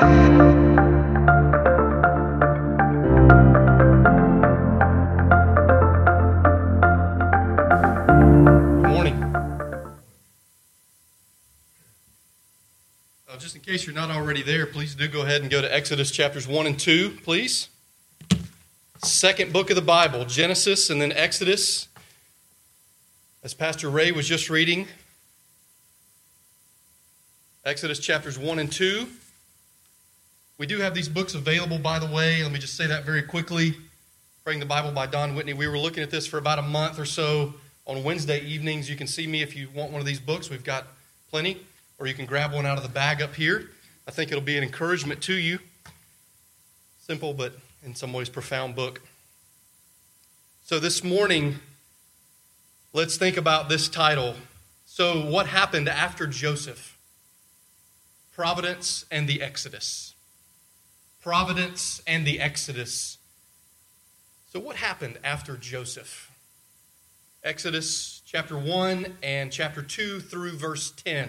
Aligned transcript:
Uh, 0.00 0.04
just 13.38 13.56
in 13.56 13.60
case 13.60 13.86
you're 13.86 13.94
not 13.94 14.10
already 14.10 14.42
there, 14.42 14.66
please 14.66 14.94
do 14.94 15.08
go 15.08 15.22
ahead 15.22 15.40
and 15.40 15.50
go 15.50 15.60
to 15.60 15.74
Exodus 15.74 16.12
chapters 16.12 16.46
1 16.46 16.66
and 16.66 16.78
2, 16.78 17.18
please. 17.24 17.68
Second 18.98 19.52
book 19.52 19.68
of 19.70 19.74
the 19.74 19.82
Bible, 19.82 20.24
Genesis 20.24 20.90
and 20.90 21.02
then 21.02 21.10
Exodus. 21.10 21.88
As 23.42 23.52
Pastor 23.52 23.90
Ray 23.90 24.12
was 24.12 24.28
just 24.28 24.48
reading, 24.48 24.86
Exodus 27.64 27.98
chapters 27.98 28.38
1 28.38 28.60
and 28.60 28.70
2. 28.70 29.08
We 30.58 30.66
do 30.66 30.78
have 30.80 30.92
these 30.92 31.08
books 31.08 31.34
available, 31.34 31.78
by 31.78 32.00
the 32.00 32.06
way. 32.06 32.42
Let 32.42 32.50
me 32.50 32.58
just 32.58 32.76
say 32.76 32.88
that 32.88 33.04
very 33.04 33.22
quickly. 33.22 33.76
Praying 34.42 34.58
the 34.58 34.66
Bible 34.66 34.90
by 34.90 35.06
Don 35.06 35.36
Whitney. 35.36 35.52
We 35.52 35.68
were 35.68 35.78
looking 35.78 36.02
at 36.02 36.10
this 36.10 36.26
for 36.26 36.36
about 36.36 36.58
a 36.58 36.62
month 36.62 36.98
or 36.98 37.04
so 37.04 37.54
on 37.86 38.02
Wednesday 38.02 38.40
evenings. 38.40 38.90
You 38.90 38.96
can 38.96 39.06
see 39.06 39.28
me 39.28 39.40
if 39.40 39.54
you 39.54 39.68
want 39.72 39.92
one 39.92 40.00
of 40.00 40.06
these 40.06 40.18
books. 40.18 40.50
We've 40.50 40.64
got 40.64 40.88
plenty, 41.30 41.64
or 42.00 42.08
you 42.08 42.14
can 42.14 42.26
grab 42.26 42.52
one 42.52 42.66
out 42.66 42.76
of 42.76 42.82
the 42.82 42.88
bag 42.88 43.22
up 43.22 43.36
here. 43.36 43.70
I 44.08 44.10
think 44.10 44.32
it'll 44.32 44.42
be 44.42 44.56
an 44.56 44.64
encouragement 44.64 45.22
to 45.22 45.34
you. 45.34 45.60
Simple, 46.98 47.34
but 47.34 47.52
in 47.84 47.94
some 47.94 48.12
ways 48.12 48.28
profound 48.28 48.74
book. 48.74 49.00
So 50.64 50.80
this 50.80 51.04
morning, 51.04 51.60
let's 52.92 53.16
think 53.16 53.36
about 53.36 53.68
this 53.68 53.88
title. 53.88 54.34
So, 54.86 55.24
what 55.24 55.46
happened 55.46 55.88
after 55.88 56.26
Joseph? 56.26 56.98
Providence 58.34 59.04
and 59.08 59.28
the 59.28 59.40
Exodus. 59.40 60.14
Providence 61.28 62.00
and 62.06 62.26
the 62.26 62.40
Exodus. 62.40 63.18
So, 64.50 64.58
what 64.58 64.76
happened 64.76 65.18
after 65.22 65.58
Joseph? 65.58 66.30
Exodus 67.44 68.22
chapter 68.24 68.56
1 68.56 69.18
and 69.22 69.52
chapter 69.52 69.82
2 69.82 70.20
through 70.20 70.52
verse 70.52 70.90
10. 70.90 71.28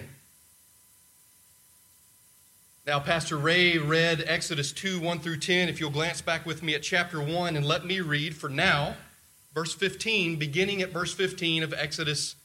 Now, 2.87 3.01
Pastor 3.01 3.35
Ray 3.35 3.77
read 3.77 4.23
Exodus 4.25 4.71
2 4.71 5.01
1 5.01 5.19
through 5.19 5.35
10. 5.35 5.67
If 5.67 5.81
you'll 5.81 5.89
glance 5.89 6.21
back 6.21 6.45
with 6.45 6.63
me 6.63 6.73
at 6.75 6.81
chapter 6.81 7.21
1 7.21 7.57
and 7.57 7.65
let 7.65 7.85
me 7.85 7.99
read 7.99 8.37
for 8.37 8.47
now, 8.47 8.95
verse 9.53 9.73
15, 9.73 10.39
beginning 10.39 10.81
at 10.81 10.91
verse 10.91 11.13
15 11.13 11.61
of 11.61 11.73
Exodus 11.73 12.37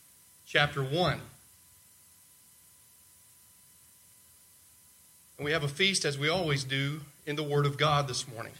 chapter 0.44 0.82
1. 0.82 1.20
And 5.38 5.44
we 5.44 5.52
have 5.52 5.62
a 5.62 5.68
feast, 5.68 6.04
as 6.04 6.18
we 6.18 6.28
always 6.28 6.64
do, 6.64 7.02
in 7.26 7.36
the 7.36 7.42
Word 7.42 7.66
of 7.66 7.78
God 7.78 8.08
this 8.08 8.28
morning. 8.28 8.52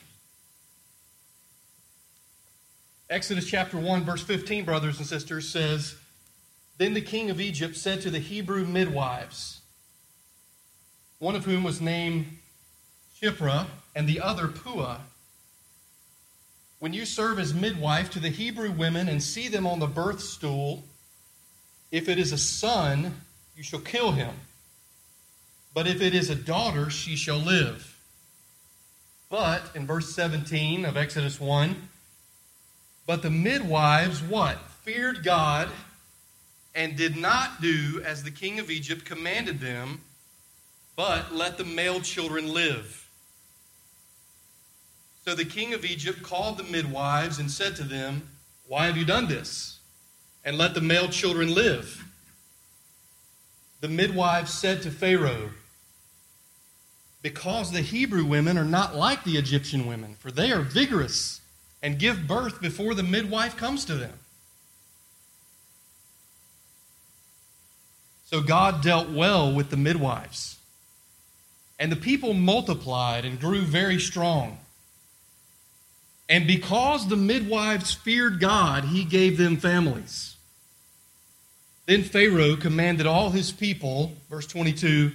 Exodus 3.11 3.47
chapter 3.47 3.79
1, 3.79 4.05
verse 4.05 4.23
15, 4.23 4.65
brothers 4.65 4.99
and 4.99 5.07
sisters, 5.07 5.49
says 5.49 5.97
Then 6.79 6.95
the 6.95 7.01
king 7.01 7.31
of 7.31 7.41
Egypt 7.41 7.77
said 7.77 8.01
to 8.03 8.11
the 8.11 8.19
Hebrew 8.19 8.65
midwives, 8.65 9.61
one 11.19 11.37
of 11.37 11.45
whom 11.45 11.65
was 11.65 11.81
named 11.81 12.39
Shiphrah 13.21 13.67
and 13.95 14.09
the 14.09 14.21
other 14.21 14.49
Puah, 14.49 14.99
When 16.79 16.93
you 16.93 17.07
serve 17.07 17.39
as 17.39 17.55
midwife 17.55 18.11
to 18.11 18.21
the 18.21 18.31
Hebrew 18.31 18.71
women 18.71 19.09
and 19.09 19.23
see 19.23 19.49
them 19.49 19.67
on 19.67 19.79
the 19.79 19.87
birth 19.87 20.21
stool, 20.21 20.85
if 21.91 22.09
it 22.09 22.19
is 22.19 22.33
a 22.33 22.39
son, 22.39 23.15
you 23.57 23.63
shall 23.63 23.81
kill 23.81 24.13
him. 24.13 24.35
But 25.73 25.87
if 25.87 26.03
it 26.03 26.15
is 26.15 26.31
a 26.31 26.35
daughter, 26.35 26.91
she 26.91 27.17
shall 27.17 27.39
live. 27.39 27.94
But, 29.35 29.65
in 29.75 29.85
verse 29.85 30.15
17 30.15 30.85
of 30.85 30.97
Exodus 30.97 31.41
1, 31.41 31.89
but 33.05 33.23
the 33.23 33.31
midwives, 33.31 34.23
what? 34.23 34.61
Feared 34.85 35.25
God 35.25 35.69
and 36.73 36.95
did 36.95 37.17
not 37.17 37.61
do 37.61 38.01
as 38.07 38.23
the 38.23 38.31
king 38.31 38.61
of 38.61 38.71
Egypt 38.71 39.05
commanded 39.05 39.59
them, 39.59 40.03
but 40.95 41.35
let 41.35 41.59
the 41.59 41.65
male 41.65 42.01
children 42.01 42.55
live. 42.55 43.09
So 45.25 45.35
the 45.35 45.45
king 45.45 45.75
of 45.75 45.85
Egypt 45.85 46.23
called 46.23 46.57
the 46.57 46.71
midwives 46.71 47.41
and 47.41 47.51
said 47.51 47.75
to 47.75 47.83
them, 47.83 48.29
Why 48.69 48.87
have 48.87 48.97
you 48.97 49.05
done 49.05 49.27
this? 49.27 49.81
And 50.45 50.57
let 50.57 50.75
the 50.75 50.81
male 50.81 51.09
children 51.09 51.53
live. 51.53 52.05
The 53.81 53.89
midwives 53.89 54.55
said 54.55 54.83
to 54.83 54.93
Pharaoh, 54.93 55.51
Because 57.25 57.73
the 57.73 57.81
Hebrew 57.81 58.27
women 58.27 58.59
are 58.59 58.67
not 58.67 58.95
like 58.95 59.25
the 59.25 59.39
Egyptian 59.39 59.87
women, 59.87 60.15
for 60.19 60.31
they 60.31 60.53
are 60.53 60.61
vigorous 60.61 61.41
and 61.83 61.99
give 61.99 62.27
birth 62.27 62.61
before 62.61 62.93
the 62.93 63.03
midwife 63.03 63.57
comes 63.57 63.87
to 63.87 63.95
them. 63.95 64.13
So 68.27 68.43
God 68.43 68.83
dealt 68.83 69.09
well 69.09 69.51
with 69.51 69.71
the 69.71 69.77
midwives. 69.79 70.59
And 71.79 71.91
the 71.91 71.97
people 71.97 72.35
multiplied 72.35 73.25
and 73.25 73.41
grew 73.41 73.63
very 73.63 73.99
strong. 73.99 74.59
And 76.29 76.47
because 76.47 77.09
the 77.09 77.17
midwives 77.17 77.95
feared 77.95 78.39
God, 78.39 78.85
he 78.85 79.03
gave 79.03 79.39
them 79.39 79.57
families. 79.57 80.37
Then 81.87 82.03
Pharaoh 82.03 82.57
commanded 82.57 83.07
all 83.07 83.31
his 83.31 83.51
people, 83.51 84.13
verse 84.29 84.47
22, 84.47 85.11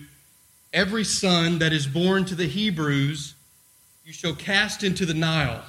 every 0.74 1.04
son 1.04 1.60
that 1.60 1.74
is 1.74 1.88
born 1.88 2.26
to 2.26 2.36
the 2.36 2.48
Hebrews 2.48 3.36
you 4.06 4.14
shall 4.14 4.34
cast 4.34 4.84
into 4.84 5.06
the 5.06 5.14
Nile 5.14 5.64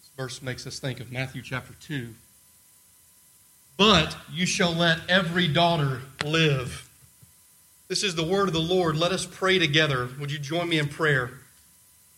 This 0.00 0.10
verse 0.16 0.42
makes 0.42 0.66
us 0.66 0.78
think 0.78 0.98
of 0.98 1.12
Matthew 1.12 1.40
chapter 1.42 1.74
2. 1.80 2.08
But 3.76 4.16
you 4.32 4.44
shall 4.44 4.72
let 4.72 4.98
every 5.08 5.46
daughter 5.46 6.00
live. 6.24 6.88
This 7.86 8.02
is 8.02 8.16
the 8.16 8.24
word 8.24 8.48
of 8.48 8.54
the 8.54 8.60
Lord. 8.60 8.96
Let 8.96 9.12
us 9.12 9.24
pray 9.24 9.60
together. 9.60 10.08
Would 10.18 10.32
you 10.32 10.40
join 10.40 10.68
me 10.68 10.80
in 10.80 10.88
prayer? 10.88 11.30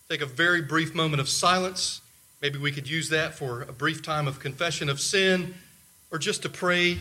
Take 0.09 0.21
a 0.21 0.25
very 0.25 0.63
brief 0.63 0.95
moment 0.95 1.21
of 1.21 1.29
silence. 1.29 2.01
Maybe 2.41 2.57
we 2.57 2.71
could 2.71 2.89
use 2.89 3.09
that 3.09 3.35
for 3.35 3.61
a 3.61 3.71
brief 3.71 4.01
time 4.01 4.27
of 4.27 4.39
confession 4.39 4.89
of 4.89 4.99
sin 4.99 5.53
or 6.11 6.17
just 6.17 6.41
to 6.41 6.49
pray 6.49 6.97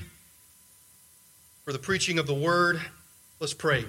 for 1.64 1.72
the 1.72 1.78
preaching 1.78 2.19
of 2.19 2.26
the 2.26 2.34
word. 2.34 2.82
Let's 3.41 3.55
pray. 3.55 3.87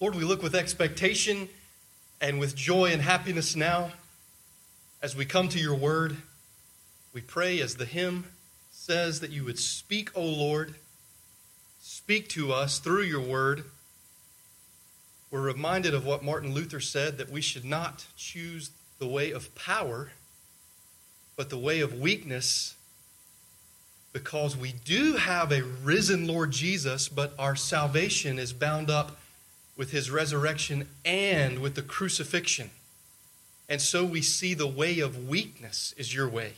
Lord, 0.00 0.16
we 0.16 0.24
look 0.24 0.42
with 0.42 0.56
expectation 0.56 1.48
and 2.20 2.40
with 2.40 2.56
joy 2.56 2.86
and 2.86 3.00
happiness 3.00 3.54
now 3.54 3.92
as 5.00 5.14
we 5.14 5.24
come 5.24 5.48
to 5.50 5.60
your 5.60 5.76
word. 5.76 6.16
We 7.12 7.20
pray, 7.20 7.60
as 7.60 7.76
the 7.76 7.84
hymn 7.84 8.24
says, 8.72 9.20
that 9.20 9.30
you 9.30 9.44
would 9.44 9.60
speak, 9.60 10.10
O 10.16 10.24
Lord, 10.24 10.74
speak 11.88 12.28
to 12.28 12.52
us 12.52 12.78
through 12.78 13.04
your 13.04 13.22
word. 13.22 13.64
We're 15.30 15.40
reminded 15.40 15.94
of 15.94 16.04
what 16.04 16.22
Martin 16.22 16.52
Luther 16.52 16.80
said 16.80 17.16
that 17.16 17.30
we 17.30 17.40
should 17.40 17.64
not 17.64 18.04
choose 18.14 18.70
the 18.98 19.06
way 19.06 19.30
of 19.30 19.54
power, 19.54 20.10
but 21.34 21.48
the 21.48 21.56
way 21.56 21.80
of 21.80 21.98
weakness, 21.98 22.76
because 24.12 24.54
we 24.54 24.74
do 24.84 25.16
have 25.16 25.50
a 25.50 25.62
risen 25.62 26.26
Lord 26.26 26.50
Jesus, 26.50 27.08
but 27.08 27.32
our 27.38 27.56
salvation 27.56 28.38
is 28.38 28.52
bound 28.52 28.90
up 28.90 29.16
with 29.74 29.90
his 29.90 30.10
resurrection 30.10 30.88
and 31.06 31.58
with 31.58 31.74
the 31.74 31.80
crucifixion. 31.80 32.68
And 33.66 33.80
so 33.80 34.04
we 34.04 34.20
see 34.20 34.52
the 34.52 34.66
way 34.66 35.00
of 35.00 35.26
weakness 35.26 35.94
is 35.96 36.14
your 36.14 36.28
way. 36.28 36.52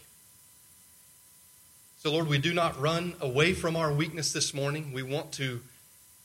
So, 2.02 2.10
Lord, 2.10 2.28
we 2.28 2.38
do 2.38 2.54
not 2.54 2.80
run 2.80 3.12
away 3.20 3.52
from 3.52 3.76
our 3.76 3.92
weakness 3.92 4.32
this 4.32 4.54
morning. 4.54 4.90
We 4.94 5.02
want 5.02 5.32
to, 5.32 5.60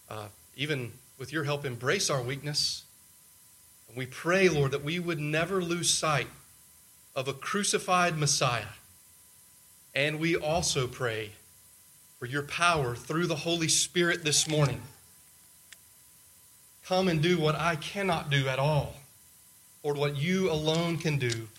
uh, 0.09 0.27
even 0.55 0.93
with 1.17 1.33
your 1.33 1.43
help, 1.43 1.65
embrace 1.65 2.09
our 2.09 2.21
weakness. 2.21 2.83
And 3.89 3.97
we 3.97 4.05
pray, 4.05 4.47
Lord, 4.47 4.71
that 4.71 4.85
we 4.85 4.99
would 4.99 5.19
never 5.19 5.61
lose 5.61 5.93
sight 5.93 6.27
of 7.13 7.27
a 7.27 7.33
crucified 7.33 8.17
Messiah. 8.17 8.77
And 9.93 10.17
we 10.17 10.33
also 10.33 10.87
pray 10.87 11.31
for 12.19 12.25
your 12.25 12.43
power 12.43 12.95
through 12.95 13.27
the 13.27 13.35
Holy 13.35 13.67
Spirit 13.67 14.23
this 14.23 14.47
morning 14.47 14.81
Come 16.85 17.09
and 17.09 17.21
do 17.21 17.37
what 17.37 17.55
I 17.55 17.75
cannot 17.75 18.29
do 18.29 18.47
at 18.47 18.59
all, 18.59 18.93
Lord, 19.83 19.97
what 19.97 20.15
you 20.15 20.49
alone 20.49 20.97
can 20.97 21.17
do. 21.17 21.49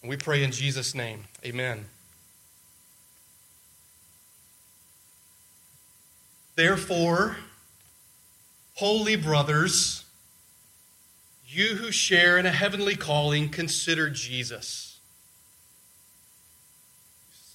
And 0.00 0.10
we 0.10 0.16
pray 0.16 0.44
in 0.44 0.52
Jesus' 0.52 0.94
name. 0.94 1.24
Amen. 1.44 1.86
Therefore, 6.62 7.38
holy 8.74 9.16
brothers, 9.16 10.04
you 11.44 11.74
who 11.74 11.90
share 11.90 12.38
in 12.38 12.46
a 12.46 12.52
heavenly 12.52 12.94
calling, 12.94 13.48
consider 13.48 14.08
Jesus. 14.08 15.00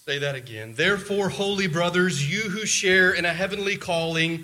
Say 0.06 0.20
that 0.20 0.36
again. 0.36 0.74
Therefore, 0.76 1.30
holy 1.30 1.68
brothers, 1.68 2.30
you 2.30 2.50
who 2.50 2.66
share 2.66 3.14
in 3.14 3.24
a 3.24 3.32
heavenly 3.32 3.78
calling, 3.78 4.44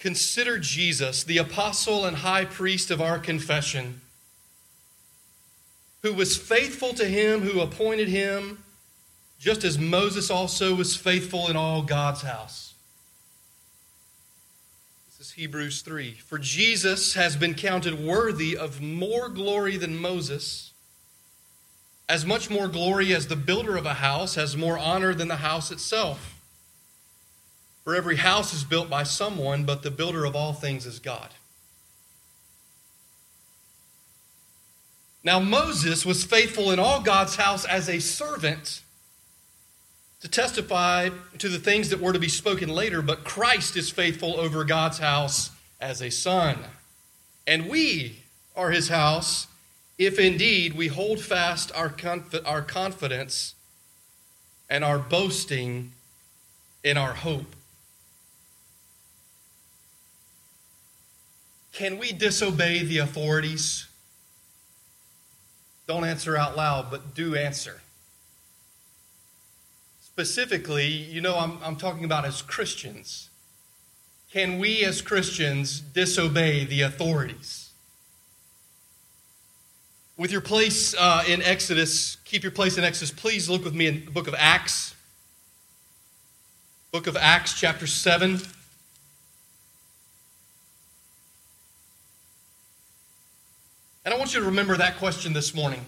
consider 0.00 0.58
Jesus, 0.58 1.22
the 1.22 1.38
apostle 1.38 2.04
and 2.04 2.16
high 2.16 2.46
priest 2.46 2.90
of 2.90 3.00
our 3.00 3.20
confession, 3.20 4.00
who 6.02 6.12
was 6.12 6.36
faithful 6.36 6.94
to 6.94 7.04
him 7.04 7.42
who 7.42 7.60
appointed 7.60 8.08
him, 8.08 8.58
just 9.38 9.62
as 9.62 9.78
Moses 9.78 10.32
also 10.32 10.74
was 10.74 10.96
faithful 10.96 11.46
in 11.46 11.54
all 11.54 11.82
God's 11.82 12.22
house. 12.22 12.67
Hebrews 15.38 15.82
3. 15.82 16.14
For 16.14 16.36
Jesus 16.36 17.14
has 17.14 17.36
been 17.36 17.54
counted 17.54 18.04
worthy 18.04 18.56
of 18.56 18.80
more 18.80 19.28
glory 19.28 19.76
than 19.76 19.96
Moses 19.96 20.72
as 22.08 22.26
much 22.26 22.50
more 22.50 22.66
glory 22.66 23.14
as 23.14 23.28
the 23.28 23.36
builder 23.36 23.76
of 23.76 23.86
a 23.86 23.94
house 23.94 24.34
has 24.34 24.56
more 24.56 24.76
honor 24.76 25.14
than 25.14 25.28
the 25.28 25.36
house 25.36 25.70
itself. 25.70 26.40
For 27.84 27.94
every 27.94 28.16
house 28.16 28.52
is 28.52 28.64
built 28.64 28.90
by 28.90 29.04
someone, 29.04 29.62
but 29.62 29.84
the 29.84 29.92
builder 29.92 30.24
of 30.24 30.34
all 30.34 30.54
things 30.54 30.86
is 30.86 30.98
God. 30.98 31.28
Now, 35.22 35.38
Moses 35.38 36.04
was 36.04 36.24
faithful 36.24 36.72
in 36.72 36.80
all 36.80 37.00
God's 37.00 37.36
house 37.36 37.64
as 37.64 37.88
a 37.88 38.00
servant 38.00 38.82
to 40.20 40.28
testify 40.28 41.10
to 41.38 41.48
the 41.48 41.58
things 41.58 41.90
that 41.90 42.00
were 42.00 42.12
to 42.12 42.18
be 42.18 42.28
spoken 42.28 42.68
later, 42.68 43.02
but 43.02 43.24
Christ 43.24 43.76
is 43.76 43.90
faithful 43.90 44.38
over 44.40 44.64
God's 44.64 44.98
house 44.98 45.50
as 45.80 46.02
a 46.02 46.10
son. 46.10 46.58
And 47.46 47.68
we 47.68 48.24
are 48.56 48.70
his 48.70 48.88
house 48.88 49.46
if 49.96 50.18
indeed 50.18 50.74
we 50.74 50.88
hold 50.88 51.20
fast 51.20 51.72
our, 51.74 51.88
conf- 51.88 52.46
our 52.46 52.62
confidence 52.62 53.54
and 54.68 54.84
our 54.84 54.98
boasting 54.98 55.92
in 56.82 56.96
our 56.96 57.14
hope. 57.14 57.54
Can 61.72 61.98
we 61.98 62.10
disobey 62.10 62.82
the 62.82 62.98
authorities? 62.98 63.86
Don't 65.86 66.04
answer 66.04 66.36
out 66.36 66.56
loud, 66.56 66.90
but 66.90 67.14
do 67.14 67.36
answer. 67.36 67.80
Specifically, 70.18 70.88
you 70.88 71.20
know, 71.20 71.36
I'm, 71.36 71.58
I'm 71.62 71.76
talking 71.76 72.02
about 72.02 72.24
as 72.24 72.42
Christians. 72.42 73.30
Can 74.32 74.58
we 74.58 74.84
as 74.84 75.00
Christians 75.00 75.78
disobey 75.78 76.64
the 76.64 76.80
authorities? 76.80 77.70
With 80.16 80.32
your 80.32 80.40
place 80.40 80.92
uh, 80.98 81.22
in 81.28 81.40
Exodus, 81.40 82.16
keep 82.24 82.42
your 82.42 82.50
place 82.50 82.76
in 82.76 82.82
Exodus. 82.82 83.12
Please 83.12 83.48
look 83.48 83.62
with 83.62 83.76
me 83.76 83.86
in 83.86 84.06
the 84.06 84.10
book 84.10 84.26
of 84.26 84.34
Acts. 84.36 84.96
Book 86.90 87.06
of 87.06 87.16
Acts, 87.16 87.54
chapter 87.54 87.86
7. 87.86 88.40
And 94.04 94.12
I 94.12 94.18
want 94.18 94.34
you 94.34 94.40
to 94.40 94.46
remember 94.46 94.76
that 94.78 94.96
question 94.96 95.32
this 95.32 95.54
morning. 95.54 95.84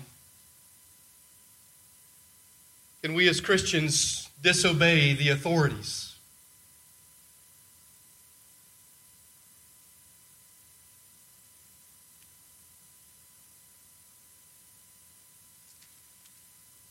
Can 3.03 3.15
we 3.15 3.29
as 3.29 3.41
Christians 3.41 4.29
disobey 4.43 5.15
the 5.15 5.31
authorities? 5.31 6.11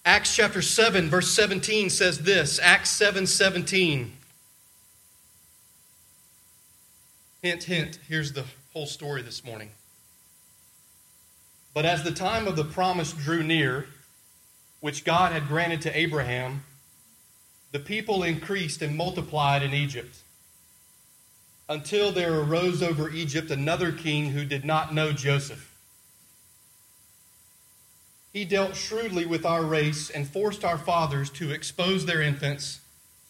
Acts 0.04 0.36
chapter 0.36 0.64
7, 0.64 1.08
verse 1.08 1.32
17 1.36 1.92
says 1.92 2.20
this 2.20 2.60
Acts 2.64 2.90
7 2.90 3.28
17. 3.28 4.14
Hint, 7.44 7.64
hint, 7.64 8.00
here's 8.08 8.34
the 8.34 8.46
whole 8.74 8.88
story 8.88 9.22
this 9.22 9.46
morning. 9.46 9.70
But 11.76 11.86
as 11.86 12.04
the 12.04 12.12
time 12.12 12.48
of 12.48 12.56
the 12.56 12.64
promise 12.66 13.14
drew 13.14 13.44
near, 13.44 13.86
which 14.80 15.04
God 15.04 15.31
had 15.31 15.48
granted 15.48 15.81
to 15.81 15.98
Abraham, 15.98 16.64
the 17.72 17.80
people 17.80 18.24
increased 18.24 18.81
and 18.81 18.96
multiplied 18.96 19.62
in 19.62 19.74
Egypt, 19.74 20.18
until 21.68 22.12
there 22.12 22.40
arose 22.40 22.81
over 22.81 23.10
Egypt 23.12 23.52
another 23.52 23.92
king 23.92 24.31
who 24.31 24.44
did 24.44 24.66
not 24.66 24.94
know 24.94 25.12
Joseph. 25.12 25.70
He 28.34 28.46
dealt 28.46 28.76
shrewdly 28.76 29.26
with 29.26 29.46
our 29.46 29.64
race 29.64 30.10
and 30.10 30.28
forced 30.28 30.64
our 30.64 30.78
fathers 30.78 31.30
to 31.32 31.52
expose 31.52 32.06
their 32.06 32.22
infants 32.22 32.80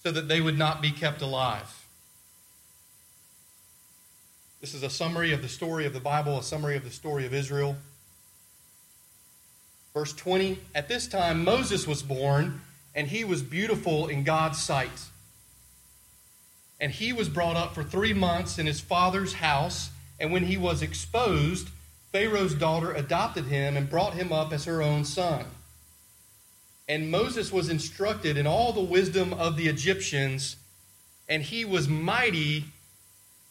so 0.04 0.12
that 0.12 0.28
they 0.28 0.42
would 0.42 0.58
not 0.58 0.82
be 0.82 0.92
kept 0.92 1.22
alive. 1.22 1.86
This 4.62 4.74
is 4.74 4.84
a 4.84 4.90
summary 4.90 5.32
of 5.32 5.42
the 5.42 5.48
story 5.48 5.86
of 5.86 5.94
the 5.94 6.02
Bible, 6.02 6.38
a 6.38 6.44
summary 6.44 6.76
of 6.76 6.84
the 6.84 6.92
story 6.92 7.26
of 7.26 7.34
Israel. 7.34 7.78
Verse 9.94 10.14
20 10.14 10.60
At 10.76 10.88
this 10.88 11.08
time, 11.08 11.44
Moses 11.44 11.88
was 11.88 12.04
born, 12.04 12.62
and 12.96 13.08
he 13.08 13.24
was 13.24 13.42
beautiful 13.42 14.08
in 14.08 14.24
God's 14.24 14.62
sight. 14.62 15.08
And 16.80 16.92
he 16.92 17.12
was 17.12 17.30
brought 17.30 17.58
up 17.58 17.76
for 17.76 17.84
three 17.84 18.14
months 18.14 18.58
in 18.58 18.66
his 18.66 18.80
father's 18.80 19.34
house, 19.34 19.90
and 20.20 20.32
when 20.32 20.46
he 20.46 20.58
was 20.58 20.82
exposed, 20.82 21.70
Pharaoh's 22.12 22.56
daughter 22.56 22.92
adopted 22.92 23.46
him 23.46 23.78
and 23.78 23.90
brought 23.90 24.14
him 24.14 24.32
up 24.32 24.52
as 24.54 24.66
her 24.66 24.82
own 24.82 25.06
son. 25.06 25.46
And 26.88 27.12
Moses 27.12 27.52
was 27.52 27.70
instructed 27.70 28.36
in 28.36 28.48
all 28.48 28.74
the 28.74 28.82
wisdom 28.82 29.34
of 29.34 29.58
the 29.58 29.68
Egyptians, 29.68 30.56
and 31.28 31.44
he 31.44 31.64
was 31.64 31.88
mighty 31.88 32.66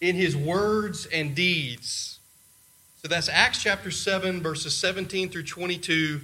in 0.01 0.17
his 0.17 0.37
words 0.37 1.07
and 1.07 1.35
deeds. 1.35 2.18
So 3.01 3.07
that's 3.07 3.29
Acts 3.29 3.63
chapter 3.63 3.93
7, 3.93 4.43
verses 4.43 4.77
17 4.77 5.29
through 5.29 5.45
22. 5.45 6.21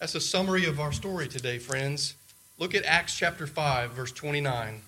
That's 0.00 0.16
a 0.16 0.20
summary 0.20 0.64
of 0.64 0.80
our 0.80 0.90
story 0.90 1.28
today, 1.28 1.58
friends. 1.58 2.14
Look 2.58 2.74
at 2.74 2.84
Acts 2.84 3.16
chapter 3.16 3.46
5, 3.46 3.92
verse 3.92 4.10
29. 4.10 4.82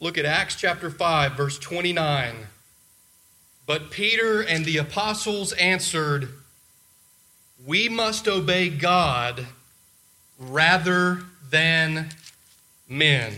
Look 0.00 0.16
at 0.16 0.24
Acts 0.24 0.56
chapter 0.56 0.88
5, 0.88 1.32
verse 1.36 1.58
29. 1.58 2.34
But 3.66 3.90
Peter 3.90 4.40
and 4.40 4.64
the 4.64 4.78
apostles 4.78 5.52
answered, 5.52 6.30
We 7.66 7.90
must 7.90 8.26
obey 8.26 8.70
God 8.70 9.46
rather 10.38 11.20
than 11.50 12.08
men. 12.88 13.34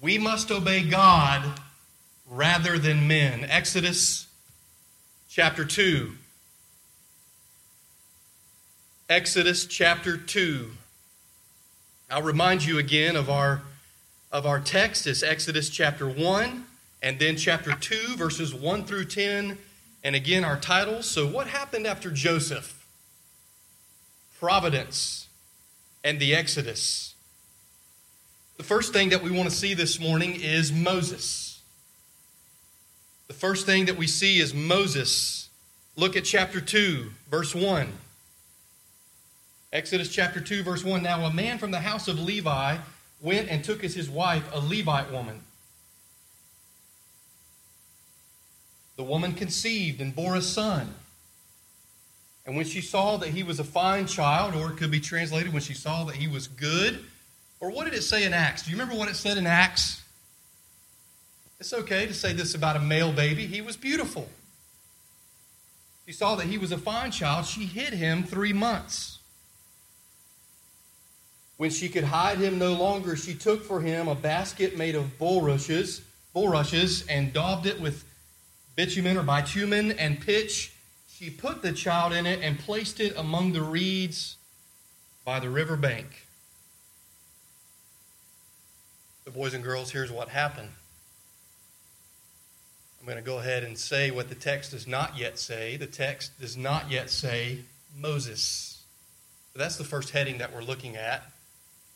We 0.00 0.18
must 0.18 0.50
obey 0.50 0.82
God 0.82 1.60
rather 2.30 2.78
than 2.78 3.08
men. 3.08 3.44
Exodus 3.44 4.26
chapter 5.28 5.64
2. 5.64 6.12
Exodus 9.08 9.66
chapter 9.66 10.16
2. 10.16 10.70
I'll 12.10 12.22
remind 12.22 12.64
you 12.64 12.78
again 12.78 13.16
of 13.16 13.30
our 13.30 13.62
of 14.30 14.44
our 14.44 14.60
text 14.60 15.06
is 15.06 15.22
Exodus 15.22 15.70
chapter 15.70 16.06
1 16.06 16.64
and 17.02 17.18
then 17.18 17.36
chapter 17.36 17.72
2, 17.72 18.16
verses 18.16 18.54
1 18.54 18.84
through 18.84 19.06
10, 19.06 19.56
and 20.04 20.14
again 20.14 20.44
our 20.44 20.58
titles. 20.58 21.06
So, 21.06 21.26
what 21.26 21.46
happened 21.46 21.86
after 21.86 22.10
Joseph? 22.10 22.74
Providence 24.38 25.28
and 26.04 26.20
the 26.20 26.34
Exodus. 26.34 27.14
The 28.56 28.64
first 28.64 28.92
thing 28.92 29.08
that 29.10 29.22
we 29.22 29.30
want 29.30 29.48
to 29.48 29.54
see 29.54 29.74
this 29.74 29.98
morning 29.98 30.38
is 30.40 30.72
Moses. 30.72 31.47
The 33.28 33.34
first 33.34 33.66
thing 33.66 33.86
that 33.86 33.96
we 33.96 34.06
see 34.06 34.40
is 34.40 34.52
Moses. 34.52 35.48
Look 35.96 36.16
at 36.16 36.24
chapter 36.24 36.60
2, 36.60 37.10
verse 37.30 37.54
1. 37.54 37.92
Exodus 39.72 40.08
chapter 40.08 40.40
2, 40.40 40.62
verse 40.62 40.82
1. 40.82 41.02
Now, 41.02 41.24
a 41.24 41.32
man 41.32 41.58
from 41.58 41.70
the 41.70 41.80
house 41.80 42.08
of 42.08 42.18
Levi 42.18 42.78
went 43.20 43.48
and 43.48 43.62
took 43.62 43.84
as 43.84 43.94
his 43.94 44.08
wife 44.08 44.48
a 44.52 44.60
Levite 44.60 45.12
woman 45.12 45.42
the 48.98 49.04
woman 49.04 49.32
conceived 49.32 50.00
and 50.00 50.14
bore 50.14 50.34
a 50.34 50.42
son. 50.42 50.92
And 52.44 52.56
when 52.56 52.66
she 52.66 52.80
saw 52.80 53.16
that 53.18 53.28
he 53.28 53.44
was 53.44 53.60
a 53.60 53.64
fine 53.64 54.06
child, 54.06 54.54
or 54.56 54.72
it 54.72 54.76
could 54.76 54.90
be 54.90 55.00
translated 55.00 55.52
when 55.52 55.62
she 55.62 55.72
saw 55.72 56.04
that 56.04 56.16
he 56.16 56.26
was 56.26 56.48
good, 56.48 57.04
or 57.60 57.70
what 57.70 57.84
did 57.84 57.94
it 57.94 58.02
say 58.02 58.24
in 58.24 58.34
Acts? 58.34 58.64
Do 58.64 58.70
you 58.70 58.76
remember 58.76 58.98
what 58.98 59.08
it 59.08 59.14
said 59.14 59.38
in 59.38 59.46
Acts? 59.46 60.02
It's 61.60 61.72
okay 61.72 62.06
to 62.06 62.14
say 62.14 62.32
this 62.32 62.54
about 62.54 62.76
a 62.76 62.80
male 62.80 63.12
baby. 63.12 63.46
He 63.46 63.60
was 63.60 63.76
beautiful. 63.76 64.28
She 66.06 66.12
saw 66.12 66.36
that 66.36 66.46
he 66.46 66.56
was 66.58 66.72
a 66.72 66.78
fine 66.78 67.10
child. 67.10 67.46
She 67.46 67.66
hid 67.66 67.92
him 67.92 68.22
three 68.22 68.52
months. 68.52 69.18
When 71.56 71.70
she 71.70 71.88
could 71.88 72.04
hide 72.04 72.38
him 72.38 72.58
no 72.58 72.72
longer, 72.72 73.16
she 73.16 73.34
took 73.34 73.64
for 73.64 73.80
him 73.80 74.06
a 74.06 74.14
basket 74.14 74.78
made 74.78 74.94
of 74.94 75.18
bulrushes 75.18 76.02
bulrushes 76.32 77.04
and 77.08 77.32
daubed 77.32 77.66
it 77.66 77.80
with 77.80 78.04
bitumen 78.76 79.16
or 79.16 79.22
bitumen 79.22 79.92
and 79.92 80.20
pitch. 80.20 80.72
She 81.10 81.30
put 81.30 81.62
the 81.62 81.72
child 81.72 82.12
in 82.12 82.26
it 82.26 82.40
and 82.42 82.58
placed 82.58 83.00
it 83.00 83.16
among 83.16 83.52
the 83.52 83.62
reeds 83.62 84.36
by 85.24 85.40
the 85.40 85.50
river 85.50 85.76
bank. 85.76 86.26
The 89.24 89.32
boys 89.32 89.52
and 89.52 89.64
girls, 89.64 89.90
here's 89.90 90.12
what 90.12 90.28
happened. 90.28 90.70
I'm 93.08 93.14
going 93.14 93.24
to 93.24 93.30
go 93.30 93.38
ahead 93.38 93.64
and 93.64 93.78
say 93.78 94.10
what 94.10 94.28
the 94.28 94.34
text 94.34 94.72
does 94.72 94.86
not 94.86 95.16
yet 95.16 95.38
say. 95.38 95.78
The 95.78 95.86
text 95.86 96.38
does 96.38 96.58
not 96.58 96.90
yet 96.90 97.08
say 97.08 97.60
Moses. 97.96 98.82
That's 99.56 99.76
the 99.76 99.84
first 99.84 100.10
heading 100.10 100.36
that 100.36 100.54
we're 100.54 100.60
looking 100.60 100.94
at. 100.94 101.22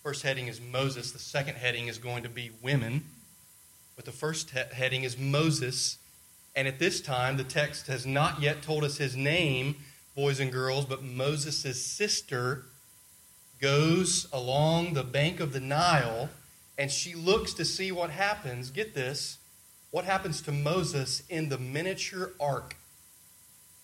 First 0.03 0.23
heading 0.23 0.47
is 0.47 0.59
Moses. 0.59 1.13
The 1.13 1.19
second 1.19 1.57
heading 1.57 1.89
is 1.89 1.99
going 1.99 2.23
to 2.23 2.31
be 2.31 2.51
women. 2.63 3.05
But 3.95 4.07
the 4.07 4.11
first 4.11 4.53
he- 4.53 4.75
heading 4.75 5.03
is 5.03 5.19
Moses. 5.19 5.99
And 6.57 6.67
at 6.67 6.79
this 6.79 7.03
time, 7.03 7.37
the 7.37 7.45
text 7.45 7.89
has 7.89 8.07
not 8.07 8.41
yet 8.41 8.63
told 8.63 8.83
us 8.83 8.97
his 8.97 9.15
name, 9.15 9.77
boys 10.17 10.41
and 10.41 10.51
girls, 10.51 10.87
but 10.87 11.03
Moses' 11.03 11.85
sister 11.85 12.63
goes 13.61 14.29
along 14.33 14.95
the 14.95 15.05
bank 15.05 15.41
of 15.41 15.53
the 15.53 15.61
Nile 15.61 16.31
and 16.79 16.91
she 16.91 17.15
looks 17.15 17.53
to 17.53 17.67
see 17.67 17.93
what 17.93 18.09
happens. 18.09 18.71
Get 18.71 18.95
this 18.95 19.37
what 19.93 20.07
happens 20.07 20.41
to 20.41 20.51
Moses 20.51 21.23
in 21.29 21.51
the 21.51 21.59
miniature 21.59 22.33
ark. 22.41 22.77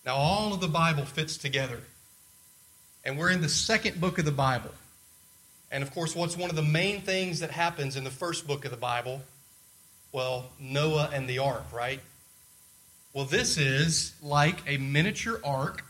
Now, 0.05 0.15
all 0.15 0.53
of 0.53 0.59
the 0.59 0.67
Bible 0.67 1.05
fits 1.05 1.37
together. 1.37 1.81
And 3.05 3.17
we're 3.17 3.29
in 3.29 3.41
the 3.41 3.47
second 3.47 4.01
book 4.01 4.17
of 4.17 4.25
the 4.25 4.31
Bible. 4.31 4.71
And 5.71 5.83
of 5.83 5.93
course, 5.93 6.15
what's 6.15 6.35
one 6.35 6.49
of 6.49 6.55
the 6.55 6.63
main 6.63 7.01
things 7.01 7.39
that 7.39 7.51
happens 7.51 7.95
in 7.95 8.03
the 8.03 8.09
first 8.09 8.47
book 8.47 8.65
of 8.65 8.71
the 8.71 8.77
Bible? 8.77 9.21
Well, 10.11 10.49
Noah 10.59 11.11
and 11.13 11.29
the 11.29 11.37
ark, 11.39 11.65
right? 11.71 11.99
Well, 13.13 13.25
this 13.25 13.57
is 13.57 14.13
like 14.21 14.63
a 14.67 14.77
miniature 14.77 15.39
ark. 15.43 15.85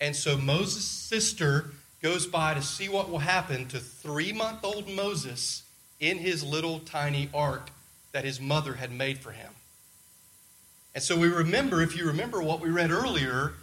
And 0.00 0.16
so 0.16 0.36
Moses' 0.36 0.84
sister 0.84 1.70
goes 2.02 2.26
by 2.26 2.54
to 2.54 2.62
see 2.62 2.88
what 2.88 3.08
will 3.08 3.20
happen 3.20 3.66
to 3.68 3.78
three 3.78 4.32
month 4.32 4.64
old 4.64 4.90
Moses 4.90 5.62
in 6.00 6.18
his 6.18 6.42
little 6.42 6.80
tiny 6.80 7.30
ark 7.32 7.70
that 8.14 8.24
his 8.24 8.40
mother 8.40 8.74
had 8.74 8.92
made 8.92 9.18
for 9.18 9.32
him. 9.32 9.50
And 10.94 11.02
so 11.02 11.18
we 11.18 11.26
remember, 11.26 11.82
if 11.82 11.96
you 11.96 12.06
remember 12.06 12.40
what 12.40 12.60
we 12.60 12.70
read 12.70 12.92
earlier, 12.92 13.54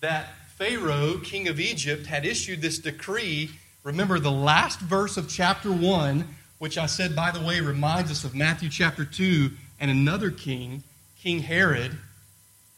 that 0.00 0.30
Pharaoh, 0.56 1.18
king 1.18 1.46
of 1.46 1.60
Egypt, 1.60 2.06
had 2.06 2.24
issued 2.24 2.62
this 2.62 2.78
decree. 2.78 3.50
Remember 3.84 4.18
the 4.18 4.32
last 4.32 4.80
verse 4.80 5.18
of 5.18 5.28
chapter 5.28 5.70
1, 5.70 6.26
which 6.58 6.78
I 6.78 6.86
said, 6.86 7.14
by 7.14 7.30
the 7.32 7.44
way, 7.44 7.60
reminds 7.60 8.10
us 8.10 8.24
of 8.24 8.34
Matthew 8.34 8.70
chapter 8.70 9.04
2 9.04 9.50
and 9.78 9.90
another 9.90 10.30
king, 10.30 10.82
King 11.20 11.40
Herod, 11.40 11.98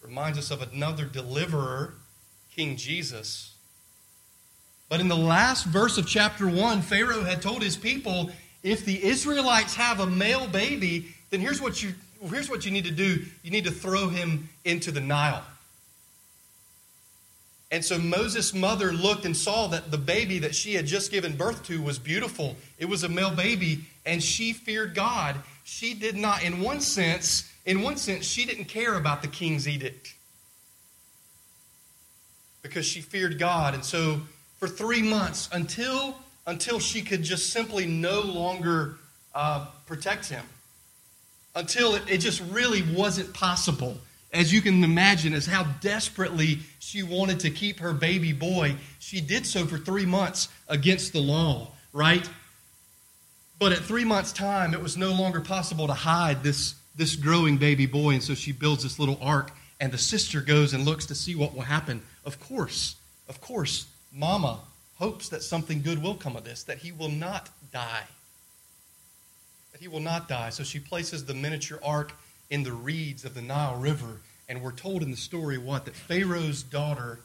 reminds 0.03 0.37
us 0.37 0.51
of 0.51 0.63
another 0.63 1.05
deliverer, 1.05 1.95
King 2.57 2.77
Jesus. 2.77 3.55
But 4.89 4.99
in 4.99 5.07
the 5.07 5.17
last 5.17 5.65
verse 5.67 5.97
of 5.97 6.09
chapter 6.09 6.49
1, 6.49 6.83
Pharaoh 6.83 7.23
had 7.23 7.41
told 7.41 7.63
his 7.63 7.77
people 7.77 8.31
if 8.65 8.85
the 8.85 9.05
Israelites 9.05 9.77
have 9.77 10.01
a 10.01 10.07
male 10.07 10.49
baby, 10.49 11.15
then 11.31 11.41
here's 11.41 11.61
what 11.61 11.81
you 11.81 11.95
here's 12.29 12.49
what 12.49 12.65
you 12.65 12.73
need 12.73 12.87
to 12.87 12.91
do. 12.91 13.23
You 13.43 13.51
need 13.51 13.65
to 13.65 13.71
throw 13.71 14.09
him 14.09 14.49
into 14.65 14.91
the 14.91 15.01
Nile. 15.01 15.45
And 17.71 17.85
so 17.85 17.99
Moses' 17.99 18.55
mother 18.55 18.93
looked 18.93 19.27
and 19.27 19.37
saw 19.37 19.67
that 19.69 19.91
the 19.91 19.99
baby 19.99 20.39
that 20.39 20.55
she 20.55 20.75
had 20.75 20.87
just 20.87 21.11
given 21.11 21.37
birth 21.37 21.65
to 21.65 21.83
was 21.83 21.99
beautiful. 21.99 22.57
It 22.79 22.87
was 22.87 23.03
a 23.05 23.09
male 23.09 23.35
baby, 23.35 23.85
and 24.07 24.23
she 24.23 24.53
feared 24.53 24.95
God. 24.95 25.37
She 25.65 25.93
did 25.93 26.17
not, 26.17 26.45
in 26.45 26.61
one 26.61 26.81
sense, 26.81 27.51
in 27.67 27.83
one 27.83 27.97
sense, 27.97 28.25
she 28.25 28.47
didn't 28.47 28.67
care 28.67 28.95
about 28.95 29.23
the 29.23 29.29
king's 29.29 29.67
edict. 29.69 30.15
Because 32.63 32.87
she 32.87 33.01
feared 33.01 33.39
God. 33.39 33.75
And 33.75 33.85
so 33.85 34.21
for 34.59 34.69
three 34.69 35.03
months, 35.03 35.49
until 35.53 36.17
until 36.47 36.79
she 36.79 37.03
could 37.03 37.23
just 37.23 37.53
simply 37.53 37.87
no 37.87 38.21
longer 38.21 38.97
uh, 39.35 39.67
protect 39.87 40.29
him. 40.29 40.45
Until 41.55 41.95
it, 41.95 42.03
it 42.09 42.19
just 42.19 42.43
really 42.51 42.83
wasn't 42.95 43.33
possible. 43.33 43.97
As 44.33 44.53
you 44.53 44.61
can 44.61 44.83
imagine, 44.83 45.33
as 45.33 45.47
how 45.47 45.65
desperately 45.81 46.59
she 46.81 47.03
wanted 47.03 47.41
to 47.41 47.51
keep 47.51 47.79
her 47.79 47.93
baby 47.93 48.33
boy, 48.33 48.77
she 48.99 49.21
did 49.21 49.47
so 49.47 49.65
for 49.65 49.79
three 49.79 50.07
months 50.07 50.49
against 50.69 51.13
the 51.13 51.21
law, 51.21 51.69
right? 51.93 52.29
But 53.61 53.73
at 53.73 53.79
three 53.79 54.05
months' 54.05 54.33
time, 54.33 54.75
it 54.75 54.83
was 54.83 54.97
no 54.97 55.13
longer 55.13 55.41
possible 55.41 55.87
to 55.87 55.93
hide 55.93 56.43
this, 56.43 56.75
this 56.97 57.15
growing 57.15 57.57
baby 57.57 57.87
boy, 57.87 58.15
and 58.15 58.23
so 58.23 58.35
she 58.35 58.51
builds 58.51 58.83
this 58.83 58.99
little 58.99 59.19
ark, 59.23 59.53
and 59.79 59.93
the 59.93 59.99
sister 59.99 60.41
goes 60.41 60.75
and 60.75 60.85
looks 60.85 61.07
to 61.07 61.15
see 61.15 61.37
what 61.37 61.55
will 61.55 61.63
happen. 61.63 62.03
Of 62.25 62.41
course, 62.41 62.97
of 63.29 63.41
course, 63.41 63.87
Mama 64.13 64.59
hopes 64.97 65.29
that 65.29 65.43
something 65.43 65.83
good 65.83 66.03
will 66.03 66.15
come 66.15 66.37
of 66.37 66.45
this, 66.45 66.63
that 66.65 66.79
he 66.79 66.93
will 66.93 67.09
not 67.09 67.51
die. 67.73 68.05
That 69.73 69.81
he 69.81 69.89
will 69.89 70.01
not 70.01 70.29
die. 70.29 70.51
So 70.51 70.63
she 70.63 70.79
places 70.79 71.25
the 71.25 71.35
miniature 71.35 71.81
ark 71.83 72.13
in 72.51 72.63
the 72.63 72.73
reeds 72.73 73.25
of 73.25 73.35
the 73.35 73.43
Nile 73.43 73.77
River. 73.77 74.21
And 74.49 74.63
we're 74.63 74.73
told 74.73 75.03
in 75.03 75.11
the 75.11 75.17
story 75.17 75.59
what? 75.59 75.85
That 75.85 75.97
Pharaoh's 75.97 76.63
daughter, 76.63 77.21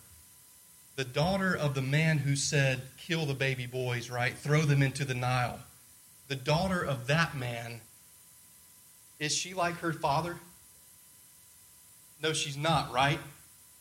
the 0.95 1.03
daughter 1.03 1.55
of 1.55 1.75
the 1.75 1.81
man 1.81 2.19
who 2.19 2.35
said, 2.35 2.81
kill 2.97 3.25
the 3.25 3.33
baby 3.33 3.67
boys, 3.67 4.09
right? 4.09 4.33
Throw 4.35 4.61
them 4.61 4.81
into 4.81 5.05
the 5.05 5.13
Nile. 5.13 5.59
The 6.27 6.35
daughter 6.35 6.81
of 6.81 7.07
that 7.07 7.35
man, 7.35 7.81
is 9.19 9.35
she 9.35 9.53
like 9.53 9.75
her 9.75 9.93
father? 9.93 10.37
No, 12.21 12.33
she's 12.33 12.57
not, 12.57 12.91
right? 12.93 13.19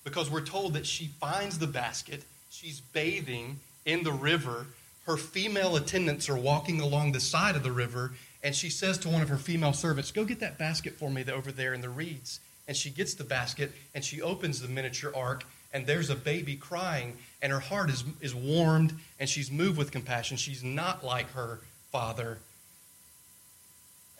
Because 0.04 0.30
we're 0.30 0.44
told 0.44 0.74
that 0.74 0.86
she 0.86 1.06
finds 1.06 1.58
the 1.58 1.66
basket, 1.66 2.24
she's 2.50 2.80
bathing, 2.80 3.60
in 3.88 4.04
the 4.04 4.12
river. 4.12 4.66
Her 5.06 5.16
female 5.16 5.74
attendants 5.76 6.28
are 6.28 6.36
walking 6.36 6.80
along 6.80 7.12
the 7.12 7.20
side 7.20 7.56
of 7.56 7.62
the 7.62 7.72
river, 7.72 8.12
and 8.44 8.54
she 8.54 8.68
says 8.68 8.98
to 8.98 9.08
one 9.08 9.22
of 9.22 9.30
her 9.30 9.38
female 9.38 9.72
servants, 9.72 10.12
Go 10.12 10.24
get 10.24 10.40
that 10.40 10.58
basket 10.58 10.92
for 10.98 11.10
me 11.10 11.24
over 11.32 11.50
there 11.50 11.72
in 11.72 11.80
the 11.80 11.88
reeds. 11.88 12.38
And 12.68 12.76
she 12.76 12.90
gets 12.90 13.14
the 13.14 13.24
basket 13.24 13.72
and 13.94 14.04
she 14.04 14.20
opens 14.20 14.60
the 14.60 14.68
miniature 14.68 15.10
ark, 15.16 15.44
and 15.72 15.86
there's 15.86 16.10
a 16.10 16.14
baby 16.14 16.54
crying, 16.54 17.16
and 17.40 17.50
her 17.50 17.60
heart 17.60 17.88
is, 17.88 18.04
is 18.20 18.34
warmed 18.34 18.92
and 19.18 19.28
she's 19.28 19.50
moved 19.50 19.78
with 19.78 19.90
compassion. 19.90 20.36
She's 20.36 20.62
not 20.62 21.02
like 21.02 21.30
her 21.32 21.60
father. 21.90 22.38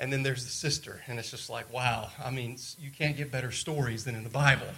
And 0.00 0.10
then 0.10 0.22
there's 0.22 0.44
the 0.44 0.50
sister, 0.50 1.02
and 1.08 1.18
it's 1.18 1.30
just 1.30 1.50
like, 1.50 1.70
wow, 1.72 2.08
I 2.24 2.30
mean, 2.30 2.56
you 2.80 2.90
can't 2.90 3.16
get 3.16 3.30
better 3.30 3.50
stories 3.50 4.04
than 4.04 4.14
in 4.14 4.22
the 4.24 4.30
Bible. 4.30 4.68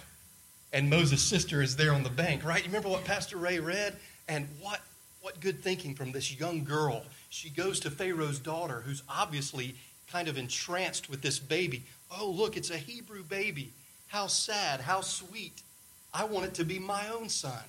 And 0.73 0.89
Moses' 0.89 1.21
sister 1.21 1.61
is 1.61 1.75
there 1.75 1.93
on 1.93 2.03
the 2.03 2.09
bank, 2.09 2.43
right? 2.43 2.61
You 2.61 2.67
remember 2.67 2.89
what 2.89 3.05
Pastor 3.05 3.37
Ray 3.37 3.59
read? 3.59 3.95
And 4.27 4.47
what, 4.59 4.81
what 5.21 5.39
good 5.39 5.61
thinking 5.61 5.95
from 5.95 6.11
this 6.11 6.39
young 6.39 6.63
girl. 6.63 7.03
She 7.29 7.49
goes 7.49 7.79
to 7.81 7.91
Pharaoh's 7.91 8.39
daughter, 8.39 8.81
who's 8.85 9.03
obviously 9.09 9.75
kind 10.11 10.27
of 10.27 10.37
entranced 10.37 11.09
with 11.09 11.21
this 11.21 11.39
baby. 11.39 11.83
Oh, 12.11 12.29
look, 12.29 12.57
it's 12.57 12.69
a 12.69 12.77
Hebrew 12.77 13.23
baby. 13.23 13.71
How 14.07 14.27
sad, 14.27 14.81
how 14.81 15.01
sweet. 15.01 15.61
I 16.13 16.25
want 16.25 16.45
it 16.45 16.53
to 16.55 16.65
be 16.65 16.79
my 16.79 17.07
own 17.09 17.29
son. 17.29 17.63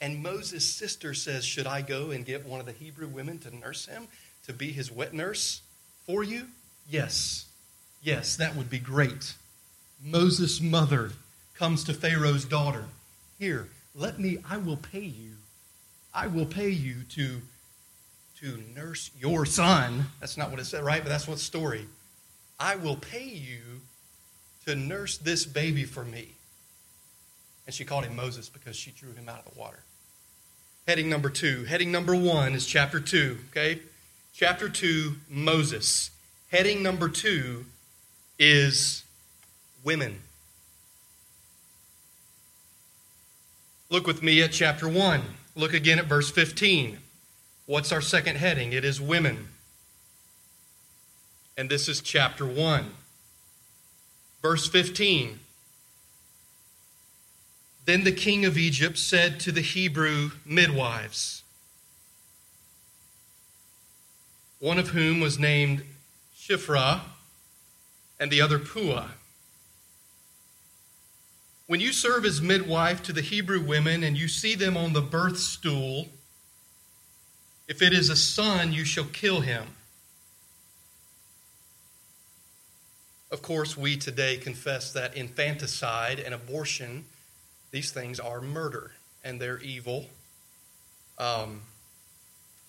And 0.00 0.22
Moses' 0.22 0.68
sister 0.68 1.14
says, 1.14 1.44
Should 1.44 1.66
I 1.66 1.82
go 1.82 2.10
and 2.10 2.24
get 2.24 2.46
one 2.46 2.60
of 2.60 2.66
the 2.66 2.72
Hebrew 2.72 3.06
women 3.06 3.38
to 3.40 3.54
nurse 3.54 3.86
him, 3.86 4.08
to 4.46 4.52
be 4.52 4.72
his 4.72 4.90
wet 4.90 5.12
nurse 5.12 5.60
for 6.06 6.24
you? 6.24 6.46
Yes. 6.90 7.46
Yes, 8.02 8.34
that 8.36 8.56
would 8.56 8.68
be 8.68 8.78
great. 8.78 9.34
Moses' 10.04 10.60
mother 10.60 11.12
comes 11.54 11.84
to 11.84 11.94
Pharaoh's 11.94 12.44
daughter. 12.44 12.86
Here, 13.38 13.68
let 13.94 14.18
me, 14.18 14.38
I 14.48 14.56
will 14.56 14.76
pay 14.76 15.04
you 15.04 15.32
I 16.14 16.26
will 16.26 16.46
pay 16.46 16.70
you 16.70 17.02
to, 17.10 17.40
to 18.40 18.62
nurse 18.74 19.10
your 19.18 19.46
son. 19.46 20.06
That's 20.20 20.36
not 20.36 20.50
what 20.50 20.60
it 20.60 20.66
said, 20.66 20.84
right? 20.84 21.02
But 21.02 21.08
that's 21.08 21.26
what 21.26 21.38
story. 21.38 21.86
I 22.60 22.76
will 22.76 22.96
pay 22.96 23.24
you 23.24 23.80
to 24.66 24.74
nurse 24.74 25.16
this 25.18 25.46
baby 25.46 25.84
for 25.84 26.04
me. 26.04 26.28
And 27.66 27.74
she 27.74 27.84
called 27.84 28.04
him 28.04 28.16
Moses 28.16 28.48
because 28.48 28.76
she 28.76 28.90
drew 28.90 29.12
him 29.12 29.28
out 29.28 29.44
of 29.46 29.52
the 29.52 29.58
water. 29.58 29.80
Heading 30.86 31.08
number 31.08 31.30
two. 31.30 31.64
Heading 31.64 31.92
number 31.92 32.14
one 32.14 32.54
is 32.54 32.66
chapter 32.66 33.00
two, 33.00 33.38
okay? 33.50 33.80
Chapter 34.34 34.68
two, 34.68 35.14
Moses. 35.28 36.10
Heading 36.50 36.82
number 36.82 37.08
two 37.08 37.66
is 38.38 39.04
women. 39.84 40.20
Look 43.90 44.06
with 44.06 44.22
me 44.22 44.42
at 44.42 44.52
chapter 44.52 44.88
one. 44.88 45.22
Look 45.54 45.74
again 45.74 45.98
at 45.98 46.06
verse 46.06 46.30
15. 46.30 46.98
What's 47.66 47.92
our 47.92 48.00
second 48.00 48.36
heading? 48.36 48.72
It 48.72 48.84
is 48.84 49.00
women. 49.00 49.48
And 51.56 51.70
this 51.70 51.88
is 51.88 52.00
chapter 52.00 52.46
1. 52.46 52.86
Verse 54.40 54.68
15. 54.68 55.38
Then 57.84 58.04
the 58.04 58.12
king 58.12 58.44
of 58.44 58.56
Egypt 58.56 58.96
said 58.96 59.40
to 59.40 59.52
the 59.52 59.60
Hebrew 59.60 60.30
midwives, 60.46 61.42
one 64.60 64.78
of 64.78 64.90
whom 64.90 65.18
was 65.18 65.40
named 65.40 65.82
Shiphrah, 66.38 67.00
and 68.20 68.30
the 68.30 68.40
other 68.40 68.60
Puah. 68.60 69.08
When 71.66 71.80
you 71.80 71.92
serve 71.92 72.24
as 72.24 72.42
midwife 72.42 73.02
to 73.04 73.12
the 73.12 73.20
Hebrew 73.20 73.60
women 73.60 74.02
and 74.02 74.16
you 74.16 74.28
see 74.28 74.54
them 74.54 74.76
on 74.76 74.92
the 74.92 75.00
birth 75.00 75.38
stool, 75.38 76.08
if 77.68 77.80
it 77.80 77.92
is 77.92 78.10
a 78.10 78.16
son, 78.16 78.72
you 78.72 78.84
shall 78.84 79.04
kill 79.04 79.40
him. 79.40 79.66
Of 83.30 83.40
course, 83.40 83.78
we 83.78 83.96
today 83.96 84.36
confess 84.36 84.92
that 84.92 85.16
infanticide 85.16 86.18
and 86.18 86.34
abortion, 86.34 87.06
these 87.70 87.90
things 87.90 88.20
are 88.20 88.42
murder 88.42 88.90
and 89.24 89.40
they're 89.40 89.60
evil. 89.60 90.06
Um, 91.16 91.62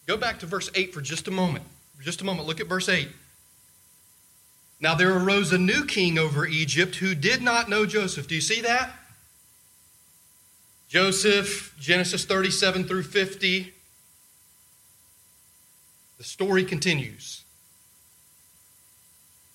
go 0.05 0.15
back 0.15 0.39
to 0.39 0.45
verse 0.45 0.69
8 0.73 0.93
for 0.93 1.01
just 1.01 1.27
a 1.27 1.31
moment. 1.31 1.65
Just 2.01 2.21
a 2.21 2.23
moment. 2.23 2.47
Look 2.47 2.61
at 2.61 2.67
verse 2.67 2.87
8. 2.87 3.09
Now 4.83 4.95
there 4.95 5.17
arose 5.17 5.53
a 5.53 5.57
new 5.57 5.85
king 5.85 6.19
over 6.19 6.45
Egypt 6.45 6.95
who 6.95 7.15
did 7.15 7.41
not 7.41 7.69
know 7.69 7.85
Joseph. 7.85 8.27
Do 8.27 8.35
you 8.35 8.41
see 8.41 8.59
that? 8.59 8.91
Joseph, 10.89 11.73
Genesis 11.79 12.25
37 12.25 12.83
through 12.83 13.03
50. 13.03 13.73
The 16.17 16.23
story 16.25 16.65
continues. 16.65 17.45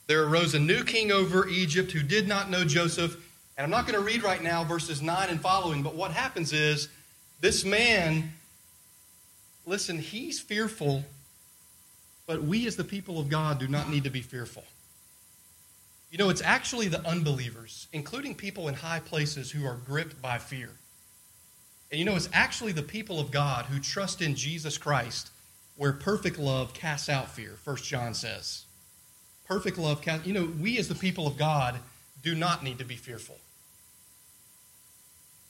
There 0.06 0.24
arose 0.24 0.54
a 0.54 0.58
new 0.58 0.82
king 0.82 1.12
over 1.12 1.46
Egypt 1.46 1.92
who 1.92 2.02
did 2.02 2.26
not 2.26 2.48
know 2.48 2.64
Joseph. 2.64 3.14
And 3.58 3.64
I'm 3.64 3.70
not 3.70 3.86
going 3.86 3.98
to 3.98 4.04
read 4.04 4.22
right 4.22 4.42
now 4.42 4.64
verses 4.64 5.02
9 5.02 5.28
and 5.28 5.38
following, 5.42 5.82
but 5.82 5.94
what 5.94 6.10
happens 6.10 6.54
is 6.54 6.88
this 7.42 7.66
man, 7.66 8.32
listen, 9.66 9.98
he's 9.98 10.40
fearful, 10.40 11.04
but 12.26 12.42
we 12.42 12.66
as 12.66 12.76
the 12.76 12.84
people 12.84 13.20
of 13.20 13.28
God 13.28 13.58
do 13.58 13.68
not 13.68 13.90
need 13.90 14.04
to 14.04 14.10
be 14.10 14.22
fearful. 14.22 14.64
You 16.10 16.18
know, 16.18 16.30
it's 16.30 16.42
actually 16.42 16.88
the 16.88 17.06
unbelievers, 17.06 17.86
including 17.92 18.34
people 18.34 18.68
in 18.68 18.74
high 18.74 19.00
places, 19.00 19.50
who 19.50 19.66
are 19.66 19.76
gripped 19.76 20.22
by 20.22 20.38
fear. 20.38 20.70
And 21.90 21.98
you 21.98 22.04
know, 22.04 22.16
it's 22.16 22.28
actually 22.32 22.72
the 22.72 22.82
people 22.82 23.20
of 23.20 23.30
God 23.30 23.66
who 23.66 23.78
trust 23.78 24.22
in 24.22 24.34
Jesus 24.34 24.78
Christ 24.78 25.30
where 25.76 25.92
perfect 25.92 26.38
love 26.38 26.74
casts 26.74 27.08
out 27.08 27.30
fear, 27.30 27.52
First 27.64 27.84
John 27.84 28.12
says. 28.12 28.64
Perfect 29.46 29.78
love 29.78 30.02
casts, 30.02 30.26
you 30.26 30.32
know, 30.32 30.50
we 30.60 30.76
as 30.78 30.88
the 30.88 30.94
people 30.94 31.26
of 31.26 31.38
God 31.38 31.76
do 32.22 32.34
not 32.34 32.64
need 32.64 32.78
to 32.78 32.84
be 32.84 32.96
fearful. 32.96 33.36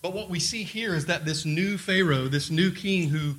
But 0.03 0.12
what 0.12 0.29
we 0.31 0.38
see 0.38 0.62
here 0.62 0.95
is 0.95 1.07
that 1.07 1.25
this 1.25 1.45
new 1.45 1.79
Pharaoh, 1.79 2.29
this 2.29 2.50
new 2.50 2.71
king 2.71 3.09
who, 3.09 3.35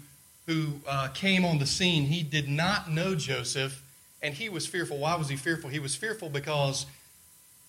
who 0.47 0.81
uh, 0.87 1.09
came 1.09 1.45
on 1.45 1.59
the 1.59 1.65
scene, 1.65 2.05
he 2.05 2.23
did 2.23 2.49
not 2.49 2.89
know 2.89 3.15
Joseph, 3.15 3.81
and 4.21 4.33
he 4.33 4.49
was 4.49 4.65
fearful. 4.65 4.97
Why 4.97 5.15
was 5.15 5.29
he 5.29 5.37
fearful? 5.37 5.69
He 5.69 5.79
was 5.79 5.95
fearful 5.95 6.29
because 6.29 6.85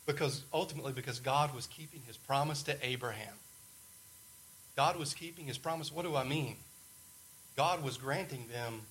because 0.07 0.45
ultimately, 0.52 0.92
because 0.92 1.21
God 1.21 1.54
was 1.54 1.66
keeping 1.66 2.02
his 2.07 2.16
promise 2.16 2.62
to 2.64 2.76
Abraham. 2.87 3.35
God 4.76 4.97
was 4.97 5.14
keeping 5.14 5.47
his 5.47 5.59
promise. 5.59 5.92
What 5.92 6.04
do 6.04 6.16
I 6.16 6.25
mean? 6.25 6.57
God 7.57 7.83
was 7.83 7.99
granting 7.99 8.47
them 8.52 8.83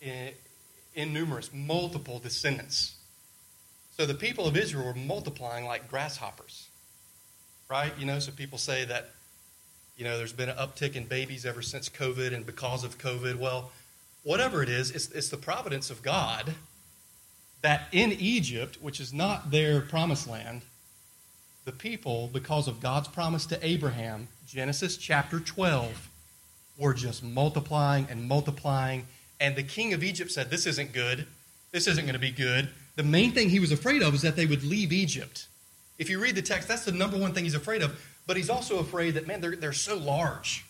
in, 0.00 1.12
numerous, 1.12 1.50
multiple 1.52 2.18
descendants. 2.18 2.96
So 3.96 4.06
the 4.06 4.14
people 4.14 4.46
of 4.46 4.56
Israel 4.56 4.86
were 4.86 4.94
multiplying 4.94 5.66
like 5.66 5.90
grasshoppers. 5.90 6.68
Right? 7.68 7.92
You 7.98 8.06
know, 8.06 8.18
so 8.18 8.32
people 8.32 8.58
say 8.58 8.84
that, 8.84 9.10
you 9.96 10.04
know, 10.04 10.16
there's 10.16 10.32
been 10.32 10.48
an 10.48 10.56
uptick 10.56 10.96
in 10.96 11.04
babies 11.04 11.46
ever 11.46 11.62
since 11.62 11.88
COVID 11.88 12.34
and 12.34 12.46
because 12.46 12.84
of 12.84 12.98
COVID. 12.98 13.36
Well, 13.36 13.70
whatever 14.22 14.62
it 14.62 14.68
is, 14.68 14.90
it's, 14.90 15.10
it's 15.10 15.28
the 15.28 15.36
providence 15.36 15.90
of 15.90 16.02
God 16.02 16.54
that 17.64 17.88
in 17.92 18.12
Egypt, 18.12 18.76
which 18.82 19.00
is 19.00 19.10
not 19.10 19.50
their 19.50 19.80
promised 19.80 20.28
land, 20.28 20.60
the 21.64 21.72
people, 21.72 22.28
because 22.30 22.68
of 22.68 22.78
God's 22.78 23.08
promise 23.08 23.46
to 23.46 23.66
Abraham, 23.66 24.28
Genesis 24.46 24.98
chapter 24.98 25.40
12, 25.40 26.10
were 26.76 26.92
just 26.92 27.24
multiplying 27.24 28.06
and 28.10 28.28
multiplying. 28.28 29.06
And 29.40 29.56
the 29.56 29.62
king 29.62 29.94
of 29.94 30.04
Egypt 30.04 30.30
said, 30.30 30.50
This 30.50 30.66
isn't 30.66 30.92
good. 30.92 31.26
This 31.72 31.86
isn't 31.86 32.04
going 32.04 32.12
to 32.12 32.20
be 32.20 32.32
good. 32.32 32.68
The 32.96 33.02
main 33.02 33.32
thing 33.32 33.48
he 33.48 33.60
was 33.60 33.72
afraid 33.72 34.02
of 34.02 34.12
is 34.12 34.20
that 34.20 34.36
they 34.36 34.44
would 34.44 34.62
leave 34.62 34.92
Egypt. 34.92 35.46
If 35.98 36.10
you 36.10 36.20
read 36.20 36.34
the 36.34 36.42
text, 36.42 36.68
that's 36.68 36.84
the 36.84 36.92
number 36.92 37.16
one 37.16 37.32
thing 37.32 37.44
he's 37.44 37.54
afraid 37.54 37.80
of. 37.80 37.98
But 38.26 38.36
he's 38.36 38.50
also 38.50 38.78
afraid 38.78 39.12
that, 39.12 39.26
man, 39.26 39.40
they're, 39.40 39.56
they're 39.56 39.72
so 39.72 39.96
large. 39.96 40.66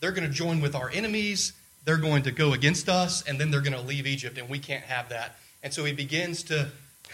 They're 0.00 0.12
going 0.12 0.28
to 0.28 0.34
join 0.34 0.60
with 0.60 0.74
our 0.74 0.90
enemies. 0.90 1.54
They're 1.86 1.96
going 1.96 2.24
to 2.24 2.30
go 2.30 2.52
against 2.52 2.90
us, 2.90 3.22
and 3.22 3.40
then 3.40 3.50
they're 3.50 3.62
going 3.62 3.72
to 3.72 3.80
leave 3.80 4.06
Egypt, 4.06 4.36
and 4.36 4.50
we 4.50 4.58
can't 4.58 4.84
have 4.84 5.08
that. 5.08 5.36
And 5.66 5.74
so 5.74 5.84
he 5.84 5.92
begins 5.92 6.44
to 6.44 6.68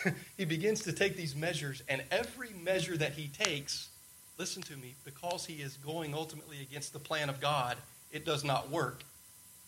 he 0.37 0.45
begins 0.45 0.83
to 0.83 0.93
take 0.93 1.17
these 1.17 1.35
measures, 1.35 1.83
and 1.88 2.03
every 2.11 2.51
measure 2.62 2.95
that 2.99 3.12
he 3.12 3.29
takes, 3.29 3.88
listen 4.37 4.61
to 4.65 4.77
me, 4.77 4.95
because 5.07 5.47
he 5.47 5.62
is 5.62 5.79
going 5.79 6.12
ultimately 6.12 6.61
against 6.61 6.93
the 6.93 6.99
plan 6.99 7.31
of 7.31 7.41
God, 7.41 7.79
it 8.11 8.27
does 8.27 8.45
not 8.45 8.69
work. 8.69 9.05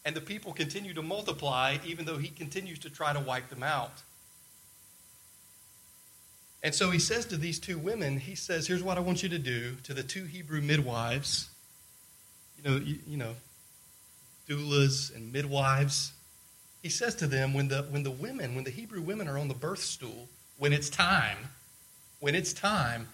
And 0.05 0.15
the 0.15 0.21
people 0.21 0.53
continue 0.53 0.93
to 0.93 1.03
multiply, 1.03 1.79
even 1.87 2.05
though 2.05 2.19
he 2.19 2.29
continues 2.29 2.79
to 2.81 2.91
try 2.91 3.15
to 3.15 3.21
wipe 3.21 3.49
them 3.49 3.63
out. 3.63 4.03
And 6.63 6.75
so 6.75 6.91
he 6.91 6.99
says 6.99 7.25
to 7.27 7.39
these 7.39 7.59
two 7.59 7.79
women, 7.79 8.19
he 8.19 8.35
says, 8.35 8.67
Here's 8.67 8.83
what 8.83 8.99
I 8.99 9.01
want 9.01 9.23
you 9.23 9.31
to 9.31 9.39
do 9.39 9.77
to 9.85 9.95
the 9.95 10.03
two 10.03 10.25
Hebrew 10.25 10.61
midwives. 10.61 11.49
You 12.59 12.71
know, 12.71 12.77
you, 12.77 12.99
you 13.07 13.17
know, 13.17 13.35
doulas 14.47 15.15
and 15.17 15.33
midwives 15.33 16.13
he 16.85 16.91
says 16.91 17.15
to 17.15 17.27
them 17.27 17.55
when 17.55 17.69
the, 17.69 17.79
when 17.85 18.03
the 18.03 18.11
women, 18.11 18.55
when 18.55 18.65
the 18.65 18.71
Hebrew 18.71 19.01
women 19.01 19.27
are 19.27 19.39
on 19.39 19.49
the 19.49 19.55
birth 19.55 19.79
stool, 19.79 20.29
when 20.59 20.71
it's 20.75 20.91
time, 20.91 21.39
when 22.21 22.35
it's 22.35 22.53
time, 22.53 23.09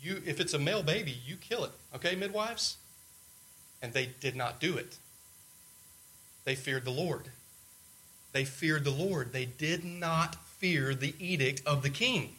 you, 0.00 0.22
if 0.24 0.38
it's 0.38 0.54
a 0.54 0.58
male 0.58 0.84
baby, 0.84 1.18
you 1.26 1.34
kill 1.34 1.64
it. 1.64 1.72
Okay, 1.96 2.14
midwives? 2.14 2.76
And 3.82 3.92
they 3.92 4.10
did 4.20 4.36
not 4.36 4.60
do 4.60 4.76
it. 4.76 4.98
They 6.44 6.54
feared 6.54 6.84
the 6.84 6.92
Lord. 6.92 7.24
They 8.30 8.44
feared 8.44 8.84
the 8.84 8.92
Lord. 8.92 9.32
They 9.32 9.46
did 9.46 9.84
not 9.84 10.36
fear 10.36 10.94
the 10.94 11.12
edict 11.18 11.60
of 11.66 11.82
the 11.82 11.90
king. 11.90 12.36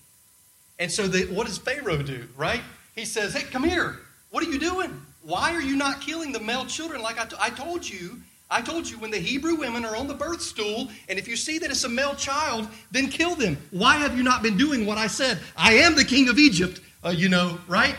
And 0.79 0.89
so, 0.89 1.09
they, 1.09 1.25
what 1.25 1.45
does 1.45 1.57
Pharaoh 1.57 2.01
do, 2.01 2.29
right? 2.37 2.61
He 2.95 3.03
says, 3.03 3.33
Hey, 3.33 3.43
come 3.43 3.65
here. 3.65 3.97
What 4.31 4.47
are 4.47 4.49
you 4.49 4.59
doing? 4.59 5.01
Why 5.23 5.53
are 5.53 5.61
you 5.61 5.75
not 5.75 5.99
killing 5.99 6.31
the 6.31 6.39
male 6.39 6.65
children 6.65 7.01
like 7.01 7.19
I, 7.19 7.25
t- 7.25 7.35
I 7.37 7.49
told 7.49 7.87
you 7.87 8.21
I 8.51 8.61
told 8.61 8.89
you 8.89 8.97
when 8.97 9.11
the 9.11 9.19
Hebrew 9.19 9.55
women 9.55 9.85
are 9.85 9.95
on 9.95 10.07
the 10.07 10.13
birth 10.13 10.41
stool, 10.41 10.89
and 11.07 11.19
if 11.19 11.27
you 11.27 11.35
see 11.35 11.59
that 11.59 11.69
it's 11.69 11.83
a 11.83 11.89
male 11.89 12.15
child, 12.15 12.67
then 12.91 13.07
kill 13.07 13.35
them. 13.35 13.57
Why 13.69 13.97
have 13.97 14.17
you 14.17 14.23
not 14.23 14.41
been 14.41 14.57
doing 14.57 14.85
what 14.85 14.97
I 14.97 15.07
said? 15.07 15.39
I 15.55 15.73
am 15.73 15.95
the 15.95 16.05
king 16.05 16.29
of 16.29 16.39
Egypt, 16.39 16.81
uh, 17.05 17.09
you 17.09 17.29
know, 17.29 17.59
right? 17.67 17.95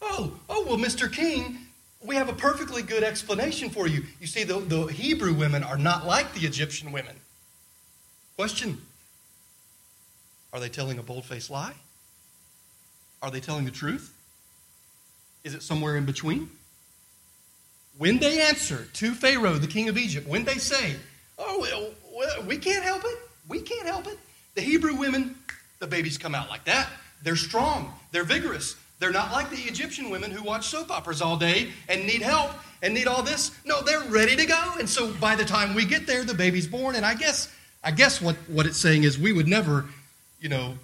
Oh, 0.00 0.32
oh, 0.48 0.64
well, 0.64 0.78
Mr. 0.78 1.12
King, 1.12 1.58
we 2.02 2.14
have 2.16 2.30
a 2.30 2.32
perfectly 2.32 2.82
good 2.82 3.02
explanation 3.02 3.68
for 3.68 3.86
you. 3.86 4.04
You 4.20 4.26
see, 4.26 4.44
the, 4.44 4.60
the 4.60 4.86
Hebrew 4.86 5.34
women 5.34 5.62
are 5.62 5.78
not 5.78 6.06
like 6.06 6.32
the 6.32 6.46
Egyptian 6.46 6.90
women. 6.90 7.16
Question 8.36 8.78
Are 10.52 10.60
they 10.60 10.70
telling 10.70 10.98
a 10.98 11.02
bold 11.02 11.26
faced 11.26 11.50
lie? 11.50 11.74
Are 13.22 13.30
they 13.30 13.40
telling 13.40 13.64
the 13.64 13.70
truth? 13.70 14.14
Is 15.44 15.54
it 15.54 15.62
somewhere 15.62 15.96
in 15.96 16.06
between? 16.06 16.48
When 17.98 18.18
they 18.18 18.40
answer 18.40 18.86
to 18.94 19.14
Pharaoh, 19.14 19.54
the 19.54 19.66
king 19.66 19.88
of 19.88 19.96
Egypt, 19.96 20.26
when 20.28 20.44
they 20.44 20.58
say, 20.58 20.96
Oh, 21.38 21.92
well, 22.12 22.42
we 22.46 22.56
can't 22.56 22.84
help 22.84 23.02
it, 23.04 23.18
we 23.48 23.60
can't 23.60 23.86
help 23.86 24.06
it, 24.06 24.18
the 24.54 24.60
Hebrew 24.60 24.94
women, 24.94 25.34
the 25.80 25.86
babies 25.86 26.16
come 26.16 26.34
out 26.34 26.48
like 26.48 26.64
that. 26.64 26.88
They're 27.22 27.36
strong, 27.36 27.92
they're 28.12 28.24
vigorous. 28.24 28.76
They're 29.00 29.10
not 29.10 29.32
like 29.32 29.50
the 29.50 29.56
Egyptian 29.56 30.08
women 30.08 30.30
who 30.30 30.42
watch 30.42 30.68
soap 30.68 30.90
operas 30.90 31.20
all 31.20 31.36
day 31.36 31.72
and 31.88 32.06
need 32.06 32.22
help 32.22 32.52
and 32.80 32.94
need 32.94 33.06
all 33.08 33.22
this. 33.22 33.50
No, 33.64 33.82
they're 33.82 34.00
ready 34.04 34.36
to 34.36 34.46
go. 34.46 34.74
And 34.78 34.88
so 34.88 35.12
by 35.14 35.34
the 35.34 35.44
time 35.44 35.74
we 35.74 35.84
get 35.84 36.06
there, 36.06 36.24
the 36.24 36.32
baby's 36.32 36.66
born. 36.68 36.94
And 36.94 37.04
I 37.04 37.14
guess, 37.14 37.52
I 37.82 37.90
guess 37.90 38.22
what, 38.22 38.36
what 38.46 38.66
it's 38.66 38.78
saying 38.78 39.02
is 39.02 39.18
we 39.18 39.32
would 39.32 39.48
never, 39.48 39.86
you 40.40 40.48
know, 40.48 40.74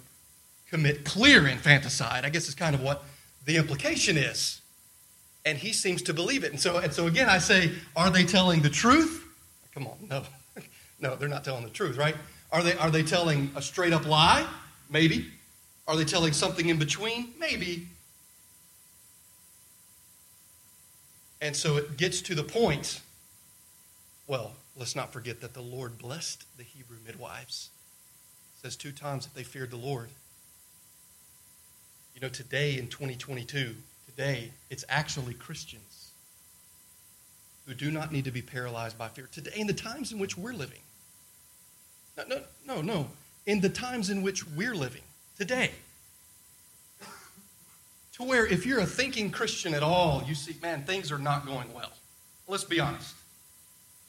commit 0.69 1.05
clear 1.05 1.47
infanticide. 1.47 2.25
I 2.25 2.29
guess 2.29 2.47
is 2.47 2.53
kind 2.53 2.75
of 2.75 2.81
what 2.81 3.03
the 3.45 3.55
implication 3.55 4.17
is 4.17 4.60
and 5.45 5.57
he 5.57 5.73
seems 5.73 6.01
to 6.03 6.13
believe 6.13 6.43
it. 6.43 6.51
And 6.51 6.59
so, 6.59 6.77
and 6.77 6.93
so 6.93 7.07
again, 7.07 7.29
I 7.29 7.39
say, 7.39 7.71
are 7.95 8.09
they 8.09 8.23
telling 8.23 8.61
the 8.61 8.69
truth? 8.69 9.23
Come 9.73 9.87
on, 9.87 9.97
no, 10.09 10.23
no, 10.99 11.15
they're 11.15 11.29
not 11.29 11.43
telling 11.43 11.63
the 11.63 11.69
truth, 11.69 11.97
right? 11.97 12.15
Are 12.51 12.61
they, 12.61 12.75
are 12.75 12.91
they 12.91 13.03
telling 13.03 13.49
a 13.55 13.61
straight 13.61 13.93
up 13.93 14.05
lie? 14.05 14.45
Maybe. 14.89 15.27
Are 15.87 15.95
they 15.95 16.05
telling 16.05 16.33
something 16.33 16.69
in 16.69 16.77
between? 16.77 17.33
Maybe. 17.39 17.87
And 21.41 21.55
so 21.55 21.77
it 21.77 21.97
gets 21.97 22.21
to 22.21 22.35
the 22.35 22.43
point. 22.43 23.01
Well, 24.27 24.53
let's 24.77 24.95
not 24.95 25.11
forget 25.11 25.41
that 25.41 25.53
the 25.53 25.61
Lord 25.61 25.97
blessed 25.97 26.45
the 26.57 26.63
Hebrew 26.63 26.97
midwives. 27.05 27.69
It 28.57 28.61
says 28.61 28.75
two 28.75 28.91
times 28.91 29.25
that 29.25 29.33
they 29.33 29.43
feared 29.43 29.71
the 29.71 29.77
Lord. 29.77 30.09
You 32.13 32.21
know, 32.21 32.29
today 32.29 32.77
in 32.77 32.87
2022, 32.87 33.75
Today, 34.15 34.51
it's 34.69 34.83
actually 34.89 35.33
Christians 35.33 36.11
who 37.65 37.73
do 37.73 37.91
not 37.91 38.11
need 38.11 38.25
to 38.25 38.31
be 38.31 38.41
paralyzed 38.41 38.97
by 38.97 39.07
fear. 39.07 39.27
Today, 39.31 39.51
in 39.55 39.67
the 39.67 39.73
times 39.73 40.11
in 40.11 40.19
which 40.19 40.37
we're 40.37 40.53
living. 40.53 40.79
No, 42.17 42.23
no, 42.27 42.41
no, 42.65 42.81
no. 42.81 43.07
In 43.45 43.61
the 43.61 43.69
times 43.69 44.09
in 44.09 44.21
which 44.21 44.45
we're 44.47 44.75
living. 44.75 45.01
Today. 45.37 45.71
to 48.13 48.23
where 48.23 48.45
if 48.45 48.65
you're 48.65 48.79
a 48.79 48.85
thinking 48.85 49.31
Christian 49.31 49.73
at 49.73 49.83
all, 49.83 50.23
you 50.27 50.35
see, 50.35 50.55
man, 50.61 50.83
things 50.83 51.11
are 51.11 51.17
not 51.17 51.45
going 51.45 51.73
well. 51.73 51.91
Let's 52.47 52.65
be 52.65 52.79
honest. 52.79 53.15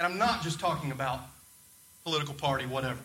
And 0.01 0.11
I'm 0.11 0.19
not 0.19 0.43
just 0.43 0.59
talking 0.59 0.91
about 0.91 1.21
political 2.03 2.35
party, 2.35 2.67
whatever. 2.67 2.99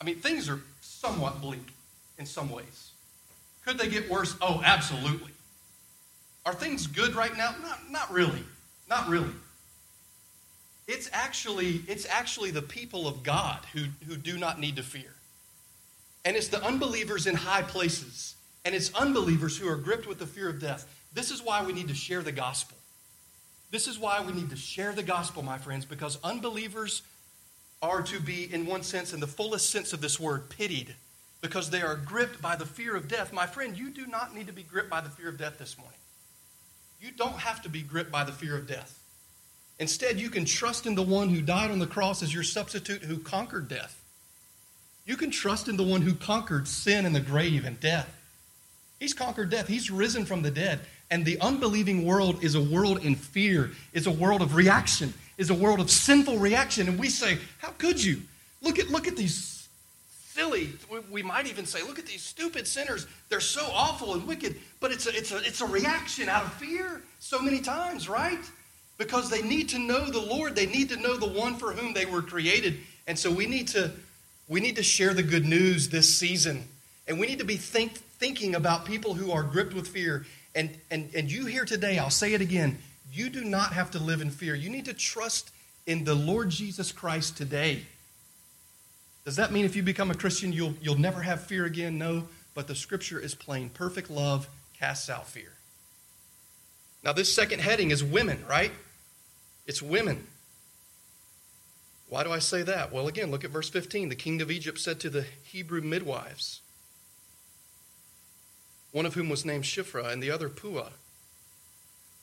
I 0.00 0.04
mean, 0.04 0.16
things 0.16 0.48
are 0.48 0.60
somewhat 0.82 1.40
bleak 1.40 1.72
in 2.18 2.26
some 2.26 2.50
ways. 2.50 2.90
Could 3.64 3.78
they 3.78 3.88
get 3.88 4.10
worse? 4.10 4.36
Oh, 4.42 4.60
absolutely. 4.64 5.31
Are 6.44 6.54
things 6.54 6.86
good 6.86 7.14
right 7.14 7.36
now? 7.36 7.54
Not, 7.62 7.90
not 7.90 8.12
really. 8.12 8.42
Not 8.88 9.08
really. 9.08 9.32
It's 10.88 11.08
actually, 11.12 11.82
it's 11.86 12.06
actually 12.06 12.50
the 12.50 12.62
people 12.62 13.06
of 13.06 13.22
God 13.22 13.58
who, 13.72 13.84
who 14.06 14.16
do 14.16 14.36
not 14.36 14.58
need 14.58 14.76
to 14.76 14.82
fear. 14.82 15.14
And 16.24 16.36
it's 16.36 16.48
the 16.48 16.62
unbelievers 16.64 17.26
in 17.26 17.34
high 17.34 17.62
places. 17.62 18.34
And 18.64 18.74
it's 18.74 18.92
unbelievers 18.94 19.56
who 19.56 19.68
are 19.68 19.76
gripped 19.76 20.06
with 20.06 20.18
the 20.18 20.26
fear 20.26 20.48
of 20.48 20.60
death. 20.60 20.86
This 21.14 21.30
is 21.30 21.42
why 21.42 21.64
we 21.64 21.72
need 21.72 21.88
to 21.88 21.94
share 21.94 22.22
the 22.22 22.32
gospel. 22.32 22.76
This 23.70 23.88
is 23.88 23.98
why 23.98 24.20
we 24.20 24.32
need 24.32 24.50
to 24.50 24.56
share 24.56 24.92
the 24.92 25.02
gospel, 25.02 25.42
my 25.42 25.58
friends, 25.58 25.84
because 25.84 26.18
unbelievers 26.22 27.02
are 27.80 28.02
to 28.02 28.20
be, 28.20 28.52
in 28.52 28.66
one 28.66 28.82
sense, 28.82 29.12
in 29.12 29.20
the 29.20 29.26
fullest 29.26 29.70
sense 29.70 29.92
of 29.92 30.00
this 30.00 30.20
word, 30.20 30.50
pitied 30.50 30.94
because 31.40 31.70
they 31.70 31.82
are 31.82 31.96
gripped 31.96 32.40
by 32.40 32.54
the 32.54 32.66
fear 32.66 32.94
of 32.94 33.08
death. 33.08 33.32
My 33.32 33.46
friend, 33.46 33.76
you 33.76 33.90
do 33.90 34.06
not 34.06 34.34
need 34.34 34.46
to 34.46 34.52
be 34.52 34.62
gripped 34.62 34.90
by 34.90 35.00
the 35.00 35.08
fear 35.08 35.28
of 35.28 35.38
death 35.38 35.58
this 35.58 35.76
morning. 35.76 35.98
You 37.02 37.10
don't 37.10 37.32
have 37.32 37.60
to 37.62 37.68
be 37.68 37.82
gripped 37.82 38.12
by 38.12 38.22
the 38.22 38.30
fear 38.30 38.56
of 38.56 38.68
death. 38.68 39.00
Instead, 39.80 40.20
you 40.20 40.30
can 40.30 40.44
trust 40.44 40.86
in 40.86 40.94
the 40.94 41.02
one 41.02 41.30
who 41.30 41.42
died 41.42 41.72
on 41.72 41.80
the 41.80 41.86
cross 41.86 42.22
as 42.22 42.32
your 42.32 42.44
substitute 42.44 43.02
who 43.02 43.18
conquered 43.18 43.66
death. 43.66 44.00
You 45.04 45.16
can 45.16 45.32
trust 45.32 45.66
in 45.66 45.76
the 45.76 45.82
one 45.82 46.02
who 46.02 46.14
conquered 46.14 46.68
sin 46.68 47.04
and 47.04 47.12
the 47.14 47.20
grave 47.20 47.64
and 47.64 47.80
death. 47.80 48.08
He's 49.00 49.14
conquered 49.14 49.50
death. 49.50 49.66
He's 49.66 49.90
risen 49.90 50.24
from 50.24 50.42
the 50.42 50.50
dead. 50.52 50.78
And 51.10 51.24
the 51.24 51.40
unbelieving 51.40 52.06
world 52.06 52.44
is 52.44 52.54
a 52.54 52.62
world 52.62 53.04
in 53.04 53.16
fear, 53.16 53.72
is 53.92 54.06
a 54.06 54.12
world 54.12 54.40
of 54.40 54.54
reaction, 54.54 55.12
is 55.36 55.50
a 55.50 55.54
world 55.54 55.80
of 55.80 55.90
sinful 55.90 56.38
reaction. 56.38 56.88
And 56.88 57.00
we 57.00 57.08
say, 57.08 57.38
How 57.58 57.70
could 57.78 58.02
you? 58.02 58.22
Look 58.60 58.78
at, 58.78 58.90
look 58.90 59.08
at 59.08 59.16
these 59.16 59.61
silly, 60.34 60.70
we 61.10 61.22
might 61.22 61.46
even 61.46 61.66
say, 61.66 61.82
look 61.82 61.98
at 61.98 62.06
these 62.06 62.22
stupid 62.22 62.66
sinners. 62.66 63.06
They're 63.28 63.40
so 63.40 63.68
awful 63.72 64.14
and 64.14 64.26
wicked. 64.26 64.56
But 64.80 64.90
it's 64.90 65.06
a, 65.06 65.16
it's 65.16 65.32
a, 65.32 65.36
it's 65.38 65.60
a 65.60 65.66
reaction 65.66 66.28
out 66.28 66.44
of 66.44 66.52
fear 66.54 67.02
so 67.18 67.40
many 67.40 67.60
times, 67.60 68.08
right? 68.08 68.38
Because 68.98 69.30
they 69.30 69.42
need 69.42 69.68
to 69.70 69.78
know 69.78 70.10
the 70.10 70.20
Lord. 70.20 70.56
They 70.56 70.66
need 70.66 70.88
to 70.88 70.96
know 70.96 71.16
the 71.16 71.26
one 71.26 71.56
for 71.56 71.72
whom 71.72 71.92
they 71.92 72.06
were 72.06 72.22
created. 72.22 72.78
And 73.06 73.18
so 73.18 73.30
we 73.30 73.46
need 73.46 73.68
to, 73.68 73.90
we 74.48 74.60
need 74.60 74.76
to 74.76 74.82
share 74.82 75.12
the 75.12 75.22
good 75.22 75.44
news 75.44 75.90
this 75.90 76.18
season. 76.18 76.64
And 77.06 77.18
we 77.18 77.26
need 77.26 77.38
to 77.40 77.44
be 77.44 77.56
think, 77.56 77.92
thinking 77.92 78.54
about 78.54 78.86
people 78.86 79.14
who 79.14 79.32
are 79.32 79.42
gripped 79.42 79.74
with 79.74 79.88
fear. 79.88 80.24
And, 80.54 80.70
and, 80.90 81.10
and 81.14 81.30
you 81.30 81.46
here 81.46 81.64
today, 81.64 81.98
I'll 81.98 82.10
say 82.10 82.32
it 82.32 82.40
again, 82.40 82.78
you 83.12 83.28
do 83.28 83.44
not 83.44 83.72
have 83.74 83.90
to 83.90 83.98
live 83.98 84.22
in 84.22 84.30
fear. 84.30 84.54
You 84.54 84.70
need 84.70 84.86
to 84.86 84.94
trust 84.94 85.50
in 85.86 86.04
the 86.04 86.14
Lord 86.14 86.48
Jesus 86.48 86.90
Christ 86.90 87.36
today. 87.36 87.82
Does 89.24 89.36
that 89.36 89.52
mean 89.52 89.64
if 89.64 89.76
you 89.76 89.82
become 89.82 90.10
a 90.10 90.14
Christian, 90.14 90.52
you'll, 90.52 90.74
you'll 90.80 90.98
never 90.98 91.22
have 91.22 91.42
fear 91.42 91.64
again? 91.64 91.96
No, 91.96 92.24
but 92.54 92.66
the 92.66 92.74
scripture 92.74 93.20
is 93.20 93.34
plain. 93.34 93.70
Perfect 93.70 94.10
love 94.10 94.48
casts 94.78 95.08
out 95.08 95.28
fear. 95.28 95.52
Now, 97.04 97.12
this 97.12 97.32
second 97.32 97.60
heading 97.60 97.90
is 97.90 98.02
women, 98.02 98.44
right? 98.48 98.72
It's 99.66 99.82
women. 99.82 100.26
Why 102.08 102.24
do 102.24 102.30
I 102.30 102.40
say 102.40 102.62
that? 102.62 102.92
Well, 102.92 103.08
again, 103.08 103.30
look 103.30 103.44
at 103.44 103.50
verse 103.50 103.70
15. 103.70 104.08
The 104.08 104.14
king 104.14 104.42
of 104.42 104.50
Egypt 104.50 104.78
said 104.78 105.00
to 105.00 105.10
the 105.10 105.24
Hebrew 105.44 105.80
midwives, 105.80 106.60
one 108.92 109.06
of 109.06 109.14
whom 109.14 109.28
was 109.28 109.44
named 109.44 109.64
Shiphrah 109.64 110.12
and 110.12 110.22
the 110.22 110.30
other 110.30 110.48
Puah. 110.48 110.90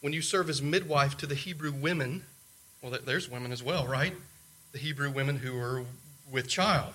When 0.02 0.14
you 0.14 0.22
serve 0.22 0.50
as 0.50 0.62
midwife 0.62 1.18
to 1.18 1.26
the 1.26 1.36
Hebrew 1.36 1.72
women, 1.72 2.24
well, 2.82 2.98
there's 3.04 3.30
women 3.30 3.52
as 3.52 3.64
well, 3.64 3.88
right? 3.88 4.14
The 4.72 4.78
Hebrew 4.78 5.10
women 5.10 5.38
who 5.38 5.58
are 5.58 5.84
with 6.32 6.48
child. 6.48 6.94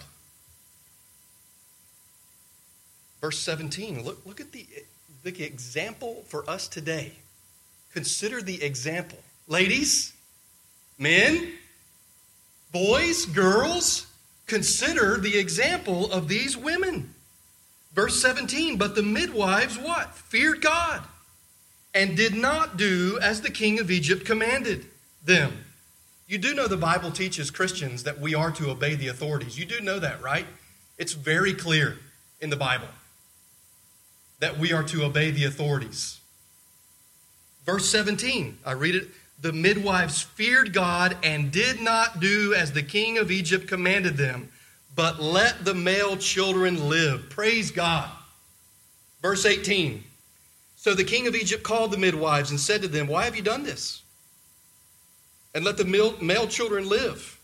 Verse 3.21 3.39
17, 3.39 4.05
look, 4.05 4.25
look 4.27 4.41
at 4.41 4.53
the, 4.53 4.67
the 5.23 5.43
example 5.43 6.25
for 6.29 6.49
us 6.49 6.69
today. 6.69 7.13
Consider 7.93 8.43
the 8.43 8.63
example. 8.63 9.19
Ladies, 9.49 10.13
men, 10.99 11.53
boys, 12.73 13.25
girls, 13.27 14.07
consider 14.47 15.17
the 15.17 15.39
example 15.39 16.13
of 16.13 16.29
these 16.29 16.57
women. 16.57 17.15
Verse 17.95 18.21
17, 18.21 18.77
but 18.77 18.95
the 18.95 19.03
midwives 19.03 19.79
what? 19.79 20.15
Feared 20.15 20.61
God 20.61 21.03
and 21.95 22.17
did 22.17 22.35
not 22.35 22.77
do 22.77 23.19
as 23.23 23.41
the 23.41 23.51
king 23.51 23.79
of 23.79 23.91
Egypt 23.91 24.27
commanded 24.27 24.87
them. 25.25 25.64
You 26.27 26.39
do 26.39 26.55
know 26.55 26.67
the 26.67 26.77
Bible 26.77 27.11
teaches 27.11 27.51
Christians 27.51 28.05
that 28.05 28.21
we 28.21 28.35
are 28.35 28.51
to 28.53 28.71
obey 28.71 28.95
the 28.95 29.09
authorities. 29.09 29.59
You 29.59 29.67
do 29.67 29.81
know 29.81 29.99
that, 29.99 30.23
right? 30.23 30.47
It's 30.97 31.13
very 31.13 31.53
clear 31.53 31.99
in 32.41 32.51
the 32.51 32.57
Bible 32.57 32.89
that 34.41 34.59
we 34.59 34.73
are 34.73 34.83
to 34.85 35.05
obey 35.05 35.31
the 35.31 35.45
authorities. 35.45 36.21
Verse 37.65 37.89
17, 37.89 38.59
I 38.65 38.73
read 38.73 38.95
it. 38.95 39.09
The 39.41 39.53
midwives 39.53 40.23
feared 40.23 40.73
God 40.73 41.17
and 41.23 41.51
did 41.51 41.81
not 41.81 42.21
do 42.21 42.55
as 42.55 42.73
the 42.73 42.83
king 42.83 43.19
of 43.19 43.31
Egypt 43.31 43.69
commanded 43.69 44.17
them, 44.17 44.49
but 44.95 45.21
let 45.21 45.65
the 45.65 45.75
male 45.75 46.17
children 46.17 46.89
live. 46.89 47.29
Praise 47.31 47.71
God. 47.71 48.11
Verse 49.21 49.45
18 49.45 50.05
So 50.77 50.95
the 50.95 51.05
king 51.05 51.27
of 51.27 51.35
Egypt 51.35 51.63
called 51.63 51.91
the 51.91 51.99
midwives 51.99 52.51
and 52.51 52.61
said 52.61 52.83
to 52.83 52.89
them, 52.89 53.07
Why 53.07 53.25
have 53.25 53.37
you 53.37 53.43
done 53.43 53.65
this? 53.65 54.04
And 55.55 55.65
let 55.65 55.77
the 55.77 55.85
male 55.85 56.47
children 56.49 56.89
live. 56.89 57.39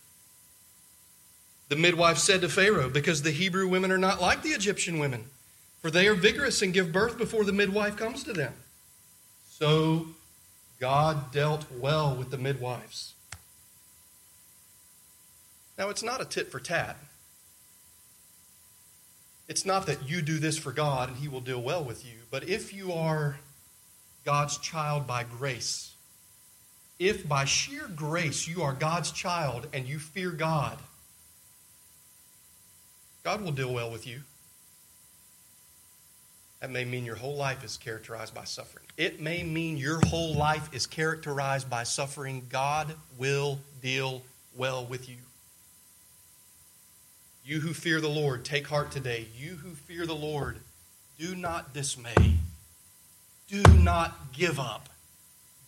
The 1.69 1.77
midwife 1.77 2.19
said 2.19 2.41
to 2.41 2.49
Pharaoh, 2.49 2.91
Because 2.91 3.23
the 3.23 3.31
Hebrew 3.31 3.69
women 3.69 3.93
are 3.93 3.99
not 3.99 4.21
like 4.21 4.43
the 4.43 4.51
Egyptian 4.51 4.99
women, 4.99 5.27
for 5.81 5.91
they 5.91 6.09
are 6.09 6.15
vigorous 6.15 6.63
and 6.63 6.75
give 6.75 6.93
birth 6.93 7.17
before 7.17 7.45
the 7.45 7.53
midwife 7.53 7.97
comes 7.97 8.25
to 8.25 8.33
them. 8.33 8.53
So 9.49 10.09
God 10.81 11.31
dealt 11.31 11.67
well 11.71 12.17
with 12.17 12.31
the 12.31 12.39
midwives. 12.39 13.15
Now, 15.79 15.89
it's 15.89 16.03
not 16.03 16.21
a 16.21 16.25
tit 16.25 16.51
for 16.51 16.59
tat. 16.59 16.97
It's 19.49 19.65
not 19.65 19.87
that 19.87 20.09
you 20.09 20.23
do 20.23 20.39
this 20.39 20.59
for 20.59 20.73
God 20.73 21.09
and 21.09 21.19
He 21.19 21.29
will 21.29 21.41
deal 21.41 21.61
well 21.61 21.83
with 21.85 22.05
you. 22.05 22.19
But 22.31 22.49
if 22.49 22.73
you 22.73 22.93
are 22.93 23.39
God's 24.25 24.59
child 24.59 25.07
by 25.07 25.25
grace, 25.25 25.90
if 27.01 27.27
by 27.27 27.47
sheer 27.47 27.89
grace 27.97 28.47
you 28.47 28.63
are 28.63 28.75
God's 28.75 29.11
child 29.11 29.67
and 29.73 29.89
you 29.89 29.99
fear 29.99 30.31
God, 30.31 30.79
God 33.25 33.41
will 33.41 33.53
deal 33.53 33.73
well 33.73 33.91
with 33.91 34.07
you. 34.07 34.21
That 36.61 36.71
may 36.71 36.85
mean 36.85 37.07
your 37.07 37.17
whole 37.17 37.37
life 37.37 37.65
is 37.65 37.79
characterized 37.79 38.35
by 38.35 38.45
suffering. 38.45 38.85
It 38.99 39.19
may 39.19 39.43
mean 39.43 39.79
your 39.79 39.99
whole 40.07 40.35
life 40.35 40.69
is 40.75 40.87
characterized 40.87 41.71
by 41.71 41.85
suffering. 41.85 42.47
God 42.51 42.95
will 43.19 43.59
deal 43.81 44.21
well 44.55 44.85
with 44.85 45.09
you. 45.09 45.17
You 47.47 47.61
who 47.61 47.73
fear 47.73 48.03
the 48.03 48.09
Lord, 48.09 48.45
take 48.45 48.67
heart 48.67 48.91
today. 48.91 49.27
You 49.35 49.53
who 49.53 49.71
fear 49.71 50.05
the 50.05 50.15
Lord, 50.15 50.59
do 51.19 51.35
not 51.35 51.73
dismay. 51.73 52.35
Do 53.49 53.63
not 53.79 54.35
give 54.35 54.61
up. 54.61 54.91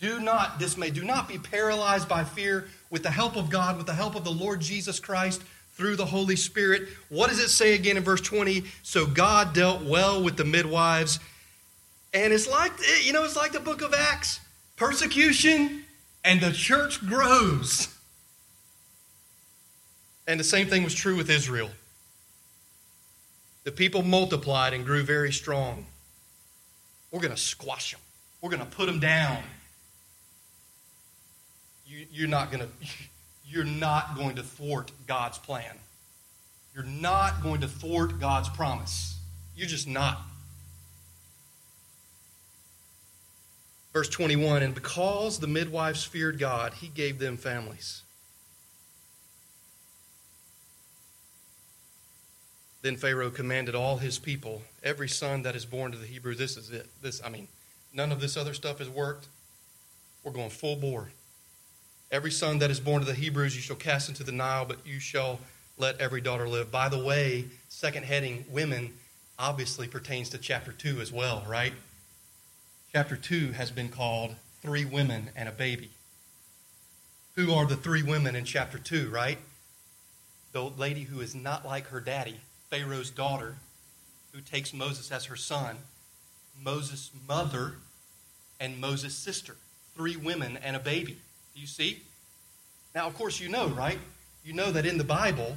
Do 0.03 0.21
not 0.21 0.59
dismay. 0.59 0.91
Do 0.91 1.05
not 1.05 1.29
be 1.29 1.39
paralyzed 1.39 2.09
by 2.09 2.25
fear. 2.25 2.67
With 2.91 3.05
the 3.05 3.11
help 3.11 3.37
of 3.37 3.49
God, 3.49 3.79
with 3.79 3.87
the 3.87 3.95
help 3.95 4.17
of 4.17 4.25
the 4.25 4.31
Lord 4.31 4.61
Jesus 4.61 5.01
Christ, 5.01 5.41
through 5.75 5.97
the 5.97 6.05
Holy 6.05 6.37
Spirit. 6.37 6.89
What 7.09 7.31
does 7.31 7.39
it 7.39 7.49
say 7.49 7.75
again 7.75 7.97
in 7.97 8.03
verse 8.03 8.21
20? 8.21 8.65
So 8.83 9.07
God 9.07 9.55
dealt 9.55 9.83
well 9.83 10.23
with 10.23 10.37
the 10.37 10.45
midwives. 10.45 11.19
And 12.13 12.33
it's 12.33 12.49
like, 12.49 12.73
you 13.05 13.13
know, 13.13 13.25
it's 13.25 13.37
like 13.37 13.53
the 13.53 13.61
book 13.61 13.81
of 13.81 13.95
Acts 13.95 14.41
persecution, 14.77 15.85
and 16.25 16.41
the 16.41 16.51
church 16.51 17.01
grows. 17.07 17.89
And 20.27 20.41
the 20.41 20.45
same 20.45 20.67
thing 20.67 20.83
was 20.83 20.95
true 20.95 21.17
with 21.17 21.31
Israel. 21.31 21.71
The 23.63 23.71
people 23.71 24.03
multiplied 24.03 24.73
and 24.73 24.85
grew 24.85 25.05
very 25.05 25.33
strong. 25.33 25.87
We're 27.13 27.21
going 27.21 27.35
to 27.35 27.41
squash 27.41 27.93
them, 27.93 28.01
we're 28.41 28.51
going 28.51 28.61
to 28.61 28.77
put 28.77 28.87
them 28.87 28.99
down. 28.99 29.39
You, 31.93 32.07
you're 32.11 32.29
not 32.29 32.51
going 32.51 32.65
to. 32.65 32.69
You're 33.45 33.65
not 33.65 34.17
going 34.17 34.37
to 34.37 34.43
thwart 34.43 34.93
God's 35.07 35.37
plan. 35.37 35.77
You're 36.75 36.85
not 36.85 37.43
going 37.43 37.61
to 37.61 37.69
thwart 37.69 38.19
God's 38.19 38.49
promise. 38.49 39.19
You're 39.55 39.69
just 39.69 39.87
not. 39.87 40.23
Verse 43.93 44.09
21 44.09 44.63
And 44.63 44.75
because 44.75 45.39
the 45.39 45.47
midwives 45.47 46.03
feared 46.03 46.39
God, 46.39 46.73
he 46.73 46.89
gave 46.89 47.19
them 47.19 47.37
families. 47.37 48.01
Then 52.81 52.97
Pharaoh 52.97 53.31
commanded 53.31 53.75
all 53.75 53.99
his 53.99 54.19
people, 54.19 54.63
every 54.83 55.11
son 55.11 55.43
that 55.43 55.55
is 55.55 55.67
born 55.67 55.93
to 55.93 55.99
the 55.99 56.07
Hebrew, 56.07 56.35
this 56.35 56.57
is 56.57 56.71
it. 56.71 56.89
This, 57.03 57.21
I 57.23 57.29
mean, 57.29 57.49
none 57.93 58.11
of 58.11 58.21
this 58.21 58.39
other 58.39 58.55
stuff 58.55 58.79
has 58.79 58.89
worked, 58.89 59.27
we're 60.25 60.33
going 60.33 60.51
full 60.51 60.77
bore. 60.77 61.11
Every 62.13 62.31
son 62.31 62.59
that 62.59 62.71
is 62.71 62.79
born 62.79 63.01
to 63.01 63.07
the 63.07 63.15
Hebrews 63.15 63.57
you 63.57 63.63
shall 63.63 63.75
cast 63.75 64.11
into 64.11 64.23
the 64.23 64.33
Nile, 64.33 64.67
but 64.67 64.87
you 64.87 65.01
shall 65.01 65.41
let 65.79 65.99
every 65.99 66.21
daughter 66.21 66.47
live. 66.47 66.71
By 66.71 66.91
the 66.91 67.03
way, 67.03 67.47
second 67.69 68.05
heading, 68.05 68.45
women, 68.51 68.93
obviously 69.39 69.89
pertains 69.89 70.29
to 70.29 70.39
chapter 70.39 70.73
2 70.73 71.01
as 71.01 71.11
well, 71.11 71.43
right? 71.49 71.73
Chapter 72.93 73.17
2 73.17 73.53
has 73.53 73.71
been 73.71 73.89
called 73.89 74.37
Three 74.61 74.85
Women 74.85 75.31
and 75.35 75.49
a 75.49 75.53
Baby. 75.53 75.91
Who 77.37 77.55
are 77.55 77.65
the 77.65 77.77
three 77.77 78.03
women 78.03 78.37
in 78.37 78.45
chapter 78.45 78.79
2, 78.79 79.09
right? 79.09 79.39
The 80.53 80.65
lady 80.65 81.05
who 81.05 81.21
is 81.21 81.35
not 81.35 81.65
like 81.65 81.87
her 81.87 82.01
daddy, 82.01 82.43
Pharaoh's 82.69 83.09
daughter, 83.09 83.57
who 84.33 84.43
takes 84.43 84.75
Moses 84.75 85.11
as 85.11 85.25
her 85.25 85.37
son, 85.37 85.79
Moses' 86.63 87.11
mother, 87.27 87.77
and 88.61 88.79
Moses' 88.79 89.15
sister. 89.15 89.57
Three 89.97 90.17
women 90.17 90.59
and 90.63 90.77
a 90.77 90.79
baby. 90.79 91.17
You 91.55 91.67
see? 91.67 92.03
Now, 92.95 93.07
of 93.07 93.15
course, 93.15 93.41
you 93.41 93.49
know, 93.49 93.69
right? 93.69 93.99
You 94.45 94.53
know 94.53 94.73
that 94.73 94.87
in 94.87 94.99
the 94.99 95.05
Bible, 95.05 95.57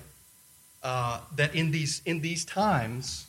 uh, 0.83 1.19
that 1.35 1.55
in 1.55 1.71
these 1.71 2.01
in 2.05 2.21
these 2.21 2.45
times, 2.45 3.27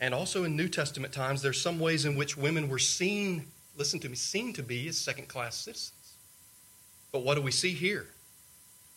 and 0.00 0.14
also 0.14 0.44
in 0.44 0.56
New 0.56 0.68
Testament 0.68 1.12
times, 1.12 1.42
there's 1.42 1.60
some 1.60 1.78
ways 1.78 2.04
in 2.04 2.16
which 2.16 2.36
women 2.36 2.68
were 2.68 2.78
seen. 2.78 3.46
Listen 3.76 4.00
to 4.00 4.08
me, 4.08 4.16
seen 4.16 4.52
to 4.54 4.62
be 4.62 4.88
as 4.88 4.98
second-class 4.98 5.56
citizens. 5.56 6.14
But 7.10 7.22
what 7.24 7.36
do 7.36 7.42
we 7.42 7.50
see 7.50 7.72
here? 7.72 8.06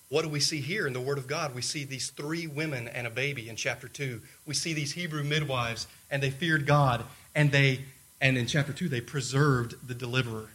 What 0.09 0.21
do 0.21 0.29
we 0.29 0.39
see 0.39 0.61
here 0.61 0.87
in 0.87 0.93
the 0.93 1.01
Word 1.01 1.17
of 1.17 1.27
God? 1.27 1.55
We 1.55 1.61
see 1.61 1.83
these 1.83 2.09
three 2.09 2.47
women 2.47 2.87
and 2.87 3.07
a 3.07 3.09
baby 3.09 3.49
in 3.49 3.55
chapter 3.55 3.87
2. 3.87 4.21
We 4.45 4.53
see 4.53 4.73
these 4.73 4.93
Hebrew 4.93 5.23
midwives, 5.23 5.87
and 6.11 6.21
they 6.21 6.29
feared 6.29 6.65
God, 6.65 7.03
and 7.33 7.51
they 7.51 7.81
and 8.21 8.37
in 8.37 8.47
chapter 8.47 8.71
2 8.71 8.87
they 8.87 9.01
preserved 9.01 9.87
the 9.87 9.93
deliverer. 9.93 10.49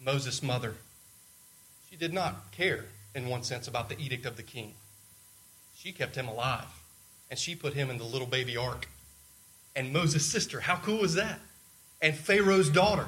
Moses' 0.00 0.42
mother. 0.42 0.74
She 1.90 1.96
did 1.96 2.12
not 2.12 2.52
care, 2.52 2.86
in 3.14 3.28
one 3.28 3.42
sense, 3.42 3.66
about 3.66 3.88
the 3.88 3.98
edict 3.98 4.26
of 4.26 4.36
the 4.36 4.42
king. 4.42 4.74
She 5.76 5.92
kept 5.92 6.14
him 6.14 6.28
alive, 6.28 6.66
and 7.30 7.38
she 7.38 7.54
put 7.54 7.74
him 7.74 7.90
in 7.90 7.98
the 7.98 8.04
little 8.04 8.26
baby 8.26 8.56
ark. 8.56 8.88
And 9.74 9.92
Moses' 9.92 10.26
sister, 10.26 10.60
how 10.60 10.76
cool 10.76 11.04
is 11.04 11.14
that? 11.14 11.40
And 12.00 12.14
Pharaoh's 12.14 12.68
daughter. 12.68 13.06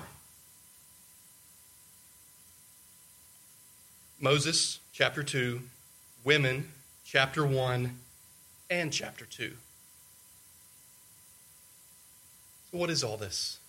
Moses, 4.21 4.81
chapter 4.93 5.23
2, 5.23 5.61
women, 6.25 6.71
chapter 7.05 7.47
1, 7.47 7.97
and 8.69 8.93
chapter 8.93 9.25
2. 9.25 9.53
So, 12.71 12.79
what 12.79 12.91
is 12.91 13.03
all 13.03 13.17
this? 13.17 13.60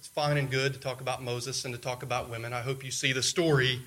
It's 0.00 0.08
fine 0.08 0.38
and 0.38 0.50
good 0.50 0.72
to 0.72 0.80
talk 0.80 1.02
about 1.02 1.22
Moses 1.22 1.62
and 1.66 1.74
to 1.74 1.78
talk 1.78 2.02
about 2.02 2.30
women. 2.30 2.54
I 2.54 2.62
hope 2.62 2.82
you 2.82 2.90
see 2.90 3.12
the 3.12 3.22
story. 3.22 3.82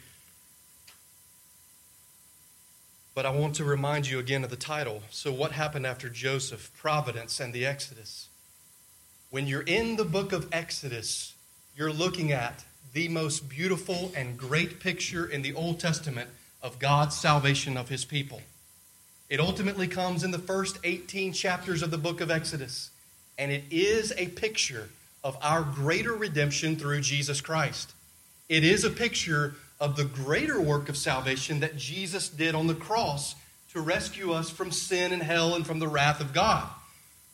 But 3.15 3.25
I 3.25 3.31
want 3.31 3.55
to 3.55 3.63
remind 3.63 4.07
you 4.07 4.19
again 4.19 4.43
of 4.43 4.51
the 4.51 4.55
title. 4.55 5.01
So, 5.09 5.31
what 5.31 5.53
happened 5.53 5.87
after 5.87 6.09
Joseph, 6.09 6.71
Providence, 6.77 7.39
and 7.39 7.51
the 7.51 7.65
Exodus? 7.65 8.27
When 9.31 9.47
you're 9.47 9.63
in 9.63 9.95
the 9.95 10.05
book 10.05 10.33
of 10.33 10.47
Exodus, 10.51 11.33
you're 11.75 11.91
looking 11.91 12.31
at 12.31 12.63
the 12.93 13.07
most 13.07 13.49
beautiful 13.49 14.11
and 14.15 14.37
great 14.37 14.79
picture 14.79 15.25
in 15.25 15.41
the 15.41 15.55
Old 15.55 15.79
Testament 15.79 16.29
of 16.61 16.77
God's 16.77 17.17
salvation 17.17 17.75
of 17.75 17.89
his 17.89 18.05
people. 18.05 18.43
It 19.31 19.39
ultimately 19.39 19.87
comes 19.87 20.23
in 20.23 20.29
the 20.29 20.37
first 20.37 20.77
18 20.83 21.33
chapters 21.33 21.81
of 21.81 21.89
the 21.89 21.97
book 21.97 22.21
of 22.21 22.29
Exodus, 22.29 22.91
and 23.35 23.51
it 23.51 23.63
is 23.71 24.13
a 24.15 24.27
picture 24.27 24.89
of 25.23 25.37
our 25.41 25.61
greater 25.63 26.13
redemption 26.13 26.75
through 26.75 27.01
Jesus 27.01 27.41
Christ. 27.41 27.93
It 28.49 28.63
is 28.63 28.83
a 28.83 28.89
picture 28.89 29.55
of 29.79 29.95
the 29.95 30.05
greater 30.05 30.59
work 30.59 30.89
of 30.89 30.97
salvation 30.97 31.59
that 31.61 31.77
Jesus 31.77 32.29
did 32.29 32.55
on 32.55 32.67
the 32.67 32.75
cross 32.75 33.35
to 33.71 33.81
rescue 33.81 34.31
us 34.31 34.49
from 34.49 34.71
sin 34.71 35.11
and 35.11 35.23
hell 35.23 35.55
and 35.55 35.65
from 35.65 35.79
the 35.79 35.87
wrath 35.87 36.21
of 36.21 36.33
God. 36.33 36.67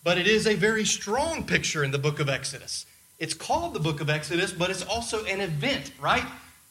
But 0.04 0.18
it 0.18 0.28
is 0.28 0.48
a 0.48 0.56
very 0.56 0.86
strong 0.86 1.44
picture 1.44 1.84
in 1.84 1.92
the 1.92 1.98
book 1.98 2.20
of 2.20 2.30
Exodus. 2.30 2.86
It's 3.18 3.34
called 3.34 3.74
the 3.74 3.80
book 3.80 4.00
of 4.00 4.10
Exodus, 4.10 4.54
but 4.54 4.70
it's 4.70 4.84
also 4.84 5.26
an 5.26 5.42
event, 5.42 5.92
right? 6.00 6.26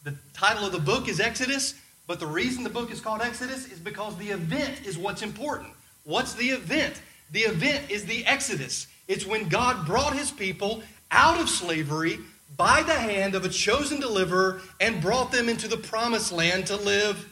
The 0.04 0.16
title 0.32 0.64
of 0.64 0.72
the 0.72 0.78
book 0.78 1.08
is 1.08 1.20
Exodus, 1.20 1.74
but 2.06 2.20
the 2.20 2.26
reason 2.26 2.64
the 2.64 2.70
book 2.70 2.90
is 2.90 3.00
called 3.00 3.20
Exodus 3.20 3.70
is 3.70 3.78
because 3.78 4.16
the 4.16 4.30
event 4.30 4.86
is 4.86 4.96
what's 4.96 5.20
important. 5.20 5.68
What's 6.04 6.32
the 6.32 6.48
event? 6.48 7.02
The 7.32 7.40
event 7.40 7.90
is 7.90 8.06
the 8.06 8.24
Exodus. 8.24 8.86
It's 9.08 9.26
when 9.26 9.48
God 9.48 9.86
brought 9.86 10.16
his 10.16 10.30
people 10.30 10.82
out 11.10 11.40
of 11.40 11.48
slavery 11.48 12.18
by 12.56 12.82
the 12.82 12.94
hand 12.94 13.34
of 13.34 13.44
a 13.44 13.48
chosen 13.48 14.00
deliverer 14.00 14.60
and 14.80 15.00
brought 15.00 15.32
them 15.32 15.48
into 15.48 15.68
the 15.68 15.76
promised 15.76 16.32
land 16.32 16.66
to 16.66 16.76
live 16.76 17.28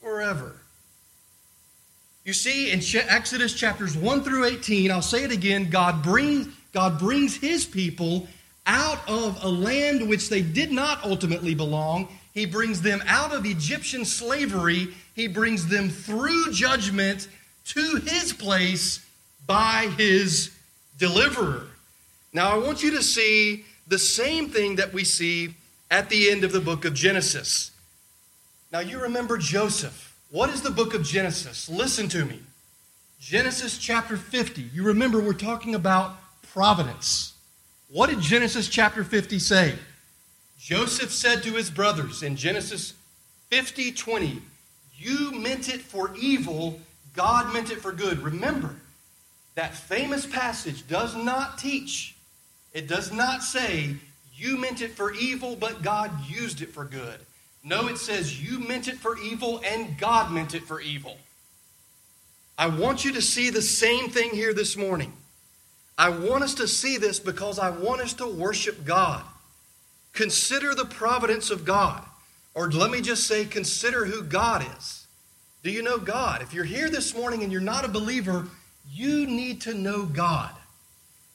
forever. 0.00 0.56
You 2.24 2.32
see, 2.32 2.72
in 2.72 2.80
Exodus 3.08 3.54
chapters 3.54 3.96
1 3.96 4.22
through 4.22 4.46
18, 4.46 4.90
I'll 4.90 5.00
say 5.00 5.22
it 5.22 5.30
again 5.30 5.70
God 5.70 6.02
brings, 6.02 6.48
God 6.72 6.98
brings 6.98 7.36
his 7.36 7.64
people 7.64 8.26
out 8.66 8.98
of 9.08 9.42
a 9.44 9.48
land 9.48 10.08
which 10.08 10.28
they 10.28 10.42
did 10.42 10.72
not 10.72 11.04
ultimately 11.04 11.54
belong. 11.54 12.08
He 12.34 12.44
brings 12.44 12.82
them 12.82 13.02
out 13.06 13.32
of 13.32 13.46
Egyptian 13.46 14.04
slavery. 14.04 14.88
He 15.14 15.28
brings 15.28 15.68
them 15.68 15.88
through 15.88 16.52
judgment 16.52 17.28
to 17.66 18.00
his 18.04 18.32
place 18.32 19.06
by 19.46 19.92
his 19.96 20.50
deliverer. 20.98 21.68
Now, 22.36 22.50
I 22.50 22.58
want 22.58 22.82
you 22.82 22.90
to 22.90 23.02
see 23.02 23.64
the 23.86 23.98
same 23.98 24.50
thing 24.50 24.76
that 24.76 24.92
we 24.92 25.04
see 25.04 25.54
at 25.90 26.10
the 26.10 26.30
end 26.30 26.44
of 26.44 26.52
the 26.52 26.60
book 26.60 26.84
of 26.84 26.92
Genesis. 26.92 27.70
Now, 28.70 28.80
you 28.80 29.00
remember 29.00 29.38
Joseph. 29.38 30.14
What 30.30 30.50
is 30.50 30.60
the 30.60 30.70
book 30.70 30.92
of 30.92 31.02
Genesis? 31.02 31.66
Listen 31.70 32.10
to 32.10 32.26
me. 32.26 32.40
Genesis 33.18 33.78
chapter 33.78 34.18
50. 34.18 34.60
You 34.74 34.82
remember 34.82 35.18
we're 35.18 35.32
talking 35.32 35.74
about 35.74 36.14
providence. 36.42 37.32
What 37.88 38.10
did 38.10 38.20
Genesis 38.20 38.68
chapter 38.68 39.02
50 39.02 39.38
say? 39.38 39.74
Joseph 40.58 41.12
said 41.12 41.42
to 41.44 41.54
his 41.54 41.70
brothers 41.70 42.22
in 42.22 42.36
Genesis 42.36 42.92
50 43.48 43.92
20, 43.92 44.42
You 44.98 45.32
meant 45.32 45.72
it 45.72 45.80
for 45.80 46.14
evil, 46.14 46.82
God 47.14 47.54
meant 47.54 47.70
it 47.70 47.80
for 47.80 47.92
good. 47.92 48.18
Remember, 48.18 48.76
that 49.54 49.74
famous 49.74 50.26
passage 50.26 50.86
does 50.86 51.16
not 51.16 51.56
teach 51.56 52.12
it 52.76 52.86
does 52.86 53.10
not 53.10 53.42
say, 53.42 53.96
you 54.34 54.58
meant 54.58 54.82
it 54.82 54.90
for 54.90 55.14
evil, 55.14 55.56
but 55.56 55.80
God 55.80 56.10
used 56.28 56.60
it 56.60 56.74
for 56.74 56.84
good. 56.84 57.18
No, 57.64 57.88
it 57.88 57.96
says, 57.96 58.42
you 58.42 58.58
meant 58.58 58.86
it 58.86 58.98
for 58.98 59.18
evil 59.18 59.62
and 59.64 59.96
God 59.96 60.30
meant 60.30 60.54
it 60.54 60.64
for 60.64 60.78
evil. 60.78 61.16
I 62.58 62.66
want 62.66 63.02
you 63.02 63.12
to 63.12 63.22
see 63.22 63.48
the 63.48 63.62
same 63.62 64.10
thing 64.10 64.30
here 64.30 64.52
this 64.52 64.76
morning. 64.76 65.14
I 65.96 66.10
want 66.10 66.44
us 66.44 66.54
to 66.56 66.68
see 66.68 66.98
this 66.98 67.18
because 67.18 67.58
I 67.58 67.70
want 67.70 68.02
us 68.02 68.12
to 68.14 68.26
worship 68.26 68.84
God. 68.84 69.22
Consider 70.12 70.74
the 70.74 70.84
providence 70.84 71.50
of 71.50 71.64
God. 71.64 72.04
Or 72.54 72.70
let 72.70 72.90
me 72.90 73.00
just 73.00 73.26
say, 73.26 73.46
consider 73.46 74.04
who 74.04 74.22
God 74.22 74.66
is. 74.76 75.06
Do 75.62 75.70
you 75.70 75.82
know 75.82 75.96
God? 75.96 76.42
If 76.42 76.52
you're 76.52 76.64
here 76.64 76.90
this 76.90 77.14
morning 77.14 77.42
and 77.42 77.50
you're 77.50 77.62
not 77.62 77.86
a 77.86 77.88
believer, 77.88 78.48
you 78.92 79.26
need 79.26 79.62
to 79.62 79.72
know 79.72 80.04
God. 80.04 80.50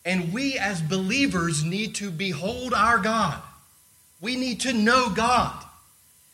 And 0.06 0.34
we 0.34 0.58
as 0.58 0.82
believers 0.82 1.64
need 1.64 1.96
to 1.96 2.10
behold 2.10 2.74
our 2.74 2.98
God. 2.98 3.42
We 4.20 4.36
need 4.36 4.62
to 4.62 4.74
know 4.74 5.10
God. 5.10 5.64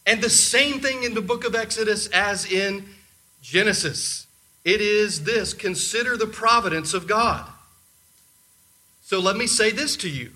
And 0.06 0.22
the 0.22 0.30
same 0.30 0.80
thing 0.80 1.04
in 1.04 1.14
the 1.14 1.22
book 1.22 1.46
of 1.46 1.56
Exodus 1.56 2.08
as 2.08 2.50
in 2.50 2.86
Genesis. 3.42 4.28
It 4.64 4.82
is 4.82 5.24
this 5.24 5.54
consider 5.54 6.18
the 6.18 6.28
providence 6.28 6.94
of 6.94 7.08
God. 7.08 7.50
So 9.02 9.20
let 9.20 9.38
me 9.38 9.48
say 9.48 9.72
this 9.72 9.96
to 9.98 10.10
you. 10.10 10.32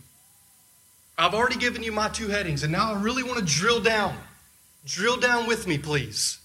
I've 1.18 1.34
already 1.34 1.58
given 1.58 1.84
you 1.84 1.92
my 1.92 2.08
two 2.10 2.30
headings, 2.30 2.64
and 2.64 2.72
now 2.72 2.94
I 2.94 3.02
really 3.02 3.24
want 3.24 3.40
to 3.40 3.46
drill 3.46 3.82
down. 3.82 4.18
Drill 4.86 5.18
down 5.18 5.46
with 5.48 5.68
me, 5.68 5.78
please. 5.78 6.40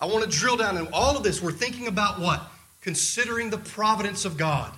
I 0.00 0.06
want 0.06 0.22
to 0.22 0.30
drill 0.30 0.56
down 0.56 0.76
in 0.76 0.88
all 0.92 1.16
of 1.16 1.22
this. 1.22 1.42
We're 1.42 1.52
thinking 1.52 1.86
about 1.86 2.20
what? 2.20 2.42
Considering 2.80 3.50
the 3.50 3.58
providence 3.58 4.24
of 4.24 4.36
God. 4.36 4.72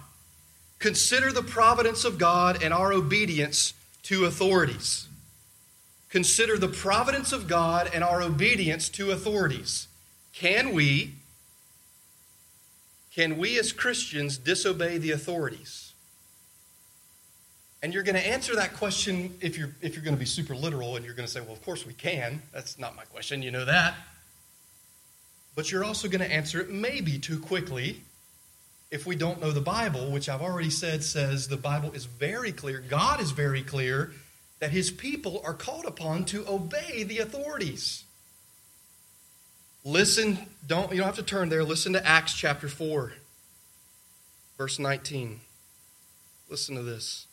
Consider 0.82 1.30
the 1.30 1.44
providence 1.44 2.04
of 2.04 2.18
God 2.18 2.60
and 2.60 2.74
our 2.74 2.92
obedience 2.92 3.72
to 4.02 4.24
authorities. 4.24 5.06
Consider 6.10 6.58
the 6.58 6.66
providence 6.66 7.32
of 7.32 7.46
God 7.46 7.88
and 7.94 8.02
our 8.02 8.20
obedience 8.20 8.88
to 8.88 9.12
authorities. 9.12 9.86
Can 10.34 10.74
we 10.74 11.12
can 13.14 13.38
we 13.38 13.60
as 13.60 13.70
Christians 13.70 14.36
disobey 14.36 14.98
the 14.98 15.12
authorities? 15.12 15.92
And 17.80 17.94
you're 17.94 18.02
going 18.02 18.16
to 18.16 18.26
answer 18.26 18.56
that 18.56 18.74
question 18.74 19.36
if 19.40 19.56
you're 19.56 19.70
if 19.82 19.94
you're 19.94 20.02
going 20.02 20.16
to 20.16 20.20
be 20.20 20.26
super 20.26 20.56
literal 20.56 20.96
and 20.96 21.04
you're 21.04 21.14
going 21.14 21.28
to 21.28 21.32
say, 21.32 21.40
"Well, 21.40 21.52
of 21.52 21.64
course 21.64 21.86
we 21.86 21.94
can." 21.94 22.42
That's 22.52 22.76
not 22.76 22.96
my 22.96 23.04
question, 23.04 23.40
you 23.40 23.52
know 23.52 23.64
that. 23.66 23.94
But 25.54 25.70
you're 25.70 25.84
also 25.84 26.08
going 26.08 26.28
to 26.28 26.32
answer 26.32 26.60
it 26.60 26.70
maybe 26.70 27.20
too 27.20 27.38
quickly 27.38 28.00
if 28.92 29.06
we 29.06 29.16
don't 29.16 29.40
know 29.40 29.50
the 29.50 29.60
Bible, 29.62 30.10
which 30.10 30.28
I've 30.28 30.42
already 30.42 30.68
said 30.68 31.02
says 31.02 31.48
the 31.48 31.56
Bible 31.56 31.92
is 31.92 32.04
very 32.04 32.52
clear, 32.52 32.78
God 32.78 33.20
is 33.20 33.30
very 33.30 33.62
clear 33.62 34.12
that 34.60 34.70
his 34.70 34.90
people 34.90 35.40
are 35.44 35.54
called 35.54 35.86
upon 35.86 36.26
to 36.26 36.46
obey 36.46 37.02
the 37.02 37.18
authorities. 37.18 38.04
Listen, 39.82 40.38
don't 40.66 40.92
you 40.92 40.98
don't 40.98 41.06
have 41.06 41.16
to 41.16 41.22
turn 41.22 41.48
there. 41.48 41.64
Listen 41.64 41.94
to 41.94 42.06
Acts 42.06 42.34
chapter 42.34 42.68
4 42.68 43.14
verse 44.58 44.78
19. 44.78 45.40
Listen 46.50 46.76
to 46.76 46.82
this. 46.82 47.26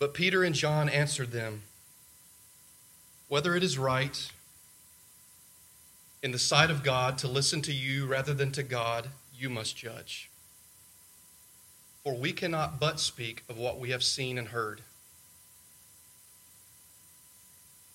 But 0.00 0.12
Peter 0.12 0.42
and 0.42 0.54
John 0.54 0.88
answered 0.88 1.30
them, 1.30 1.62
whether 3.28 3.54
it 3.54 3.62
is 3.62 3.78
right 3.78 4.30
in 6.22 6.32
the 6.32 6.38
sight 6.38 6.70
of 6.70 6.82
God 6.82 7.18
to 7.18 7.28
listen 7.28 7.62
to 7.62 7.72
you 7.72 8.06
rather 8.06 8.34
than 8.34 8.50
to 8.52 8.62
God, 8.62 9.08
you 9.36 9.48
must 9.48 9.76
judge. 9.76 10.30
For 12.02 12.14
we 12.14 12.32
cannot 12.32 12.80
but 12.80 12.98
speak 12.98 13.44
of 13.48 13.56
what 13.56 13.78
we 13.78 13.90
have 13.90 14.02
seen 14.02 14.38
and 14.38 14.48
heard. 14.48 14.80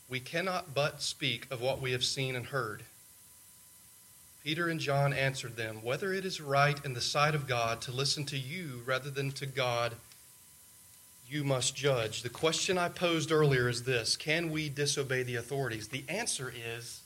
We 0.09 0.19
cannot 0.19 0.73
but 0.73 1.01
speak 1.01 1.47
of 1.49 1.62
what 1.62 1.81
we 1.81 1.91
have 1.91 2.03
seen 2.03 2.36
and 2.36 2.45
heard. 2.45 2.83
Peter 4.43 4.67
and 4.67 4.79
John 4.79 5.13
answered 5.13 5.55
them, 5.55 5.79
Whether 5.81 6.13
it 6.13 6.25
is 6.25 6.41
right 6.41 6.79
in 6.86 6.93
the 6.93 7.01
sight 7.01 7.33
of 7.33 7.47
God 7.47 7.81
to 7.81 7.91
listen 7.91 8.25
to 8.25 8.38
you 8.38 8.81
rather 8.86 9.09
than 9.09 9.31
to 9.31 9.45
God, 9.45 9.95
you 11.27 11.43
must 11.43 11.75
judge. 11.75 12.21
The 12.21 12.29
question 12.29 12.77
I 12.77 12.89
posed 12.89 13.31
earlier 13.31 13.69
is 13.69 13.83
this 13.83 14.15
Can 14.15 14.51
we 14.51 14.69
disobey 14.69 15.23
the 15.23 15.38
authorities? 15.38 15.88
The 15.88 16.03
answer 16.07 16.53
is 16.55 17.02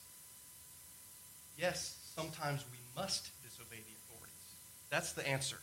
yes, 1.58 1.96
sometimes 2.14 2.64
we 2.70 2.78
must 3.00 3.30
disobey 3.42 3.76
the 3.76 3.94
authorities. 4.04 4.54
That's 4.90 5.12
the 5.12 5.26
answer. 5.28 5.58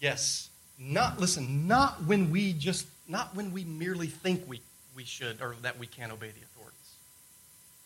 Yes. 0.00 0.50
Not, 0.78 1.20
listen, 1.20 1.66
not 1.66 2.04
when 2.04 2.30
we 2.30 2.52
just, 2.52 2.86
not 3.08 3.34
when 3.34 3.52
we 3.52 3.64
merely 3.64 4.08
think 4.08 4.42
we, 4.48 4.60
we 4.96 5.04
should 5.04 5.40
or 5.40 5.54
that 5.62 5.78
we 5.78 5.86
can 5.86 6.10
obey 6.10 6.28
the 6.28 6.42
authorities. 6.42 6.94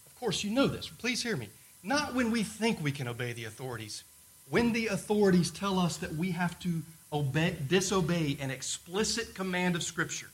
Of 0.06 0.18
course, 0.18 0.42
you 0.42 0.50
know 0.50 0.66
this. 0.66 0.88
Please 0.88 1.22
hear 1.22 1.36
me. 1.36 1.48
Not 1.82 2.14
when 2.14 2.30
we 2.30 2.42
think 2.42 2.82
we 2.82 2.92
can 2.92 3.06
obey 3.06 3.32
the 3.32 3.44
authorities. 3.44 4.04
When 4.50 4.72
the 4.72 4.88
authorities 4.88 5.50
tell 5.50 5.78
us 5.78 5.98
that 5.98 6.14
we 6.14 6.30
have 6.32 6.58
to 6.60 6.82
obey, 7.12 7.56
disobey 7.68 8.36
an 8.40 8.50
explicit 8.50 9.34
command 9.34 9.76
of 9.76 9.82
Scripture, 9.82 10.28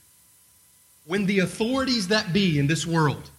when 1.05 1.25
the 1.25 1.39
authorities 1.39 2.07
that 2.07 2.33
be 2.33 2.57
in 2.57 2.67
this 2.67 2.85
world, 2.85 3.29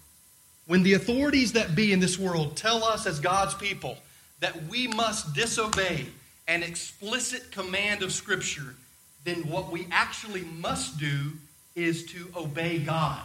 when 0.66 0.82
the 0.82 0.94
authorities 0.94 1.52
that 1.52 1.74
be 1.74 1.92
in 1.92 2.00
this 2.00 2.18
world 2.18 2.56
tell 2.56 2.84
us 2.84 3.06
as 3.06 3.20
God's 3.20 3.54
people 3.54 3.96
that 4.40 4.64
we 4.64 4.88
must 4.88 5.34
disobey 5.34 6.06
an 6.48 6.62
explicit 6.62 7.50
command 7.50 8.02
of 8.02 8.12
Scripture, 8.12 8.74
then 9.24 9.48
what 9.48 9.70
we 9.70 9.86
actually 9.90 10.42
must 10.42 10.98
do 10.98 11.32
is 11.74 12.06
to 12.06 12.28
obey 12.36 12.78
God. 12.78 13.20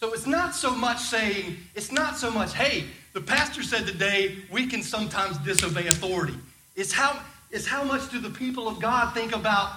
So 0.00 0.12
it's 0.12 0.26
not 0.26 0.54
so 0.54 0.74
much 0.74 0.98
saying, 0.98 1.56
it's 1.76 1.92
not 1.92 2.16
so 2.16 2.30
much, 2.30 2.54
hey, 2.54 2.84
the 3.12 3.20
pastor 3.20 3.62
said 3.62 3.86
today 3.86 4.38
we 4.50 4.66
can 4.66 4.82
sometimes 4.82 5.38
disobey 5.38 5.86
authority. 5.86 6.34
It's 6.74 6.92
how, 6.92 7.20
is 7.50 7.66
how 7.66 7.84
much 7.84 8.10
do 8.10 8.18
the 8.18 8.30
people 8.30 8.66
of 8.66 8.80
God 8.80 9.14
think 9.14 9.34
about, 9.34 9.72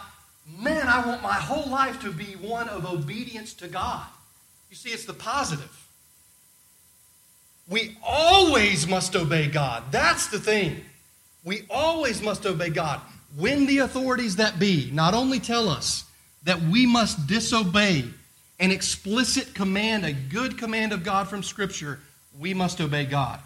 man, 0.58 0.88
I 0.88 1.06
want 1.06 1.22
my 1.22 1.34
whole 1.34 1.70
life 1.70 2.02
to 2.02 2.12
be 2.12 2.36
one 2.38 2.70
of 2.70 2.86
obedience 2.86 3.54
to 3.56 3.68
God. 3.68 4.06
You 4.76 4.90
see, 4.90 4.94
it's 4.94 5.06
the 5.06 5.14
positive. 5.14 5.88
We 7.70 7.96
always 8.04 8.86
must 8.86 9.16
obey 9.16 9.48
God. 9.48 9.84
That's 9.90 10.28
the 10.28 10.38
thing. 10.38 10.82
We 11.46 11.62
always 11.70 12.22
must 12.22 12.46
obey 12.46 12.72
God. 12.72 13.00
When 13.38 13.68
the 13.68 13.78
authorities 13.78 14.36
that 14.36 14.60
be 14.60 14.92
not 14.92 15.14
only 15.14 15.40
tell 15.40 15.70
us 15.70 16.04
that 16.44 16.62
we 16.62 16.86
must 16.86 17.26
disobey 17.26 18.04
an 18.60 18.72
explicit 18.72 19.56
command, 19.56 20.04
a 20.04 20.12
good 20.12 20.58
command 20.58 20.92
of 20.92 21.06
God 21.06 21.30
from 21.30 21.42
Scripture, 21.42 22.02
we 22.38 22.54
must 22.54 22.82
obey 22.82 23.06
God. 23.06 23.40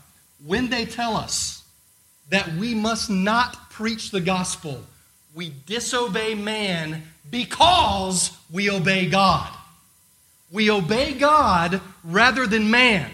When 0.44 0.72
they 0.72 0.86
tell 0.86 1.16
us 1.16 1.64
that 2.32 2.52
we 2.56 2.74
must 2.74 3.08
not 3.12 3.70
preach 3.70 4.10
the 4.10 4.22
gospel, 4.22 4.84
we 5.36 5.54
disobey 5.68 6.34
man 6.34 7.04
because 7.30 8.36
we 8.52 8.72
obey 8.72 9.08
God. 9.08 9.58
We 10.52 10.72
obey 10.72 11.14
God 11.14 11.82
rather 12.04 12.48
than 12.48 12.72
man. 12.72 13.10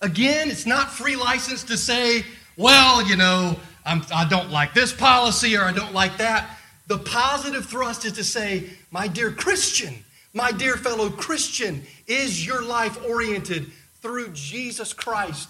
Again, 0.00 0.50
it's 0.50 0.66
not 0.66 0.90
free 0.90 1.16
license 1.16 1.64
to 1.64 1.76
say, 1.76 2.24
well, 2.56 3.06
you 3.06 3.16
know, 3.16 3.56
I'm, 3.86 4.02
I 4.14 4.24
do 4.28 4.36
not 4.36 4.50
like 4.50 4.74
this 4.74 4.92
policy 4.92 5.56
or 5.56 5.62
I 5.62 5.72
don't 5.72 5.94
like 5.94 6.18
that. 6.18 6.58
The 6.86 6.98
positive 6.98 7.64
thrust 7.66 8.04
is 8.04 8.12
to 8.12 8.24
say, 8.24 8.70
my 8.90 9.08
dear 9.08 9.30
Christian, 9.30 9.94
my 10.34 10.52
dear 10.52 10.76
fellow 10.76 11.08
Christian, 11.08 11.82
is 12.06 12.46
your 12.46 12.62
life 12.62 13.02
oriented 13.08 13.70
through 14.02 14.32
Jesus 14.32 14.92
Christ 14.92 15.48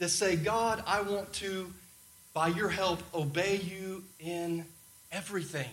to 0.00 0.08
say, 0.08 0.34
God, 0.34 0.82
I 0.86 1.02
want 1.02 1.32
to 1.34 1.72
by 2.34 2.48
your 2.48 2.68
help, 2.68 3.02
obey 3.14 3.56
you 3.56 4.04
in 4.18 4.64
everything. 5.10 5.68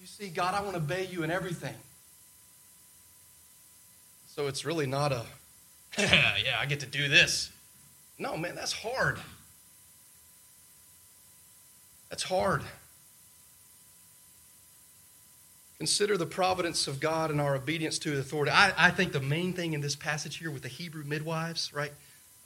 You 0.00 0.06
see, 0.06 0.28
God, 0.28 0.54
I 0.54 0.62
want 0.62 0.74
to 0.74 0.82
obey 0.82 1.06
you 1.06 1.22
in 1.22 1.30
everything. 1.30 1.74
So 4.34 4.46
it's 4.46 4.64
really 4.64 4.86
not 4.86 5.12
a, 5.12 5.26
yeah, 5.98 6.56
I 6.58 6.64
get 6.64 6.80
to 6.80 6.86
do 6.86 7.06
this. 7.06 7.50
No, 8.18 8.34
man, 8.38 8.54
that's 8.54 8.72
hard. 8.72 9.18
That's 12.08 12.22
hard. 12.22 12.62
Consider 15.76 16.16
the 16.16 16.24
providence 16.24 16.88
of 16.88 16.98
God 16.98 17.30
and 17.30 17.42
our 17.42 17.54
obedience 17.56 17.98
to 17.98 18.10
His 18.12 18.20
authority. 18.20 18.52
I, 18.52 18.72
I 18.78 18.90
think 18.90 19.12
the 19.12 19.20
main 19.20 19.52
thing 19.52 19.74
in 19.74 19.82
this 19.82 19.96
passage 19.96 20.38
here 20.38 20.50
with 20.50 20.62
the 20.62 20.68
Hebrew 20.68 21.04
midwives, 21.04 21.70
right? 21.74 21.92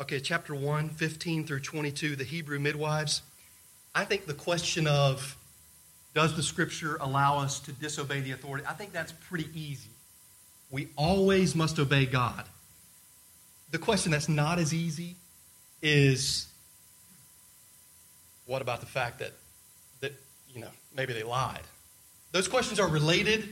okay, 0.00 0.18
chapter 0.18 0.56
1, 0.56 0.88
15 0.90 1.46
through 1.46 1.60
22, 1.60 2.16
the 2.16 2.24
Hebrew 2.24 2.58
midwives. 2.58 3.22
I 3.94 4.04
think 4.04 4.26
the 4.26 4.34
question 4.34 4.88
of 4.88 5.36
does 6.14 6.34
the 6.34 6.42
scripture 6.42 6.96
allow 7.00 7.38
us 7.38 7.60
to 7.60 7.72
disobey 7.72 8.22
the 8.22 8.32
authority? 8.32 8.64
I 8.68 8.72
think 8.72 8.92
that's 8.92 9.12
pretty 9.12 9.48
easy. 9.54 9.90
We 10.70 10.88
always 10.96 11.54
must 11.54 11.78
obey 11.78 12.06
God. 12.06 12.44
The 13.70 13.78
question 13.78 14.12
that's 14.12 14.28
not 14.28 14.58
as 14.58 14.72
easy 14.74 15.16
is 15.82 16.46
what 18.46 18.62
about 18.62 18.80
the 18.80 18.86
fact 18.86 19.18
that 19.18 19.32
that 20.00 20.12
you 20.54 20.60
know 20.60 20.70
maybe 20.94 21.12
they 21.12 21.22
lied? 21.22 21.62
Those 22.32 22.48
questions 22.48 22.80
are 22.80 22.88
related. 22.88 23.48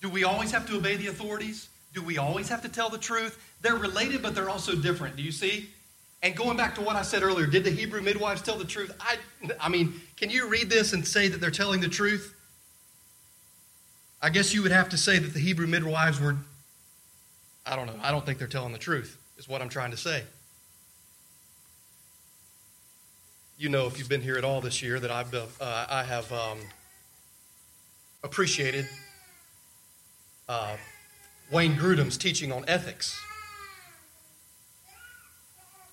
Do 0.00 0.08
we 0.08 0.24
always 0.24 0.50
have 0.52 0.66
to 0.68 0.76
obey 0.76 0.96
the 0.96 1.08
authorities? 1.08 1.68
Do 1.94 2.02
we 2.02 2.18
always 2.18 2.48
have 2.48 2.62
to 2.62 2.68
tell 2.68 2.88
the 2.88 2.98
truth? 2.98 3.38
They're 3.60 3.76
related, 3.76 4.22
but 4.22 4.34
they're 4.34 4.50
also 4.50 4.74
different. 4.74 5.16
Do 5.16 5.22
you 5.22 5.32
see? 5.32 5.68
And 6.22 6.36
going 6.36 6.56
back 6.56 6.74
to 6.76 6.80
what 6.80 6.96
I 6.96 7.02
said 7.02 7.22
earlier, 7.22 7.46
did 7.46 7.64
the 7.64 7.70
Hebrew 7.70 8.00
midwives 8.00 8.42
tell 8.42 8.56
the 8.56 8.64
truth? 8.64 8.94
I, 9.00 9.16
I 9.60 9.68
mean, 9.68 10.00
can 10.16 10.30
you 10.30 10.48
read 10.48 10.70
this 10.70 10.92
and 10.92 11.06
say 11.06 11.28
that 11.28 11.40
they're 11.40 11.50
telling 11.50 11.80
the 11.80 11.88
truth? 11.88 12.34
I 14.24 14.30
guess 14.30 14.54
you 14.54 14.62
would 14.62 14.70
have 14.70 14.88
to 14.90 14.96
say 14.96 15.18
that 15.18 15.34
the 15.34 15.40
Hebrew 15.40 15.66
midwives 15.66 16.20
were, 16.20 16.36
I 17.66 17.74
don't 17.74 17.86
know, 17.86 17.98
I 18.00 18.12
don't 18.12 18.24
think 18.24 18.38
they're 18.38 18.46
telling 18.46 18.72
the 18.72 18.78
truth, 18.78 19.18
is 19.36 19.48
what 19.48 19.60
I'm 19.60 19.68
trying 19.68 19.90
to 19.90 19.96
say. 19.96 20.22
You 23.58 23.68
know, 23.68 23.88
if 23.88 23.98
you've 23.98 24.08
been 24.08 24.22
here 24.22 24.36
at 24.36 24.44
all 24.44 24.60
this 24.60 24.80
year, 24.80 25.00
that 25.00 25.10
I've, 25.10 25.34
uh, 25.34 25.46
I 25.60 26.04
have 26.04 26.32
um, 26.32 26.58
appreciated 28.22 28.88
uh, 30.48 30.76
Wayne 31.50 31.74
Grudem's 31.74 32.16
teaching 32.16 32.52
on 32.52 32.64
ethics. 32.68 33.20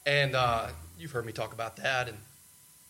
And 0.06 0.36
uh, 0.36 0.70
you've 1.00 1.12
heard 1.12 1.26
me 1.26 1.32
talk 1.32 1.52
about 1.54 1.78
that. 1.78 2.08
And 2.08 2.18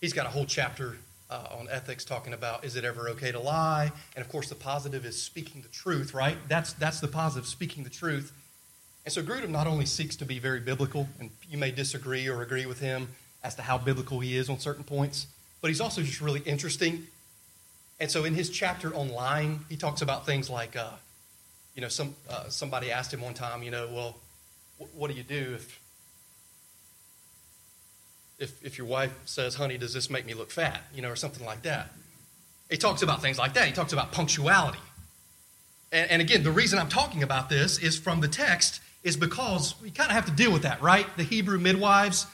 he's 0.01 0.13
got 0.13 0.25
a 0.25 0.29
whole 0.29 0.45
chapter 0.45 0.97
uh, 1.29 1.47
on 1.51 1.67
ethics 1.69 2.03
talking 2.03 2.33
about 2.33 2.63
is 2.63 2.75
it 2.75 2.83
ever 2.83 3.09
okay 3.09 3.31
to 3.31 3.39
lie? 3.39 3.91
And 4.15 4.25
of 4.25 4.31
course, 4.31 4.49
the 4.49 4.55
positive 4.55 5.05
is 5.05 5.21
speaking 5.21 5.61
the 5.61 5.67
truth, 5.67 6.13
right? 6.13 6.37
That's, 6.47 6.73
that's 6.73 6.99
the 6.99 7.07
positive, 7.07 7.47
speaking 7.47 7.83
the 7.83 7.89
truth. 7.89 8.31
And 9.05 9.13
so 9.13 9.21
Grudem 9.21 9.49
not 9.49 9.67
only 9.67 9.85
seeks 9.85 10.15
to 10.17 10.25
be 10.25 10.39
very 10.39 10.59
biblical, 10.59 11.07
and 11.19 11.29
you 11.49 11.57
may 11.57 11.71
disagree 11.71 12.27
or 12.27 12.41
agree 12.41 12.65
with 12.65 12.79
him 12.79 13.09
as 13.43 13.55
to 13.55 13.61
how 13.61 13.77
biblical 13.77 14.19
he 14.19 14.35
is 14.35 14.49
on 14.49 14.59
certain 14.59 14.83
points, 14.83 15.27
but 15.61 15.69
he's 15.69 15.81
also 15.81 16.01
just 16.01 16.21
really 16.21 16.41
interesting. 16.41 17.07
And 17.99 18.09
so 18.09 18.25
in 18.25 18.33
his 18.33 18.49
chapter 18.49 18.93
on 18.95 19.09
lying, 19.09 19.65
he 19.69 19.77
talks 19.77 20.01
about 20.01 20.25
things 20.25 20.49
like, 20.49 20.75
uh, 20.75 20.91
you 21.75 21.81
know, 21.81 21.87
some, 21.87 22.15
uh, 22.29 22.49
somebody 22.49 22.91
asked 22.91 23.13
him 23.13 23.21
one 23.21 23.33
time, 23.33 23.63
you 23.63 23.71
know, 23.71 23.89
well, 23.91 24.17
what 24.93 25.09
do 25.09 25.17
you 25.17 25.23
do 25.23 25.53
if 25.55 25.78
if, 28.39 28.63
if 28.63 28.77
your 28.77 28.87
wife 28.87 29.13
says, 29.25 29.55
honey, 29.55 29.77
does 29.77 29.93
this 29.93 30.09
make 30.09 30.25
me 30.25 30.33
look 30.33 30.49
fat? 30.49 30.81
You 30.95 31.01
know, 31.01 31.09
or 31.09 31.15
something 31.15 31.45
like 31.45 31.63
that. 31.63 31.89
He 32.69 32.77
talks 32.77 33.01
about 33.01 33.21
things 33.21 33.37
like 33.37 33.53
that. 33.53 33.67
He 33.67 33.73
talks 33.73 33.93
about 33.93 34.11
punctuality. 34.11 34.79
And, 35.91 36.09
and 36.11 36.21
again, 36.21 36.43
the 36.43 36.51
reason 36.51 36.79
I'm 36.79 36.89
talking 36.89 37.23
about 37.23 37.49
this 37.49 37.79
is 37.79 37.97
from 37.97 38.21
the 38.21 38.27
text 38.27 38.81
is 39.03 39.17
because 39.17 39.75
we 39.81 39.91
kind 39.91 40.09
of 40.09 40.15
have 40.15 40.25
to 40.25 40.31
deal 40.31 40.51
with 40.51 40.63
that, 40.63 40.81
right? 40.81 41.05
The 41.17 41.23
Hebrew 41.23 41.57
midwives, 41.57 42.27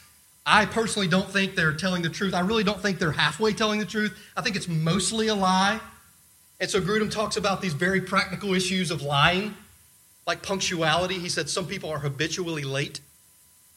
I 0.45 0.65
personally 0.65 1.07
don't 1.07 1.29
think 1.29 1.55
they're 1.55 1.73
telling 1.73 2.01
the 2.01 2.09
truth. 2.09 2.33
I 2.33 2.41
really 2.41 2.63
don't 2.63 2.79
think 2.79 2.99
they're 2.99 3.11
halfway 3.11 3.53
telling 3.53 3.79
the 3.79 3.85
truth. 3.85 4.17
I 4.35 4.41
think 4.41 4.55
it's 4.55 4.67
mostly 4.67 5.27
a 5.27 5.35
lie. 5.35 5.79
And 6.59 6.69
so 6.69 6.81
Grudem 6.81 7.11
talks 7.11 7.37
about 7.37 7.61
these 7.61 7.73
very 7.73 8.01
practical 8.01 8.53
issues 8.53 8.91
of 8.91 9.01
lying, 9.01 9.55
like 10.27 10.41
punctuality. 10.41 11.19
He 11.19 11.29
said 11.29 11.49
some 11.49 11.65
people 11.65 11.89
are 11.89 11.99
habitually 11.99 12.63
late. 12.63 12.99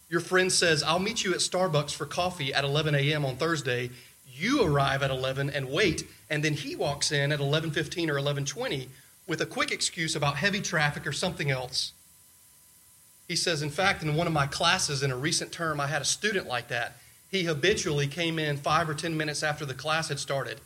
Your 0.08 0.20
friend 0.20 0.50
says, 0.50 0.82
I'll 0.82 0.98
meet 0.98 1.22
you 1.22 1.32
at 1.32 1.40
Starbucks 1.40 1.94
for 1.94 2.06
coffee 2.06 2.52
at 2.54 2.64
11 2.64 2.94
a.m. 2.94 3.26
on 3.26 3.36
Thursday. 3.36 3.90
You 4.26 4.62
arrive 4.62 5.02
at 5.02 5.10
11 5.10 5.50
and 5.50 5.68
wait, 5.68 6.08
and 6.30 6.42
then 6.42 6.54
he 6.54 6.76
walks 6.76 7.12
in 7.12 7.32
at 7.32 7.40
11:15 7.40 8.08
or 8.08 8.14
11:20 8.14 8.88
with 9.26 9.40
a 9.40 9.46
quick 9.46 9.70
excuse 9.70 10.16
about 10.16 10.36
heavy 10.36 10.60
traffic 10.60 11.06
or 11.06 11.12
something 11.12 11.50
else. 11.50 11.92
He 13.26 13.36
says, 13.36 13.60
in 13.60 13.68
fact, 13.68 14.02
in 14.02 14.16
one 14.16 14.26
of 14.26 14.32
my 14.32 14.46
classes 14.46 15.02
in 15.02 15.10
a 15.10 15.16
recent 15.16 15.52
term, 15.52 15.80
I 15.80 15.88
had 15.88 16.00
a 16.00 16.06
student 16.06 16.46
like 16.46 16.68
that. 16.68 16.96
He 17.30 17.44
habitually 17.44 18.06
came 18.06 18.38
in 18.38 18.56
five 18.56 18.88
or 18.88 18.94
10 18.94 19.16
minutes 19.16 19.42
after 19.42 19.66
the 19.66 19.74
class 19.74 20.08
had 20.08 20.18
started. 20.18 20.62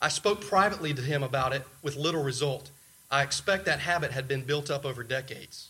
I 0.00 0.08
spoke 0.08 0.40
privately 0.40 0.94
to 0.94 1.02
him 1.02 1.22
about 1.22 1.52
it 1.52 1.66
with 1.82 1.96
little 1.96 2.22
result. 2.22 2.70
I 3.10 3.22
expect 3.22 3.66
that 3.66 3.80
habit 3.80 4.12
had 4.12 4.26
been 4.26 4.42
built 4.42 4.70
up 4.70 4.86
over 4.86 5.02
decades. 5.02 5.67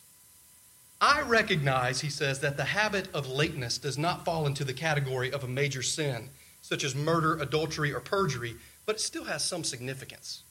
I 1.01 1.21
recognize, 1.23 2.01
he 2.01 2.11
says, 2.11 2.41
that 2.41 2.57
the 2.57 2.65
habit 2.65 3.09
of 3.15 3.29
lateness 3.29 3.79
does 3.79 3.97
not 3.97 4.25
fall 4.25 4.47
into 4.47 4.65
the 4.65 4.75
category 4.75 5.33
of 5.33 5.45
a 5.45 5.49
major 5.49 5.83
sin, 5.83 6.31
such 6.61 6.83
as 6.83 6.95
murder, 6.95 7.39
adultery, 7.41 7.93
or 7.93 8.01
perjury, 8.01 8.57
but 8.85 8.97
it 8.97 9.01
still 9.01 9.25
has 9.25 9.45
some 9.45 9.63
significance. 9.63 10.43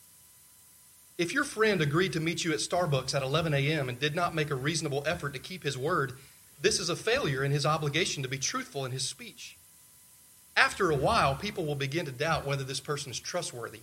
If 1.17 1.33
your 1.33 1.43
friend 1.43 1.81
agreed 1.81 2.13
to 2.13 2.19
meet 2.19 2.45
you 2.45 2.53
at 2.53 2.59
Starbucks 2.59 3.13
at 3.13 3.23
11 3.23 3.53
a.m. 3.53 3.89
and 3.89 3.99
did 3.99 4.15
not 4.15 4.35
make 4.35 4.51
a 4.51 4.55
reasonable 4.55 5.03
effort 5.05 5.33
to 5.33 5.39
keep 5.39 5.63
his 5.63 5.77
word, 5.77 6.13
this 6.61 6.79
is 6.79 6.89
a 6.89 6.95
failure 6.95 7.43
in 7.43 7.51
his 7.51 7.65
obligation 7.65 8.23
to 8.23 8.29
be 8.29 8.37
truthful 8.37 8.85
in 8.85 8.91
his 8.91 9.07
speech. 9.07 9.57
After 10.55 10.89
a 10.91 10.95
while, 10.95 11.35
people 11.35 11.65
will 11.65 11.75
begin 11.75 12.05
to 12.05 12.11
doubt 12.11 12.45
whether 12.45 12.63
this 12.63 12.79
person 12.79 13.11
is 13.11 13.19
trustworthy. 13.19 13.81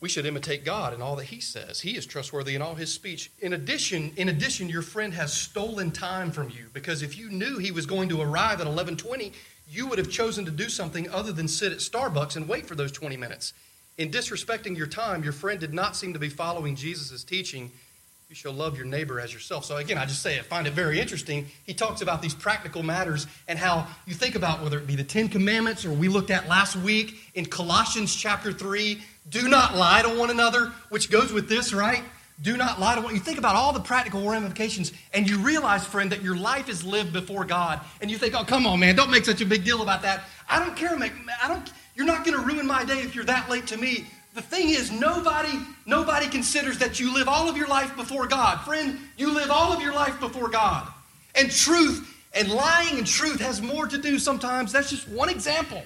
We 0.00 0.08
should 0.08 0.24
imitate 0.24 0.64
God 0.64 0.94
in 0.94 1.02
all 1.02 1.14
that 1.16 1.26
he 1.26 1.40
says. 1.40 1.80
He 1.80 1.96
is 1.96 2.06
trustworthy 2.06 2.54
in 2.54 2.62
all 2.62 2.74
his 2.74 2.92
speech. 2.92 3.30
In 3.40 3.52
addition, 3.52 4.12
in 4.16 4.30
addition, 4.30 4.70
your 4.70 4.80
friend 4.80 5.12
has 5.12 5.32
stolen 5.32 5.90
time 5.90 6.30
from 6.30 6.48
you 6.48 6.70
because 6.72 7.02
if 7.02 7.18
you 7.18 7.28
knew 7.28 7.58
he 7.58 7.70
was 7.70 7.84
going 7.84 8.08
to 8.08 8.22
arrive 8.22 8.62
at 8.62 8.66
11:20, 8.66 9.32
you 9.68 9.86
would 9.86 9.98
have 9.98 10.10
chosen 10.10 10.46
to 10.46 10.50
do 10.50 10.70
something 10.70 11.08
other 11.10 11.32
than 11.32 11.46
sit 11.46 11.70
at 11.70 11.78
Starbucks 11.78 12.36
and 12.36 12.48
wait 12.48 12.66
for 12.66 12.74
those 12.74 12.90
20 12.90 13.16
minutes. 13.18 13.52
In 13.98 14.10
disrespecting 14.10 14.76
your 14.76 14.86
time, 14.86 15.22
your 15.22 15.34
friend 15.34 15.60
did 15.60 15.74
not 15.74 15.94
seem 15.94 16.14
to 16.14 16.18
be 16.18 16.30
following 16.30 16.76
Jesus' 16.76 17.22
teaching 17.22 17.70
you 18.30 18.36
shall 18.36 18.52
love 18.52 18.76
your 18.76 18.86
neighbor 18.86 19.18
as 19.18 19.34
yourself. 19.34 19.64
So 19.64 19.76
again, 19.76 19.98
I 19.98 20.06
just 20.06 20.22
say 20.22 20.38
I 20.38 20.42
find 20.42 20.68
it 20.68 20.72
very 20.72 21.00
interesting. 21.00 21.48
He 21.64 21.74
talks 21.74 22.00
about 22.00 22.22
these 22.22 22.32
practical 22.32 22.84
matters 22.84 23.26
and 23.48 23.58
how 23.58 23.88
you 24.06 24.14
think 24.14 24.36
about 24.36 24.62
whether 24.62 24.78
it 24.78 24.86
be 24.86 24.94
the 24.94 25.02
Ten 25.02 25.26
Commandments 25.26 25.84
or 25.84 25.90
we 25.90 26.06
looked 26.06 26.30
at 26.30 26.46
last 26.46 26.76
week 26.76 27.16
in 27.34 27.44
Colossians 27.44 28.14
chapter 28.14 28.52
3, 28.52 29.02
do 29.30 29.48
not 29.48 29.76
lie 29.76 30.02
to 30.02 30.18
one 30.18 30.30
another, 30.30 30.72
which 30.88 31.10
goes 31.10 31.32
with 31.32 31.48
this, 31.48 31.72
right? 31.72 32.02
Do 32.42 32.56
not 32.56 32.80
lie 32.80 32.94
to 32.94 33.00
one. 33.00 33.14
You 33.14 33.20
think 33.20 33.38
about 33.38 33.54
all 33.54 33.72
the 33.72 33.80
practical 33.80 34.28
ramifications, 34.28 34.92
and 35.12 35.28
you 35.28 35.38
realize, 35.38 35.86
friend, 35.86 36.10
that 36.12 36.22
your 36.22 36.36
life 36.36 36.68
is 36.68 36.84
lived 36.84 37.12
before 37.12 37.44
God. 37.44 37.80
And 38.00 38.10
you 38.10 38.16
think, 38.16 38.34
oh, 38.34 38.44
come 38.44 38.66
on, 38.66 38.80
man, 38.80 38.96
don't 38.96 39.10
make 39.10 39.24
such 39.24 39.40
a 39.40 39.46
big 39.46 39.64
deal 39.64 39.82
about 39.82 40.02
that. 40.02 40.24
I 40.48 40.58
don't 40.58 40.74
care, 40.74 40.96
man. 40.96 41.12
I 41.42 41.48
don't. 41.48 41.70
You're 41.94 42.06
not 42.06 42.24
going 42.24 42.36
to 42.36 42.42
ruin 42.42 42.66
my 42.66 42.84
day 42.84 43.00
if 43.00 43.14
you're 43.14 43.24
that 43.24 43.50
late 43.50 43.66
to 43.68 43.76
me. 43.76 44.06
The 44.34 44.42
thing 44.42 44.70
is, 44.70 44.90
nobody, 44.90 45.58
nobody 45.86 46.28
considers 46.28 46.78
that 46.78 46.98
you 46.98 47.12
live 47.12 47.28
all 47.28 47.48
of 47.48 47.56
your 47.56 47.66
life 47.66 47.94
before 47.96 48.26
God. 48.26 48.60
Friend, 48.60 48.98
you 49.16 49.34
live 49.34 49.50
all 49.50 49.72
of 49.72 49.82
your 49.82 49.92
life 49.92 50.18
before 50.20 50.48
God. 50.48 50.86
And 51.34 51.50
truth 51.50 52.16
and 52.32 52.48
lying 52.48 52.98
and 52.98 53.06
truth 53.06 53.40
has 53.40 53.60
more 53.60 53.86
to 53.86 53.98
do 53.98 54.18
sometimes, 54.18 54.72
that's 54.72 54.88
just 54.88 55.08
one 55.08 55.28
example, 55.28 55.82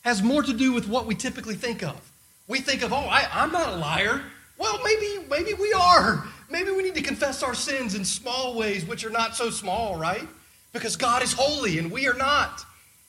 has 0.00 0.22
more 0.22 0.42
to 0.42 0.52
do 0.52 0.72
with 0.72 0.88
what 0.88 1.06
we 1.06 1.14
typically 1.14 1.54
think 1.54 1.82
of. 1.82 2.00
We 2.46 2.60
think 2.60 2.82
of, 2.82 2.92
oh, 2.92 2.96
I, 2.96 3.26
I'm 3.32 3.52
not 3.52 3.68
a 3.68 3.76
liar. 3.76 4.22
Well, 4.58 4.78
maybe, 4.84 5.26
maybe 5.28 5.54
we 5.54 5.72
are. 5.72 6.24
Maybe 6.50 6.70
we 6.70 6.82
need 6.82 6.94
to 6.94 7.02
confess 7.02 7.42
our 7.42 7.54
sins 7.54 7.94
in 7.94 8.04
small 8.04 8.54
ways, 8.54 8.84
which 8.86 9.04
are 9.04 9.10
not 9.10 9.34
so 9.34 9.50
small, 9.50 9.96
right? 9.96 10.28
Because 10.72 10.96
God 10.96 11.22
is 11.22 11.32
holy 11.32 11.78
and 11.78 11.90
we 11.90 12.06
are 12.06 12.14
not. 12.14 12.64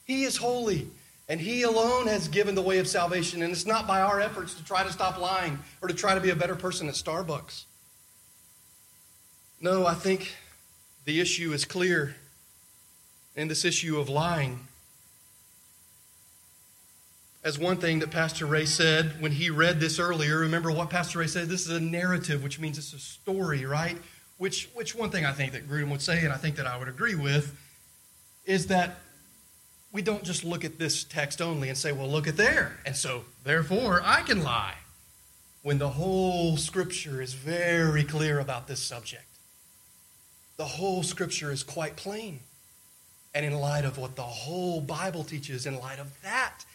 He 0.05 0.23
is 0.23 0.38
holy. 0.38 0.88
And 1.27 1.39
He 1.39 1.63
alone 1.63 2.07
has 2.07 2.27
given 2.27 2.55
the 2.55 2.61
way 2.61 2.77
of 2.77 2.88
salvation. 2.88 3.41
And 3.41 3.51
it's 3.51 3.65
not 3.65 3.88
by 3.88 4.01
our 4.01 4.21
efforts 4.21 4.53
to 4.55 4.63
try 4.63 4.83
to 4.83 4.91
stop 4.91 5.19
lying 5.19 5.59
or 5.81 5.88
to 5.88 5.93
try 5.93 6.15
to 6.15 6.21
be 6.21 6.29
a 6.29 6.36
better 6.36 6.55
person 6.55 6.88
at 6.88 6.93
Starbucks. 6.93 7.63
No, 9.59 9.86
I 9.86 9.95
think 9.95 10.36
the 11.05 11.19
issue 11.19 11.53
is 11.53 11.65
clear 11.65 12.15
in 13.36 13.47
this 13.47 13.65
issue 13.65 13.99
of 13.99 14.09
lying. 14.09 14.67
As 17.46 17.60
one 17.60 17.78
thing 17.78 18.00
that 18.00 18.10
Pastor 18.10 18.48
Ray 18.48 18.66
said 18.66 19.22
when 19.22 19.32
he 19.32 19.52
read 19.52 19.80
this 19.80 20.00
earlier, 20.00 20.39
remember 20.39 20.72
what 20.72 20.89
Pastor 20.89 21.20
Ray 21.20 21.28
said? 21.28 21.48
This 21.48 21.68
is 21.68 21.76
a 21.76 21.80
narrative, 21.80 22.41
which 22.41 22.60
means 22.60 22.80
it's 22.80 22.91
a 22.91 22.98
story, 22.98 23.66
right? 23.66 23.96
Which, 24.39 24.68
which 24.74 24.96
one 24.96 25.12
thing 25.12 25.26
I 25.26 25.32
think 25.32 25.52
that 25.52 25.70
Grudem 25.70 25.91
would 25.91 26.02
say, 26.02 26.24
and 26.24 26.34
I 26.34 26.38
think 26.38 26.56
that 26.56 26.66
I 26.66 26.76
would 26.76 26.88
agree 26.88 27.14
with, 27.14 27.56
is 28.48 28.66
that 28.68 28.98
we 29.91 30.02
don't 30.02 30.24
just 30.24 30.43
look 30.43 30.66
at 30.66 30.80
this 30.80 31.04
text 31.04 31.39
only 31.39 31.70
and 31.70 31.78
say, 31.78 31.91
well, 31.91 32.10
look 32.10 32.28
at 32.28 32.36
there. 32.36 32.80
And 32.84 32.96
so, 32.96 33.26
therefore, 33.43 34.02
I 34.04 34.24
can 34.24 34.43
lie. 34.43 34.74
When 35.62 35.78
the 35.78 35.89
whole 35.89 36.58
scripture 36.58 37.22
is 37.22 37.36
very 37.36 38.04
clear 38.04 38.39
about 38.39 38.68
this 38.68 38.80
subject. 38.80 39.24
The 40.58 40.66
whole 40.66 41.04
scripture 41.04 41.52
is 41.52 41.62
quite 41.62 41.96
plain. 41.96 42.39
And 43.36 43.46
in 43.46 43.54
light 43.54 43.86
of 43.86 44.00
what 44.00 44.16
the 44.16 44.24
whole 44.24 44.82
Bible 44.82 45.24
teaches, 45.24 45.68
in 45.68 45.80
light 45.80 46.00
of 46.00 46.20
that, 46.24 46.66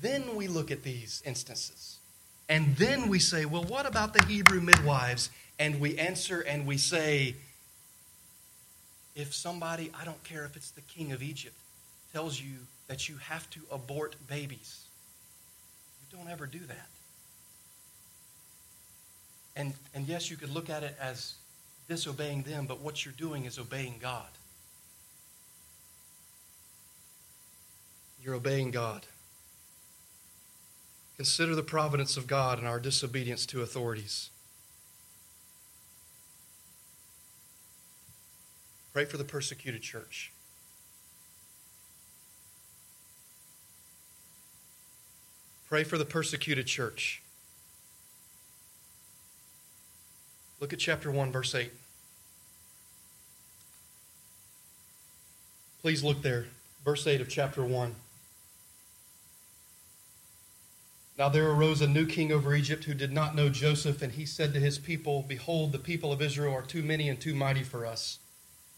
then 0.00 0.36
we 0.36 0.48
look 0.48 0.70
at 0.70 0.82
these 0.82 1.22
instances. 1.24 1.98
And 2.48 2.76
then 2.76 3.08
we 3.08 3.18
say, 3.18 3.44
well, 3.44 3.64
what 3.64 3.86
about 3.86 4.14
the 4.14 4.24
Hebrew 4.24 4.60
midwives? 4.60 5.30
And 5.58 5.80
we 5.80 5.98
answer 5.98 6.40
and 6.40 6.66
we 6.66 6.78
say, 6.78 7.34
if 9.14 9.34
somebody, 9.34 9.90
I 10.00 10.04
don't 10.04 10.22
care 10.24 10.44
if 10.44 10.56
it's 10.56 10.70
the 10.70 10.80
king 10.82 11.12
of 11.12 11.22
Egypt, 11.22 11.56
tells 12.12 12.40
you 12.40 12.54
that 12.86 13.08
you 13.08 13.16
have 13.16 13.48
to 13.50 13.60
abort 13.70 14.16
babies. 14.28 14.84
You 16.10 16.16
don't 16.16 16.30
ever 16.30 16.46
do 16.46 16.60
that. 16.60 16.88
And, 19.56 19.74
and 19.92 20.06
yes, 20.06 20.30
you 20.30 20.36
could 20.36 20.54
look 20.54 20.70
at 20.70 20.84
it 20.84 20.96
as 21.00 21.34
disobeying 21.88 22.42
them, 22.42 22.66
but 22.66 22.80
what 22.80 23.04
you're 23.04 23.14
doing 23.18 23.44
is 23.44 23.58
obeying 23.58 23.96
God. 24.00 24.28
You're 28.22 28.34
obeying 28.34 28.70
God. 28.70 29.04
Consider 31.18 31.56
the 31.56 31.64
providence 31.64 32.16
of 32.16 32.28
God 32.28 32.58
and 32.58 32.66
our 32.66 32.78
disobedience 32.78 33.44
to 33.46 33.60
authorities. 33.60 34.30
Pray 38.92 39.04
for 39.04 39.16
the 39.16 39.24
persecuted 39.24 39.82
church. 39.82 40.32
Pray 45.68 45.82
for 45.82 45.98
the 45.98 46.04
persecuted 46.04 46.66
church. 46.66 47.20
Look 50.60 50.72
at 50.72 50.78
chapter 50.78 51.10
1, 51.10 51.32
verse 51.32 51.54
8. 51.54 51.72
Please 55.82 56.04
look 56.04 56.22
there. 56.22 56.46
Verse 56.84 57.06
8 57.06 57.20
of 57.20 57.28
chapter 57.28 57.64
1. 57.64 57.94
Now 61.18 61.28
there 61.28 61.50
arose 61.50 61.80
a 61.80 61.88
new 61.88 62.06
king 62.06 62.30
over 62.30 62.54
Egypt 62.54 62.84
who 62.84 62.94
did 62.94 63.12
not 63.12 63.34
know 63.34 63.48
Joseph, 63.48 64.02
and 64.02 64.12
he 64.12 64.24
said 64.24 64.54
to 64.54 64.60
his 64.60 64.78
people, 64.78 65.24
Behold, 65.26 65.72
the 65.72 65.78
people 65.78 66.12
of 66.12 66.22
Israel 66.22 66.54
are 66.54 66.62
too 66.62 66.82
many 66.82 67.08
and 67.08 67.20
too 67.20 67.34
mighty 67.34 67.64
for 67.64 67.84
us. 67.84 68.20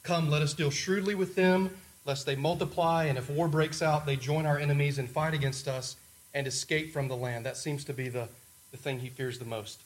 Come, 0.03 0.30
let 0.30 0.41
us 0.41 0.55
deal 0.55 0.70
shrewdly 0.70 1.14
with 1.14 1.34
them, 1.34 1.76
lest 2.07 2.24
they 2.24 2.36
multiply, 2.36 3.05
and 3.05 3.18
if 3.18 3.28
war 3.28 3.47
breaks 3.47 3.82
out, 3.82 4.07
they 4.07 4.16
join 4.16 4.47
our 4.47 4.59
enemies 4.59 4.99
and 4.99 5.11
fight 5.11 5.34
against 5.34 5.68
us 5.68 5.97
and 6.32 6.47
escape 6.47 6.95
from 6.95 7.09
the 7.09 7.16
land. 7.16 7.45
That 7.45 7.59
seems 7.59 7.84
to 7.84 7.93
be 7.93 8.09
the, 8.09 8.28
the 8.70 8.78
thing 8.78 9.01
he 9.01 9.11
fears 9.11 9.38
the 9.38 9.45
most. 9.45 9.82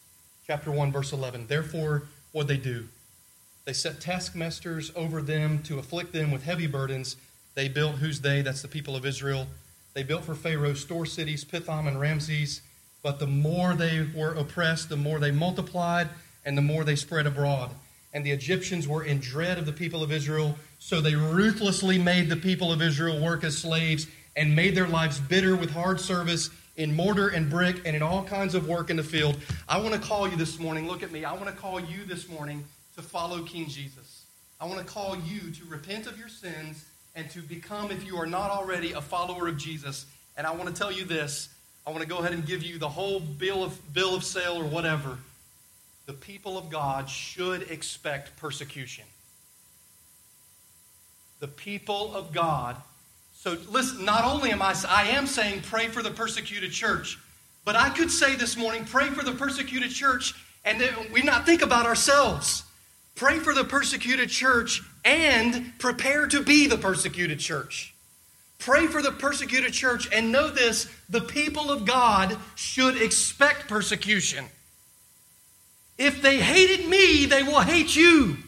Chapter 0.47 0.71
1, 0.71 0.93
verse 0.93 1.13
11. 1.13 1.49
Therefore, 1.49 2.05
what 2.31 2.47
they 2.47 2.57
do? 2.57 2.87
They 3.65 3.73
set 3.73 4.01
taskmasters 4.01 4.93
over 4.95 5.23
them 5.23 5.61
to 5.65 5.81
afflict 5.81 6.13
them 6.13 6.31
with 6.31 6.45
heavy 6.45 6.69
burdens. 6.69 7.17
They 7.57 7.67
built, 7.67 7.97
who's 7.97 8.21
they? 8.21 8.43
That's 8.43 8.63
the 8.63 8.69
people 8.69 8.95
of 8.95 9.05
Israel. 9.05 9.49
They 9.95 10.03
built 10.03 10.25
for 10.25 10.35
Pharaoh 10.35 10.75
store 10.75 11.07
cities, 11.07 11.45
Pithom 11.45 11.87
and 11.87 12.01
Ramses. 12.01 12.63
But 13.03 13.19
the 13.19 13.27
more 13.27 13.75
they 13.75 14.07
were 14.15 14.35
oppressed, 14.35 14.89
the 14.89 14.97
more 14.97 15.19
they 15.19 15.31
multiplied, 15.31 16.09
and 16.45 16.59
the 16.59 16.63
more 16.63 16.85
they 16.85 16.97
spread 16.97 17.27
abroad. 17.27 17.71
And 18.13 18.25
the 18.25 18.33
Egyptians 18.33 18.89
were 18.89 19.05
in 19.05 19.21
dread 19.21 19.59
of 19.59 19.67
the 19.67 19.73
people 19.73 20.03
of 20.03 20.11
Israel, 20.11 20.57
so 20.79 21.01
they 21.01 21.15
ruthlessly 21.15 21.99
made 21.99 22.29
the 22.29 22.37
people 22.37 22.73
of 22.73 22.83
Israel 22.83 23.23
work 23.23 23.45
as 23.45 23.57
slaves 23.57 24.07
and 24.37 24.55
made 24.55 24.75
their 24.75 24.89
lives 24.89 25.21
bitter 25.21 25.55
with 25.55 25.71
hard 25.71 26.01
service 26.01 26.51
in 26.77 26.95
mortar 26.95 27.29
and 27.29 27.49
brick 27.49 27.83
and 27.85 27.95
in 27.95 28.03
all 28.03 28.25
kinds 28.25 28.55
of 28.55 28.67
work 28.67 28.91
in 28.91 28.97
the 28.97 29.03
field. 29.03 29.37
I 29.69 29.79
want 29.79 29.95
to 29.95 30.01
call 30.01 30.29
you 30.29 30.37
this 30.37 30.59
morning. 30.59 30.89
Look 30.89 31.03
at 31.03 31.13
me. 31.13 31.25
I 31.25 31.33
want 31.33 31.47
to 31.47 31.53
call 31.53 31.79
you 31.79 32.05
this 32.05 32.29
morning 32.29 32.65
to 32.97 33.03
follow 33.03 33.43
King 33.43 33.69
Jesus. 33.69 34.25
I 34.61 34.67
want 34.67 34.79
to 34.79 34.85
call 34.85 35.17
you 35.17 35.51
to 35.53 35.65
repent 35.67 36.07
of 36.07 36.19
your 36.19 36.29
sins 36.29 36.85
and 37.15 37.31
to 37.31 37.41
become, 37.41 37.91
if 37.91 38.05
you 38.05 38.17
are 38.17 38.27
not 38.27 38.51
already, 38.51 38.93
a 38.93 39.01
follower 39.01 39.49
of 39.49 39.57
Jesus. 39.57 40.07
And 40.37 40.47
I 40.47 40.53
want 40.53 40.69
to 40.69 40.75
tell 40.75 40.91
you 40.91 41.05
this. 41.05 41.49
I 41.87 41.91
want 41.91 42.03
to 42.03 42.09
go 42.09 42.19
ahead 42.19 42.33
and 42.33 42.47
give 42.47 42.63
you 42.63 42.79
the 42.79 42.89
whole 42.89 43.21
bill 43.21 43.63
of, 43.63 43.93
bill 43.93 44.15
of 44.15 44.25
sale 44.25 44.57
or 44.57 44.65
whatever. 44.65 45.19
The 46.07 46.13
people 46.13 46.59
of 46.59 46.71
God 46.71 47.09
should 47.09 47.71
expect 47.71 48.37
persecution. 48.37 49.05
The 51.41 51.49
people 51.49 52.15
of 52.15 52.33
God 52.33 52.77
so 53.45 53.59
listen, 53.71 54.07
not 54.07 54.25
only 54.25 54.53
am 54.53 54.63
I, 54.63 54.75
I 54.89 55.09
am 55.09 55.27
saying 55.27 55.61
pray 55.65 55.89
for 55.89 56.03
the 56.03 56.11
persecuted 56.11 56.73
church, 56.73 57.19
but 57.67 57.77
I 57.77 57.91
could 57.91 58.11
say 58.11 58.37
this 58.37 58.57
morning, 58.57 58.87
pray 58.87 59.09
for 59.09 59.23
the 59.23 59.33
persecuted 59.33 59.91
church, 59.91 60.33
and 60.65 60.83
we 61.13 61.21
not 61.21 61.45
think 61.45 61.61
about 61.61 61.85
ourselves. 61.85 62.64
Pray 63.15 63.39
for 63.39 63.55
the 63.55 63.65
persecuted 63.65 64.29
church 64.29 64.83
and 65.05 65.73
prepare 65.79 66.27
to 66.27 66.43
be 66.43 66.67
the 66.67 66.79
persecuted 66.79 67.39
church. 67.39 67.95
Pray 68.59 68.87
for 68.87 69.03
the 69.03 69.13
persecuted 69.13 69.73
church 69.73 70.09
and 70.13 70.33
know 70.33 70.49
this 70.51 70.89
the 71.09 71.21
people 71.21 71.71
of 71.71 71.85
God 71.85 72.37
should 72.55 73.01
expect 73.01 73.69
persecution. 73.69 74.47
If 75.99 76.23
they 76.23 76.41
hated 76.41 76.89
me, 76.89 77.27
they 77.27 77.43
will 77.43 77.61
hate 77.61 77.95
you. 77.95 78.39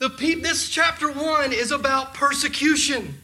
The 0.00 0.10
pe- 0.10 0.34
this 0.34 0.68
chapter 0.68 1.10
1 1.10 1.52
is 1.52 1.70
about 1.70 2.14
persecution. 2.14 3.20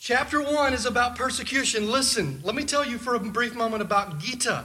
Chapter 0.00 0.42
1 0.42 0.72
is 0.72 0.86
about 0.86 1.14
persecution. 1.14 1.90
Listen, 1.90 2.40
let 2.42 2.54
me 2.54 2.64
tell 2.64 2.84
you 2.84 2.98
for 2.98 3.14
a 3.14 3.20
brief 3.20 3.54
moment 3.54 3.82
about 3.82 4.18
Gita. 4.18 4.64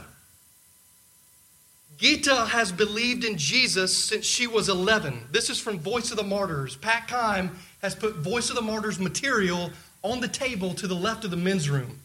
Gita 1.98 2.46
has 2.46 2.72
believed 2.72 3.24
in 3.24 3.38
Jesus 3.38 3.96
since 3.96 4.26
she 4.26 4.46
was 4.46 4.68
11. 4.68 5.28
This 5.32 5.48
is 5.48 5.58
from 5.58 5.78
Voice 5.78 6.10
of 6.10 6.18
the 6.18 6.22
Martyrs. 6.22 6.76
Pat 6.76 7.08
Kime 7.08 7.50
has 7.80 7.94
put 7.94 8.16
Voice 8.16 8.50
of 8.50 8.56
the 8.56 8.62
Martyrs 8.62 8.98
material 8.98 9.70
on 10.02 10.20
the 10.20 10.28
table 10.28 10.74
to 10.74 10.86
the 10.86 10.94
left 10.94 11.24
of 11.24 11.30
the 11.30 11.36
men's 11.36 11.70
room. 11.70 12.00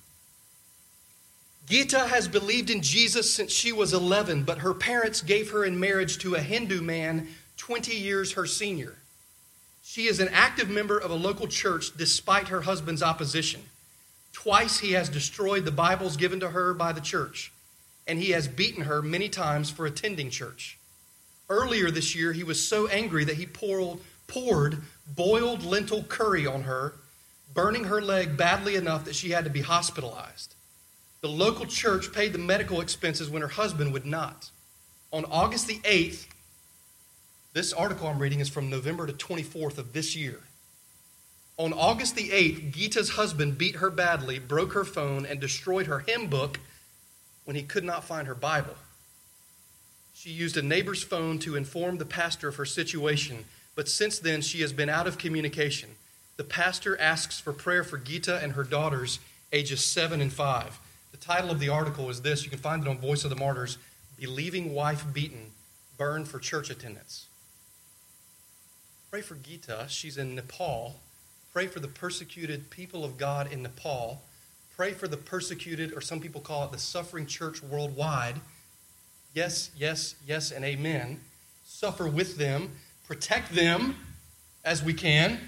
Gita 1.68 2.00
has 2.00 2.28
believed 2.28 2.70
in 2.70 2.82
Jesus 2.82 3.34
since 3.34 3.52
she 3.52 3.72
was 3.72 3.94
11, 3.94 4.44
but 4.44 4.60
her 4.60 4.74
parents 4.74 5.22
gave 5.22 5.52
her 5.52 5.66
in 5.66 5.80
marriage 5.80 6.18
to 6.20 6.36
a 6.36 6.42
Hindu 6.42 6.82
man 6.82 7.28
20 7.58 7.96
years 7.96 8.34
her 8.34 8.46
senior. 8.46 8.96
She 9.84 10.08
is 10.08 10.20
an 10.20 10.30
active 10.32 10.70
member 10.70 10.98
of 10.98 11.12
a 11.12 11.16
local 11.16 11.48
church 11.48 11.96
despite 11.98 12.48
her 12.48 12.62
husband's 12.62 13.04
opposition. 13.04 13.62
Twice 14.32 14.80
he 14.80 14.94
has 14.94 15.10
destroyed 15.10 15.66
the 15.66 15.72
Bibles 15.72 16.16
given 16.18 16.39
to 16.39 16.50
her 16.50 16.74
by 16.74 16.94
the 16.94 17.02
church, 17.02 17.52
and 18.08 18.20
he 18.20 18.32
has 18.32 18.47
beaten 18.47 18.84
her 18.84 19.02
many 19.02 19.30
times 19.30 19.70
for 19.70 19.86
attending 19.86 20.30
church. 20.30 20.78
Earlier 21.49 21.91
this 21.91 22.16
year, 22.16 22.34
he 22.34 22.43
was 22.43 22.66
so 22.66 22.88
angry 22.88 23.26
that 23.26 23.36
he 23.36 23.45
poured, 23.45 23.99
poured 24.28 24.82
boiled 25.16 25.64
lentil 25.64 26.04
curry 26.04 26.47
on 26.47 26.64
her, 26.64 26.93
burning 27.54 27.86
her 27.86 28.02
leg 28.02 28.38
badly 28.38 28.76
enough 28.76 29.06
that 29.06 29.16
she 29.16 29.32
had 29.32 29.43
to 29.43 29.49
be 29.49 29.62
hospitalized. 29.62 30.56
The 31.22 31.28
local 31.28 31.66
church 31.66 32.14
paid 32.14 32.34
the 32.34 32.39
medical 32.39 32.82
expenses 32.82 33.30
when 33.30 33.41
her 33.41 33.47
husband 33.47 33.93
would 33.93 34.06
not. 34.06 34.49
On 35.12 35.26
August 35.26 35.68
the 35.68 35.80
8th, 35.80 36.26
this 37.54 37.74
article 37.74 38.08
I'm 38.08 38.18
reading 38.18 38.39
is 38.39 38.47
from 38.47 38.70
November 38.70 39.06
to 39.06 39.14
24th 39.14 39.78
of 39.78 39.91
this 39.91 40.16
year. 40.16 40.39
On 41.58 41.74
August 41.74 42.16
the 42.16 42.30
8th, 42.30 42.72
Gita's 42.72 43.10
husband 43.10 43.58
beat 43.58 43.76
her 43.76 43.91
badly, 43.91 44.39
broke 44.39 44.74
her 44.74 44.86
phone, 44.86 45.26
and 45.26 45.39
destroyed 45.39 45.88
her 45.88 45.99
hymn 45.99 46.28
book 46.28 46.60
when 47.46 47.56
he 47.56 47.64
could 47.64 47.84
not 47.84 48.04
find 48.04 48.28
her 48.28 48.36
Bible. 48.36 48.76
She 50.14 50.30
used 50.30 50.58
a 50.58 50.62
neighbor's 50.62 51.04
phone 51.04 51.39
to 51.39 51.56
inform 51.56 51.98
the 51.98 52.06
pastor 52.06 52.48
of 52.48 52.58
her 52.58 52.66
situation, 52.66 53.46
but 53.76 53.89
since 53.89 54.20
then 54.20 54.42
she 54.42 54.62
has 54.62 54.74
been 54.74 54.89
out 54.89 55.08
of 55.08 55.18
communication. 55.18 55.89
The 56.38 56.44
pastor 56.44 57.00
asks 57.00 57.39
for 57.39 57.54
prayer 57.54 57.84
for 57.84 57.98
Gita 57.98 58.39
and 58.42 58.54
her 58.54 58.64
daughters, 58.64 59.20
ages 59.52 59.84
7 59.84 60.22
and 60.22 60.32
5. 60.32 60.80
The 61.12 61.18
title 61.18 61.52
of 61.52 61.60
the 61.60 61.70
article 61.70 62.10
is 62.10 62.22
this 62.22 62.44
you 62.44 62.50
can 62.50 62.60
find 62.60 62.84
it 62.84 62.89
on 62.89 62.98
Voice 62.98 63.24
of 63.24 63.30
the 63.30 63.36
Martyrs 63.36 63.78
Believing 64.20 64.74
Wife 64.74 65.06
Beaten, 65.12 65.52
Burned 65.98 66.28
for 66.28 66.39
Church 66.39 66.70
Attendance. 66.70 67.26
Pray 69.10 69.22
for 69.22 69.36
Gita. 69.36 69.86
She's 69.89 70.18
in 70.18 70.36
Nepal. 70.36 71.00
Pray 71.52 71.68
for 71.68 71.80
the 71.80 71.88
persecuted 71.88 72.70
people 72.70 73.04
of 73.04 73.18
God 73.18 73.52
in 73.52 73.62
Nepal. 73.62 74.22
Pray 74.76 74.93
for 74.93 75.07
the 75.07 75.17
persecuted, 75.17 75.93
or 75.93 76.01
some 76.01 76.19
people 76.19 76.41
call 76.41 76.65
it 76.65 76.72
the 76.72 76.78
suffering 76.78 77.26
church 77.26 77.61
worldwide. 77.61 78.36
Yes, 79.34 79.72
yes, 79.78 80.15
yes, 80.26 80.51
and 80.51 80.65
amen. 80.65 81.19
Suffer 81.65 82.07
with 82.07 82.38
them, 82.38 82.72
protect 83.07 83.53
them 83.53 83.95
as 84.63 84.84
we 84.84 84.93
can. 84.93 85.39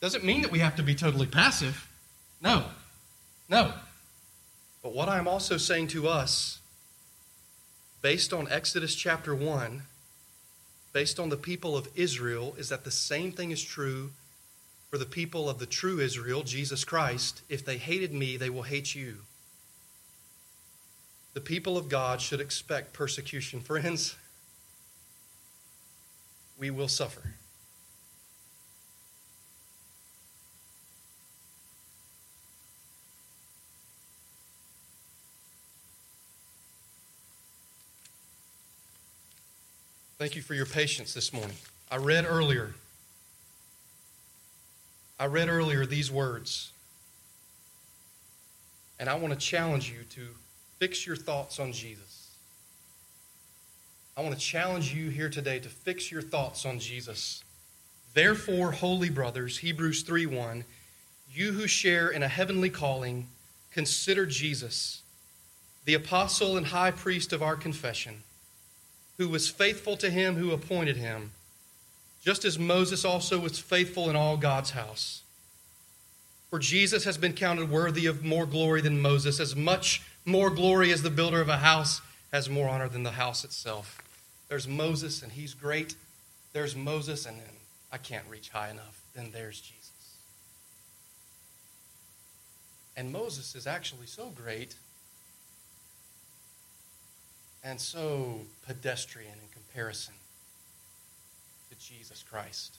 Doesn't 0.00 0.24
mean 0.24 0.42
that 0.42 0.52
we 0.52 0.58
have 0.58 0.76
to 0.76 0.82
be 0.82 0.94
totally 0.94 1.26
passive. 1.26 1.88
No, 2.40 2.66
no. 3.48 3.72
But 4.82 4.94
what 4.94 5.08
I'm 5.08 5.26
also 5.26 5.56
saying 5.56 5.88
to 5.88 6.06
us, 6.06 6.60
based 8.02 8.32
on 8.32 8.46
Exodus 8.48 8.94
chapter 8.94 9.34
1, 9.34 9.82
based 10.92 11.18
on 11.18 11.28
the 11.28 11.36
people 11.36 11.76
of 11.76 11.88
Israel 11.96 12.54
is 12.58 12.68
that 12.68 12.84
the 12.84 12.90
same 12.90 13.32
thing 13.32 13.50
is 13.50 13.62
true 13.62 14.10
for 14.90 14.98
the 14.98 15.04
people 15.04 15.48
of 15.48 15.58
the 15.58 15.66
true 15.66 15.98
Israel, 15.98 16.42
Jesus 16.42 16.84
Christ. 16.84 17.42
If 17.48 17.64
they 17.64 17.76
hated 17.76 18.12
me, 18.12 18.36
they 18.36 18.50
will 18.50 18.62
hate 18.62 18.94
you. 18.94 19.18
The 21.34 21.40
people 21.40 21.76
of 21.76 21.88
God 21.88 22.20
should 22.20 22.40
expect 22.40 22.92
persecution. 22.92 23.60
Friends, 23.62 24.16
we 26.58 26.70
will 26.70 26.88
suffer. 26.88 27.34
Thank 40.18 40.34
you 40.34 40.40
for 40.40 40.54
your 40.54 40.64
patience 40.64 41.12
this 41.12 41.34
morning. 41.34 41.56
I 41.90 41.96
read 41.96 42.24
earlier. 42.26 42.74
I 45.18 45.26
read 45.26 45.48
earlier 45.48 45.86
these 45.86 46.10
words. 46.10 46.72
And 48.98 49.08
I 49.08 49.14
want 49.16 49.32
to 49.34 49.38
challenge 49.38 49.90
you 49.90 50.04
to 50.10 50.28
fix 50.78 51.06
your 51.06 51.16
thoughts 51.16 51.58
on 51.58 51.72
Jesus. 51.72 52.30
I 54.16 54.22
want 54.22 54.34
to 54.34 54.40
challenge 54.40 54.94
you 54.94 55.10
here 55.10 55.28
today 55.28 55.58
to 55.58 55.68
fix 55.68 56.10
your 56.10 56.22
thoughts 56.22 56.64
on 56.64 56.78
Jesus. 56.78 57.44
Therefore, 58.14 58.72
holy 58.72 59.10
brothers, 59.10 59.58
Hebrews 59.58 60.02
3 60.02 60.24
1, 60.26 60.64
you 61.30 61.52
who 61.52 61.66
share 61.66 62.08
in 62.08 62.22
a 62.22 62.28
heavenly 62.28 62.70
calling, 62.70 63.28
consider 63.70 64.24
Jesus, 64.24 65.02
the 65.84 65.92
apostle 65.92 66.56
and 66.56 66.66
high 66.66 66.90
priest 66.90 67.32
of 67.34 67.42
our 67.42 67.56
confession 67.56 68.22
who 69.18 69.28
was 69.28 69.48
faithful 69.48 69.96
to 69.96 70.10
him 70.10 70.36
who 70.36 70.52
appointed 70.52 70.96
him, 70.96 71.32
just 72.26 72.44
as 72.44 72.58
Moses 72.58 73.04
also 73.04 73.38
was 73.38 73.60
faithful 73.60 74.10
in 74.10 74.16
all 74.16 74.36
God's 74.36 74.72
house. 74.72 75.22
For 76.50 76.58
Jesus 76.58 77.04
has 77.04 77.16
been 77.16 77.34
counted 77.34 77.70
worthy 77.70 78.06
of 78.06 78.24
more 78.24 78.46
glory 78.46 78.80
than 78.80 79.00
Moses, 79.00 79.38
as 79.38 79.54
much 79.54 80.02
more 80.24 80.50
glory 80.50 80.90
as 80.90 81.02
the 81.02 81.10
builder 81.10 81.40
of 81.40 81.48
a 81.48 81.58
house 81.58 82.00
has 82.32 82.50
more 82.50 82.68
honor 82.68 82.88
than 82.88 83.04
the 83.04 83.12
house 83.12 83.44
itself. 83.44 84.02
There's 84.48 84.66
Moses, 84.66 85.22
and 85.22 85.30
he's 85.30 85.54
great. 85.54 85.94
There's 86.52 86.74
Moses, 86.74 87.26
and 87.26 87.38
then 87.38 87.46
I 87.92 87.98
can't 87.98 88.24
reach 88.28 88.48
high 88.48 88.70
enough. 88.70 89.00
Then 89.14 89.30
there's 89.32 89.60
Jesus. 89.60 89.92
And 92.96 93.12
Moses 93.12 93.54
is 93.54 93.68
actually 93.68 94.06
so 94.06 94.32
great 94.34 94.74
and 97.62 97.80
so 97.80 98.40
pedestrian 98.66 99.34
in 99.34 99.48
comparison 99.52 100.14
Jesus 101.78 102.22
Christ. 102.22 102.78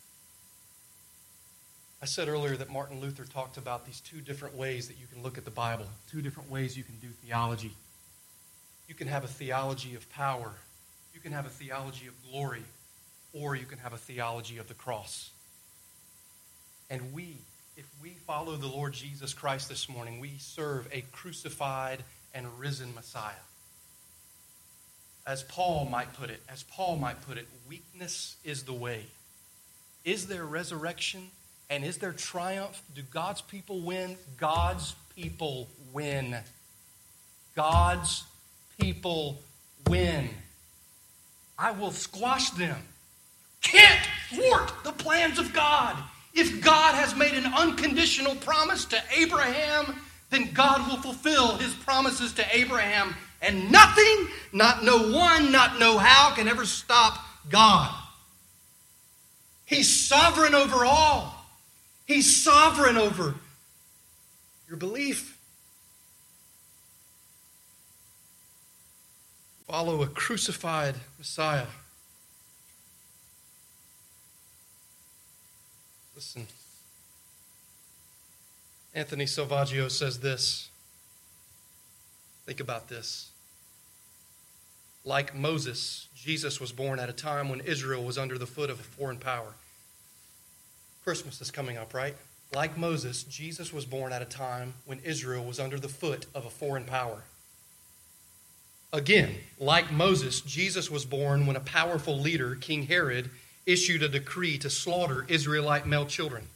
I 2.01 2.05
said 2.05 2.27
earlier 2.27 2.55
that 2.57 2.69
Martin 2.69 3.01
Luther 3.01 3.23
talked 3.23 3.57
about 3.57 3.85
these 3.85 3.99
two 4.01 4.21
different 4.21 4.55
ways 4.55 4.87
that 4.87 4.99
you 4.99 5.07
can 5.11 5.23
look 5.23 5.37
at 5.37 5.45
the 5.45 5.51
Bible, 5.51 5.85
two 6.11 6.21
different 6.21 6.51
ways 6.51 6.77
you 6.77 6.83
can 6.83 6.97
do 7.01 7.07
theology. 7.25 7.73
You 8.87 8.93
can 8.93 9.07
have 9.07 9.23
a 9.23 9.27
theology 9.27 9.95
of 9.95 10.09
power, 10.11 10.51
you 11.13 11.19
can 11.19 11.31
have 11.31 11.45
a 11.45 11.49
theology 11.49 12.07
of 12.07 12.13
glory, 12.31 12.63
or 13.33 13.55
you 13.55 13.65
can 13.65 13.79
have 13.79 13.93
a 13.93 13.97
theology 13.97 14.59
of 14.59 14.67
the 14.67 14.75
cross. 14.75 15.31
And 16.89 17.13
we, 17.13 17.37
if 17.75 17.85
we 18.01 18.11
follow 18.11 18.55
the 18.55 18.67
Lord 18.67 18.93
Jesus 18.93 19.33
Christ 19.33 19.67
this 19.67 19.89
morning, 19.89 20.19
we 20.19 20.33
serve 20.37 20.87
a 20.93 21.01
crucified 21.11 22.03
and 22.33 22.47
risen 22.59 22.93
Messiah 22.93 23.33
as 25.27 25.43
Paul 25.43 25.85
might 25.85 26.13
put 26.13 26.29
it, 26.29 26.41
as 26.49 26.63
Paul 26.63 26.95
might 26.95 27.21
put 27.21 27.37
it, 27.37 27.47
weakness 27.67 28.37
is 28.45 28.63
the 28.63 28.73
way. 28.73 29.05
Is 30.05 30.27
there 30.27 30.45
resurrection 30.45 31.27
and 31.69 31.83
is 31.83 31.97
there 31.97 32.13
triumph? 32.13 32.81
Do 32.95 33.01
God's 33.11 33.41
people 33.41 33.81
win? 33.81 34.15
God's 34.37 34.95
people 35.15 35.67
win. 35.91 36.37
God's 37.55 38.23
people 38.79 39.39
win. 39.87 40.29
I 41.59 41.71
will 41.71 41.91
squash 41.91 42.51
them. 42.51 42.77
Can't 43.61 43.99
thwart 44.29 44.71
the 44.85 44.93
plans 44.93 45.39
of 45.39 45.51
God. 45.53 45.97
If 46.33 46.63
God 46.63 46.95
has 46.95 47.15
made 47.15 47.33
an 47.33 47.51
unconditional 47.53 48.35
promise 48.35 48.85
to 48.85 49.01
Abraham, 49.13 49.95
then 50.29 50.51
God 50.53 50.87
will 50.87 51.01
fulfill 51.01 51.57
his 51.57 51.73
promises 51.73 52.31
to 52.33 52.45
Abraham. 52.55 53.13
And 53.47 53.71
nothing, 53.71 54.27
not 54.51 54.83
no 54.83 55.11
one, 55.11 55.53
not 55.53 55.79
no 55.79 55.97
how 55.97 56.35
can 56.35 56.49
ever 56.49 56.65
stop 56.65 57.17
God. 57.49 57.95
He's 59.65 60.07
sovereign 60.07 60.53
over 60.53 60.83
all. 60.83 61.45
He's 62.05 62.43
sovereign 62.43 62.97
over 62.97 63.35
your 64.67 64.77
belief. 64.77 65.37
Follow 69.65 70.01
a 70.01 70.07
crucified 70.07 70.95
Messiah. 71.17 71.67
Listen. 76.15 76.47
Anthony 78.93 79.25
Selvaggio 79.25 79.89
says 79.89 80.19
this. 80.19 80.69
Think 82.45 82.59
about 82.59 82.87
this. 82.87 83.29
Like 85.07 85.33
Moses, 85.33 86.09
Jesus 86.13 86.59
was 86.59 86.73
born 86.73 86.99
at 86.99 87.07
a 87.07 87.13
time 87.13 87.47
when 87.47 87.61
Israel 87.61 88.03
was 88.03 88.17
under 88.17 88.37
the 88.37 88.45
foot 88.45 88.69
of 88.69 88.77
a 88.81 88.83
foreign 88.83 89.19
power. 89.19 89.53
Christmas 91.05 91.39
is 91.39 91.49
coming 91.49 91.77
up, 91.77 91.93
right? 91.93 92.13
Like 92.53 92.77
Moses, 92.77 93.23
Jesus 93.23 93.71
was 93.71 93.85
born 93.85 94.11
at 94.11 94.21
a 94.21 94.25
time 94.25 94.73
when 94.85 94.99
Israel 95.05 95.45
was 95.45 95.61
under 95.61 95.79
the 95.79 95.87
foot 95.87 96.25
of 96.35 96.45
a 96.45 96.49
foreign 96.49 96.83
power. 96.83 97.23
Again, 98.91 99.35
like 99.61 99.93
Moses, 99.93 100.41
Jesus 100.41 100.91
was 100.91 101.05
born 101.05 101.45
when 101.45 101.55
a 101.55 101.61
powerful 101.61 102.19
leader, 102.19 102.55
King 102.55 102.83
Herod, 102.87 103.29
issued 103.65 104.03
a 104.03 104.09
decree 104.09 104.57
to 104.57 104.69
slaughter 104.69 105.25
Israelite 105.29 105.87
male 105.87 106.05
children. 106.05 106.49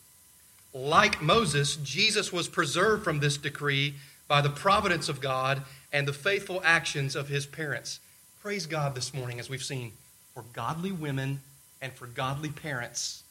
Like 0.73 1.21
Moses, 1.21 1.77
Jesus 1.77 2.33
was 2.33 2.49
preserved 2.49 3.05
from 3.05 3.21
this 3.21 3.37
decree 3.37 3.93
by 4.27 4.41
the 4.41 4.49
providence 4.49 5.07
of 5.07 5.21
God 5.21 5.61
and 5.93 6.05
the 6.05 6.11
faithful 6.11 6.61
actions 6.65 7.15
of 7.15 7.29
his 7.29 7.45
parents. 7.45 8.01
Praise 8.41 8.65
God 8.65 8.95
this 8.95 9.13
morning, 9.13 9.39
as 9.39 9.51
we've 9.51 9.61
seen, 9.61 9.91
for 10.33 10.43
godly 10.53 10.91
women 10.91 11.41
and 11.79 11.93
for 11.93 12.07
godly 12.07 12.49
parents. 12.49 13.21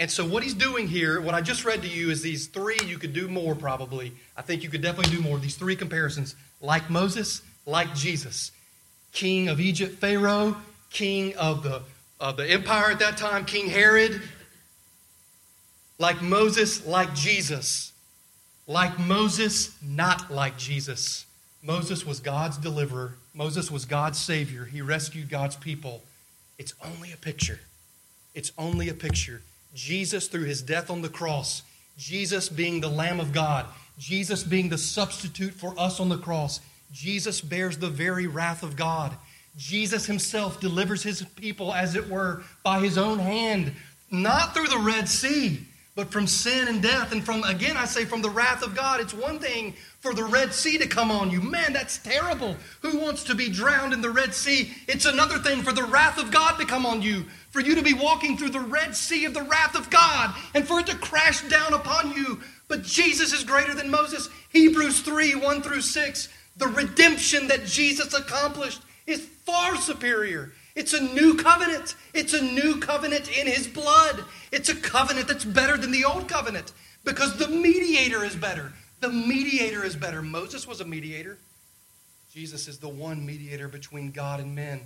And 0.00 0.10
so, 0.10 0.26
what 0.26 0.42
he's 0.42 0.54
doing 0.54 0.88
here, 0.88 1.20
what 1.20 1.36
I 1.36 1.40
just 1.40 1.64
read 1.64 1.82
to 1.82 1.88
you, 1.88 2.10
is 2.10 2.20
these 2.20 2.48
three, 2.48 2.80
you 2.84 2.98
could 2.98 3.12
do 3.12 3.28
more 3.28 3.54
probably. 3.54 4.12
I 4.36 4.42
think 4.42 4.64
you 4.64 4.70
could 4.70 4.82
definitely 4.82 5.14
do 5.14 5.22
more. 5.22 5.38
These 5.38 5.54
three 5.54 5.76
comparisons 5.76 6.34
like 6.60 6.90
Moses, 6.90 7.42
like 7.64 7.94
Jesus. 7.94 8.50
King 9.12 9.46
of 9.46 9.60
Egypt, 9.60 10.00
Pharaoh, 10.00 10.56
king 10.90 11.36
of 11.36 11.62
the, 11.62 11.82
of 12.18 12.36
the 12.36 12.50
empire 12.50 12.90
at 12.90 12.98
that 12.98 13.18
time, 13.18 13.44
King 13.44 13.68
Herod. 13.68 14.20
Like 16.00 16.20
Moses, 16.22 16.84
like 16.84 17.14
Jesus. 17.14 17.92
Like 18.66 18.98
Moses, 18.98 19.76
not 19.80 20.28
like 20.28 20.58
Jesus. 20.58 21.24
Moses 21.62 22.06
was 22.06 22.20
God's 22.20 22.56
deliverer, 22.56 23.14
Moses 23.34 23.70
was 23.70 23.84
God's 23.84 24.18
savior. 24.18 24.64
He 24.64 24.82
rescued 24.82 25.28
God's 25.28 25.56
people. 25.56 26.02
It's 26.58 26.74
only 26.84 27.12
a 27.12 27.16
picture. 27.16 27.60
It's 28.34 28.52
only 28.58 28.88
a 28.88 28.94
picture. 28.94 29.42
Jesus, 29.74 30.28
through 30.28 30.44
his 30.44 30.62
death 30.62 30.90
on 30.90 31.02
the 31.02 31.08
cross, 31.08 31.62
Jesus 31.96 32.48
being 32.48 32.80
the 32.80 32.88
Lamb 32.88 33.20
of 33.20 33.32
God, 33.32 33.66
Jesus 33.98 34.42
being 34.44 34.68
the 34.68 34.78
substitute 34.78 35.52
for 35.52 35.74
us 35.78 36.00
on 36.00 36.08
the 36.08 36.18
cross, 36.18 36.60
Jesus 36.92 37.40
bears 37.40 37.78
the 37.78 37.88
very 37.88 38.26
wrath 38.26 38.62
of 38.62 38.76
God. 38.76 39.12
Jesus 39.56 40.06
himself 40.06 40.60
delivers 40.60 41.02
his 41.02 41.22
people, 41.36 41.74
as 41.74 41.96
it 41.96 42.08
were, 42.08 42.42
by 42.62 42.78
his 42.80 42.96
own 42.96 43.18
hand, 43.18 43.72
not 44.10 44.54
through 44.54 44.68
the 44.68 44.78
Red 44.78 45.08
Sea, 45.08 45.60
but 45.98 46.12
from 46.12 46.28
sin 46.28 46.68
and 46.68 46.80
death. 46.80 47.10
And 47.10 47.24
from, 47.24 47.42
again, 47.42 47.76
I 47.76 47.84
say, 47.84 48.04
from 48.04 48.22
the 48.22 48.30
wrath 48.30 48.62
of 48.62 48.76
God. 48.76 49.00
It's 49.00 49.12
one 49.12 49.40
thing 49.40 49.74
for 49.98 50.14
the 50.14 50.22
Red 50.22 50.54
Sea 50.54 50.78
to 50.78 50.86
come 50.86 51.10
on 51.10 51.28
you. 51.28 51.40
Man, 51.40 51.72
that's 51.72 51.98
terrible. 51.98 52.56
Who 52.82 53.00
wants 53.00 53.24
to 53.24 53.34
be 53.34 53.48
drowned 53.48 53.92
in 53.92 54.00
the 54.00 54.08
Red 54.08 54.32
Sea? 54.32 54.72
It's 54.86 55.06
another 55.06 55.40
thing 55.40 55.60
for 55.60 55.72
the 55.72 55.82
wrath 55.82 56.16
of 56.16 56.30
God 56.30 56.56
to 56.60 56.66
come 56.66 56.86
on 56.86 57.02
you, 57.02 57.24
for 57.50 57.58
you 57.58 57.74
to 57.74 57.82
be 57.82 57.94
walking 57.94 58.36
through 58.36 58.50
the 58.50 58.60
Red 58.60 58.94
Sea 58.94 59.24
of 59.24 59.34
the 59.34 59.42
wrath 59.42 59.74
of 59.74 59.90
God, 59.90 60.36
and 60.54 60.68
for 60.68 60.78
it 60.78 60.86
to 60.86 60.94
crash 60.94 61.42
down 61.48 61.74
upon 61.74 62.12
you. 62.12 62.38
But 62.68 62.84
Jesus 62.84 63.32
is 63.32 63.42
greater 63.42 63.74
than 63.74 63.90
Moses. 63.90 64.30
Hebrews 64.50 65.00
3 65.00 65.34
1 65.34 65.62
through 65.62 65.80
6 65.80 66.28
the 66.58 66.68
redemption 66.68 67.48
that 67.48 67.64
Jesus 67.64 68.14
accomplished 68.14 68.82
is 69.06 69.26
far 69.44 69.76
superior. 69.76 70.52
It's 70.78 70.92
a 70.92 71.02
new 71.02 71.34
covenant. 71.34 71.96
It's 72.14 72.34
a 72.34 72.40
new 72.40 72.78
covenant 72.78 73.36
in 73.36 73.48
his 73.48 73.66
blood. 73.66 74.24
It's 74.52 74.68
a 74.68 74.76
covenant 74.76 75.26
that's 75.26 75.44
better 75.44 75.76
than 75.76 75.90
the 75.90 76.04
old 76.04 76.28
covenant 76.28 76.72
because 77.04 77.36
the 77.36 77.48
mediator 77.48 78.24
is 78.24 78.36
better. 78.36 78.72
The 79.00 79.08
mediator 79.08 79.84
is 79.84 79.96
better. 79.96 80.22
Moses 80.22 80.68
was 80.68 80.80
a 80.80 80.84
mediator. 80.84 81.36
Jesus 82.32 82.68
is 82.68 82.78
the 82.78 82.88
one 82.88 83.26
mediator 83.26 83.66
between 83.66 84.12
God 84.12 84.38
and 84.38 84.54
men. 84.54 84.82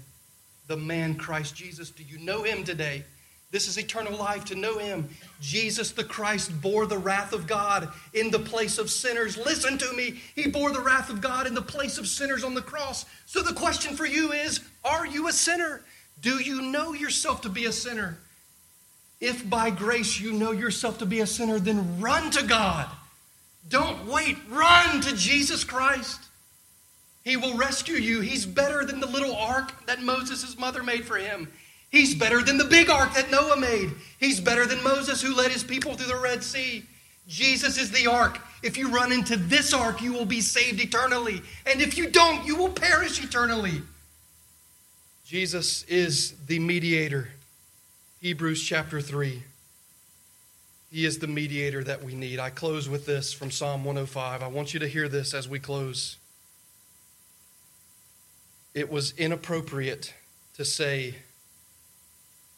The 0.66 0.78
man 0.78 1.16
Christ 1.16 1.56
Jesus. 1.56 1.90
Do 1.90 2.04
you 2.04 2.18
know 2.18 2.42
him 2.42 2.64
today? 2.64 3.04
This 3.52 3.68
is 3.68 3.78
eternal 3.78 4.16
life 4.18 4.46
to 4.46 4.54
know 4.54 4.78
him. 4.78 5.08
Jesus 5.42 5.92
the 5.92 6.02
Christ 6.02 6.58
bore 6.62 6.86
the 6.86 6.96
wrath 6.96 7.34
of 7.34 7.46
God 7.46 7.90
in 8.14 8.30
the 8.30 8.38
place 8.38 8.78
of 8.78 8.90
sinners. 8.90 9.36
Listen 9.36 9.76
to 9.76 9.92
me. 9.92 10.20
He 10.34 10.48
bore 10.48 10.72
the 10.72 10.80
wrath 10.80 11.10
of 11.10 11.20
God 11.20 11.46
in 11.46 11.54
the 11.54 11.60
place 11.60 11.98
of 11.98 12.08
sinners 12.08 12.44
on 12.44 12.54
the 12.54 12.62
cross. 12.62 13.04
So 13.26 13.42
the 13.42 13.52
question 13.52 13.94
for 13.94 14.06
you 14.06 14.32
is 14.32 14.60
Are 14.84 15.06
you 15.06 15.28
a 15.28 15.32
sinner? 15.32 15.82
Do 16.22 16.42
you 16.42 16.62
know 16.62 16.94
yourself 16.94 17.42
to 17.42 17.50
be 17.50 17.66
a 17.66 17.72
sinner? 17.72 18.18
If 19.20 19.48
by 19.48 19.68
grace 19.68 20.18
you 20.18 20.32
know 20.32 20.52
yourself 20.52 20.98
to 20.98 21.06
be 21.06 21.20
a 21.20 21.26
sinner, 21.26 21.58
then 21.58 22.00
run 22.00 22.30
to 22.30 22.44
God. 22.44 22.88
Don't 23.68 24.06
wait. 24.06 24.38
Run 24.48 25.02
to 25.02 25.14
Jesus 25.14 25.62
Christ. 25.62 26.20
He 27.22 27.36
will 27.36 27.56
rescue 27.56 27.96
you. 27.96 28.20
He's 28.20 28.46
better 28.46 28.84
than 28.84 28.98
the 28.98 29.06
little 29.06 29.36
ark 29.36 29.86
that 29.86 30.02
Moses' 30.02 30.58
mother 30.58 30.82
made 30.82 31.04
for 31.04 31.16
him. 31.16 31.52
He's 31.92 32.14
better 32.14 32.42
than 32.42 32.56
the 32.56 32.64
big 32.64 32.88
ark 32.88 33.14
that 33.14 33.30
Noah 33.30 33.58
made. 33.58 33.92
He's 34.18 34.40
better 34.40 34.64
than 34.66 34.82
Moses 34.82 35.20
who 35.20 35.34
led 35.34 35.52
his 35.52 35.62
people 35.62 35.94
through 35.94 36.06
the 36.06 36.20
Red 36.20 36.42
Sea. 36.42 36.84
Jesus 37.28 37.78
is 37.78 37.92
the 37.92 38.06
ark. 38.06 38.40
If 38.62 38.78
you 38.78 38.88
run 38.88 39.12
into 39.12 39.36
this 39.36 39.74
ark, 39.74 40.00
you 40.00 40.12
will 40.12 40.24
be 40.24 40.40
saved 40.40 40.80
eternally. 40.80 41.42
And 41.66 41.82
if 41.82 41.98
you 41.98 42.10
don't, 42.10 42.46
you 42.46 42.56
will 42.56 42.70
perish 42.70 43.22
eternally. 43.22 43.82
Jesus 45.26 45.84
is 45.84 46.32
the 46.46 46.58
mediator. 46.58 47.28
Hebrews 48.22 48.62
chapter 48.62 49.02
3. 49.02 49.42
He 50.90 51.04
is 51.04 51.18
the 51.18 51.26
mediator 51.26 51.84
that 51.84 52.02
we 52.02 52.14
need. 52.14 52.38
I 52.38 52.48
close 52.50 52.88
with 52.88 53.04
this 53.04 53.34
from 53.34 53.50
Psalm 53.50 53.84
105. 53.84 54.42
I 54.42 54.46
want 54.46 54.72
you 54.72 54.80
to 54.80 54.88
hear 54.88 55.08
this 55.08 55.34
as 55.34 55.48
we 55.48 55.58
close. 55.58 56.16
It 58.74 58.90
was 58.90 59.12
inappropriate 59.18 60.14
to 60.56 60.64
say, 60.64 61.16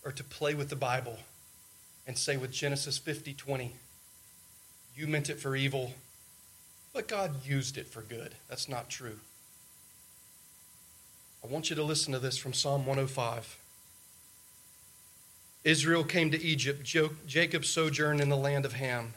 or 0.05 0.13
to 0.13 0.25
play 0.25 0.55
with 0.55 0.69
the 0.69 0.77
Bible 0.77 1.19
and 2.07 2.19
say 2.19 2.37
with 2.37 2.53
Genesis 2.53 2.99
50 2.99 3.33
20, 3.35 3.73
you 4.97 5.07
meant 5.07 5.31
it 5.31 5.41
for 5.41 5.57
evil, 5.57 5.95
but 6.93 7.09
God 7.09 7.45
used 7.45 7.77
it 7.79 7.89
for 7.89 8.03
good. 8.03 8.35
That's 8.49 8.69
not 8.69 8.89
true. 8.89 9.19
I 11.43 11.47
want 11.47 11.69
you 11.69 11.77
to 11.77 11.83
listen 11.83 12.13
to 12.13 12.19
this 12.19 12.37
from 12.37 12.53
Psalm 12.53 12.87
105. 12.87 13.59
Israel 15.65 16.05
came 16.05 16.31
to 16.31 16.43
Egypt. 16.43 16.85
Jacob 17.27 17.65
sojourned 17.65 18.21
in 18.21 18.29
the 18.29 18.37
land 18.37 18.65
of 18.65 18.75
Ham. 18.75 19.15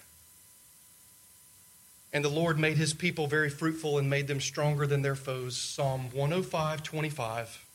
And 2.11 2.23
the 2.23 2.29
Lord 2.29 2.57
made 2.57 2.77
his 2.77 2.93
people 2.93 3.27
very 3.27 3.49
fruitful 3.49 3.97
and 3.97 4.09
made 4.09 4.27
them 4.27 4.39
stronger 4.39 4.87
than 4.87 5.01
their 5.01 5.15
foes. 5.15 5.57
Psalm 5.57 6.09
105 6.13 6.81
25. 6.83 7.65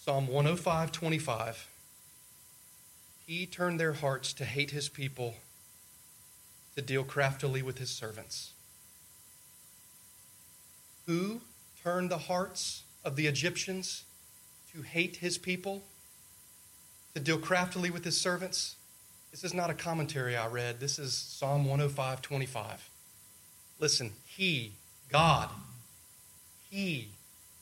Psalm 0.00 0.26
105 0.28 0.92
25. 0.92 1.68
He 3.32 3.46
turned 3.46 3.80
their 3.80 3.94
hearts 3.94 4.34
to 4.34 4.44
hate 4.44 4.72
his 4.72 4.90
people, 4.90 5.36
to 6.76 6.82
deal 6.82 7.02
craftily 7.02 7.62
with 7.62 7.78
his 7.78 7.88
servants. 7.88 8.52
Who 11.06 11.40
turned 11.82 12.10
the 12.10 12.18
hearts 12.18 12.82
of 13.02 13.16
the 13.16 13.26
Egyptians 13.26 14.04
to 14.74 14.82
hate 14.82 15.16
his 15.16 15.38
people, 15.38 15.82
to 17.14 17.20
deal 17.20 17.38
craftily 17.38 17.88
with 17.88 18.04
his 18.04 18.20
servants? 18.20 18.76
This 19.30 19.44
is 19.44 19.54
not 19.54 19.70
a 19.70 19.74
commentary 19.74 20.36
I 20.36 20.46
read. 20.48 20.78
This 20.78 20.98
is 20.98 21.14
Psalm 21.14 21.64
105 21.64 22.20
25. 22.20 22.90
Listen, 23.78 24.12
he, 24.26 24.72
God, 25.10 25.48
he 26.68 27.08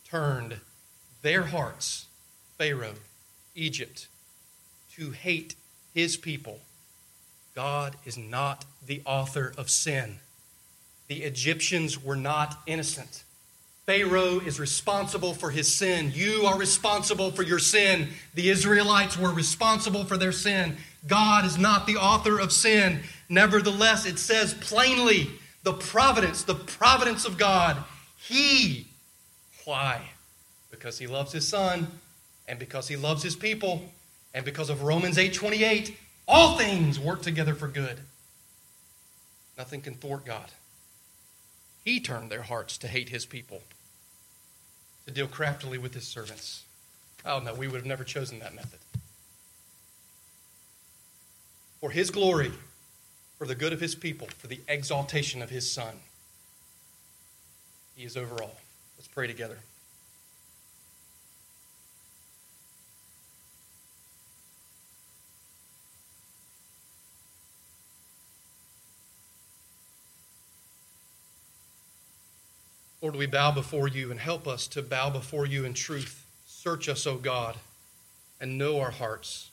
turned 0.05 0.57
their 1.23 1.45
hearts, 1.45 2.07
Pharaoh, 2.59 2.95
Egypt, 3.55 4.09
to 4.97 5.12
hate 5.12 5.55
his 5.95 6.16
people. 6.16 6.61
God 7.55 7.97
is 8.05 8.16
not 8.16 8.64
the 8.86 9.03
author 9.05 9.53
of 9.59 9.68
sin. 9.70 10.18
the 11.09 11.22
Egyptians 11.24 12.01
were 12.03 12.14
not 12.14 12.62
innocent. 12.66 13.24
Pharaoh 13.84 14.38
is 14.38 14.61
responsible 14.61 15.34
for 15.34 15.51
his 15.51 15.66
sin. 15.74 16.12
You 16.14 16.45
are 16.47 16.57
responsible 16.57 17.32
for 17.32 17.43
your 17.43 17.59
sin. 17.59 18.11
The 18.34 18.49
Israelites 18.49 19.18
were 19.18 19.32
responsible 19.32 20.05
for 20.05 20.16
their 20.16 20.30
sin. 20.30 20.76
God 21.09 21.45
is 21.45 21.59
not 21.59 21.88
the 21.88 21.97
author 21.97 22.38
of 22.38 22.53
sin. 22.53 23.01
Nevertheless, 23.28 24.07
it 24.07 24.20
says 24.20 24.55
plainly 24.55 25.28
the 25.64 25.72
providence, 25.72 26.45
the 26.45 26.55
providence 26.55 27.24
of 27.24 27.36
God. 27.36 27.76
He, 28.16 28.86
why? 29.64 30.11
Because 30.70 30.97
he 30.97 31.09
loves 31.09 31.32
his 31.32 31.49
son 31.49 31.88
and 32.47 32.61
because 32.61 32.86
he 32.86 32.95
loves 32.95 33.24
his 33.24 33.34
people 33.34 33.82
and 34.35 34.45
because 34.45 34.70
of 34.70 34.83
Romans 34.83 35.18
8:28, 35.18 35.97
all 36.28 36.57
things 36.57 36.99
work 36.99 37.22
together 37.22 37.55
for 37.55 37.68
good. 37.68 38.01
Nothing 39.59 39.81
can 39.81 39.95
thwart 39.95 40.24
God. 40.24 40.53
He 41.85 42.01
turned 42.01 42.31
their 42.31 42.43
hearts 42.43 42.78
to 42.78 42.89
hate 42.89 43.09
his 43.09 43.26
people 43.26 43.62
to 45.07 45.12
deal 45.12 45.26
craftily 45.26 45.78
with 45.78 45.95
his 45.95 46.07
servants. 46.07 46.62
Oh, 47.24 47.41
no, 47.41 47.55
we 47.55 47.66
would 47.66 47.76
have 47.76 47.87
never 47.87 48.05
chosen 48.05 48.39
that 48.39 48.55
method. 48.55 48.78
For 51.81 51.91
his 51.91 52.11
glory, 52.11 52.53
for 53.39 53.47
the 53.47 53.55
good 53.55 53.72
of 53.72 53.81
his 53.81 53.95
people, 53.95 54.28
for 54.39 54.47
the 54.47 54.61
exaltation 54.68 55.43
of 55.43 55.51
his 55.51 55.70
son. 55.70 56.01
He 57.97 58.05
is 58.05 58.16
over 58.16 58.43
all. 58.43 58.57
Let's 58.97 59.09
pray 59.09 59.26
together. 59.26 59.59
Lord, 73.11 73.19
we 73.19 73.27
bow 73.27 73.51
before 73.51 73.89
you 73.89 74.13
and 74.13 74.21
help 74.21 74.47
us 74.47 74.69
to 74.69 74.83
bow 74.83 75.11
before 75.11 75.45
you 75.45 75.65
in 75.65 75.75
truth. 75.75 76.25
Search 76.47 76.89
us, 76.89 77.09
O 77.09 77.17
God, 77.17 77.57
and 78.41 78.57
know 78.57 78.79
our 78.79 78.93
hearts. 78.93 79.51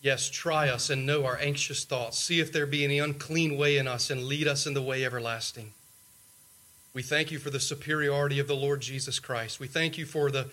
Yes, 0.00 0.30
try 0.30 0.68
us 0.68 0.88
and 0.88 1.04
know 1.04 1.26
our 1.26 1.36
anxious 1.38 1.82
thoughts. 1.82 2.16
See 2.16 2.38
if 2.38 2.52
there 2.52 2.64
be 2.64 2.84
any 2.84 3.00
unclean 3.00 3.58
way 3.58 3.76
in 3.76 3.88
us 3.88 4.08
and 4.08 4.22
lead 4.22 4.46
us 4.46 4.68
in 4.68 4.74
the 4.74 4.80
way 4.80 5.04
everlasting. 5.04 5.72
We 6.94 7.02
thank 7.02 7.32
you 7.32 7.40
for 7.40 7.50
the 7.50 7.58
superiority 7.58 8.38
of 8.38 8.46
the 8.46 8.54
Lord 8.54 8.80
Jesus 8.82 9.18
Christ. 9.18 9.58
We 9.58 9.66
thank 9.66 9.98
you 9.98 10.06
for 10.06 10.30
the 10.30 10.46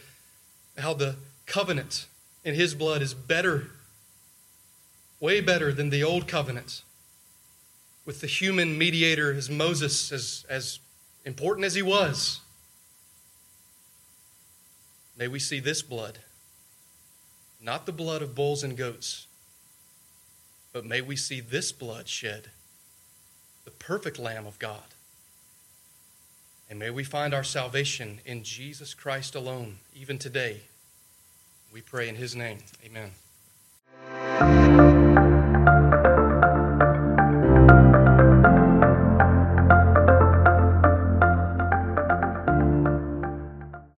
how 0.80 0.96
the 0.96 1.18
covenant 1.46 2.08
in 2.44 2.56
his 2.56 2.74
blood 2.74 3.04
is 3.04 3.14
better, 3.14 3.68
way 5.20 5.42
better 5.42 5.72
than 5.72 5.92
the 5.92 6.04
old 6.04 6.28
covenant 6.28 6.82
with 8.06 8.22
the 8.22 8.28
human 8.28 8.76
mediator 8.76 9.32
as 9.32 9.52
Moses, 9.52 10.12
as, 10.12 10.44
as 10.50 10.80
important 11.28 11.66
as 11.66 11.76
he 11.76 11.82
was, 11.82 12.40
may 15.20 15.28
we 15.28 15.40
see 15.40 15.60
this 15.60 15.82
blood, 15.82 16.20
not 17.62 17.86
the 17.86 17.92
blood 17.92 18.22
of 18.22 18.34
bulls 18.34 18.64
and 18.64 18.78
goats, 18.78 19.28
but 20.72 20.86
may 20.86 21.02
we 21.02 21.18
see 21.18 21.42
this 21.42 21.74
blood 21.74 22.08
shed, 22.08 22.50
the 23.66 23.72
perfect 23.72 24.18
Lamb 24.18 24.48
of 24.48 24.58
God. 24.58 24.96
And 26.70 26.80
may 26.80 26.90
we 26.90 27.04
find 27.04 27.34
our 27.34 27.44
salvation 27.44 28.20
in 28.26 28.44
Jesus 28.44 28.94
Christ 28.94 29.36
alone, 29.36 29.78
even 29.94 30.18
today. 30.18 30.62
We 31.74 31.82
pray 31.82 32.08
in 32.08 32.16
his 32.16 32.36
name. 32.36 32.60
Amen. 32.86 33.12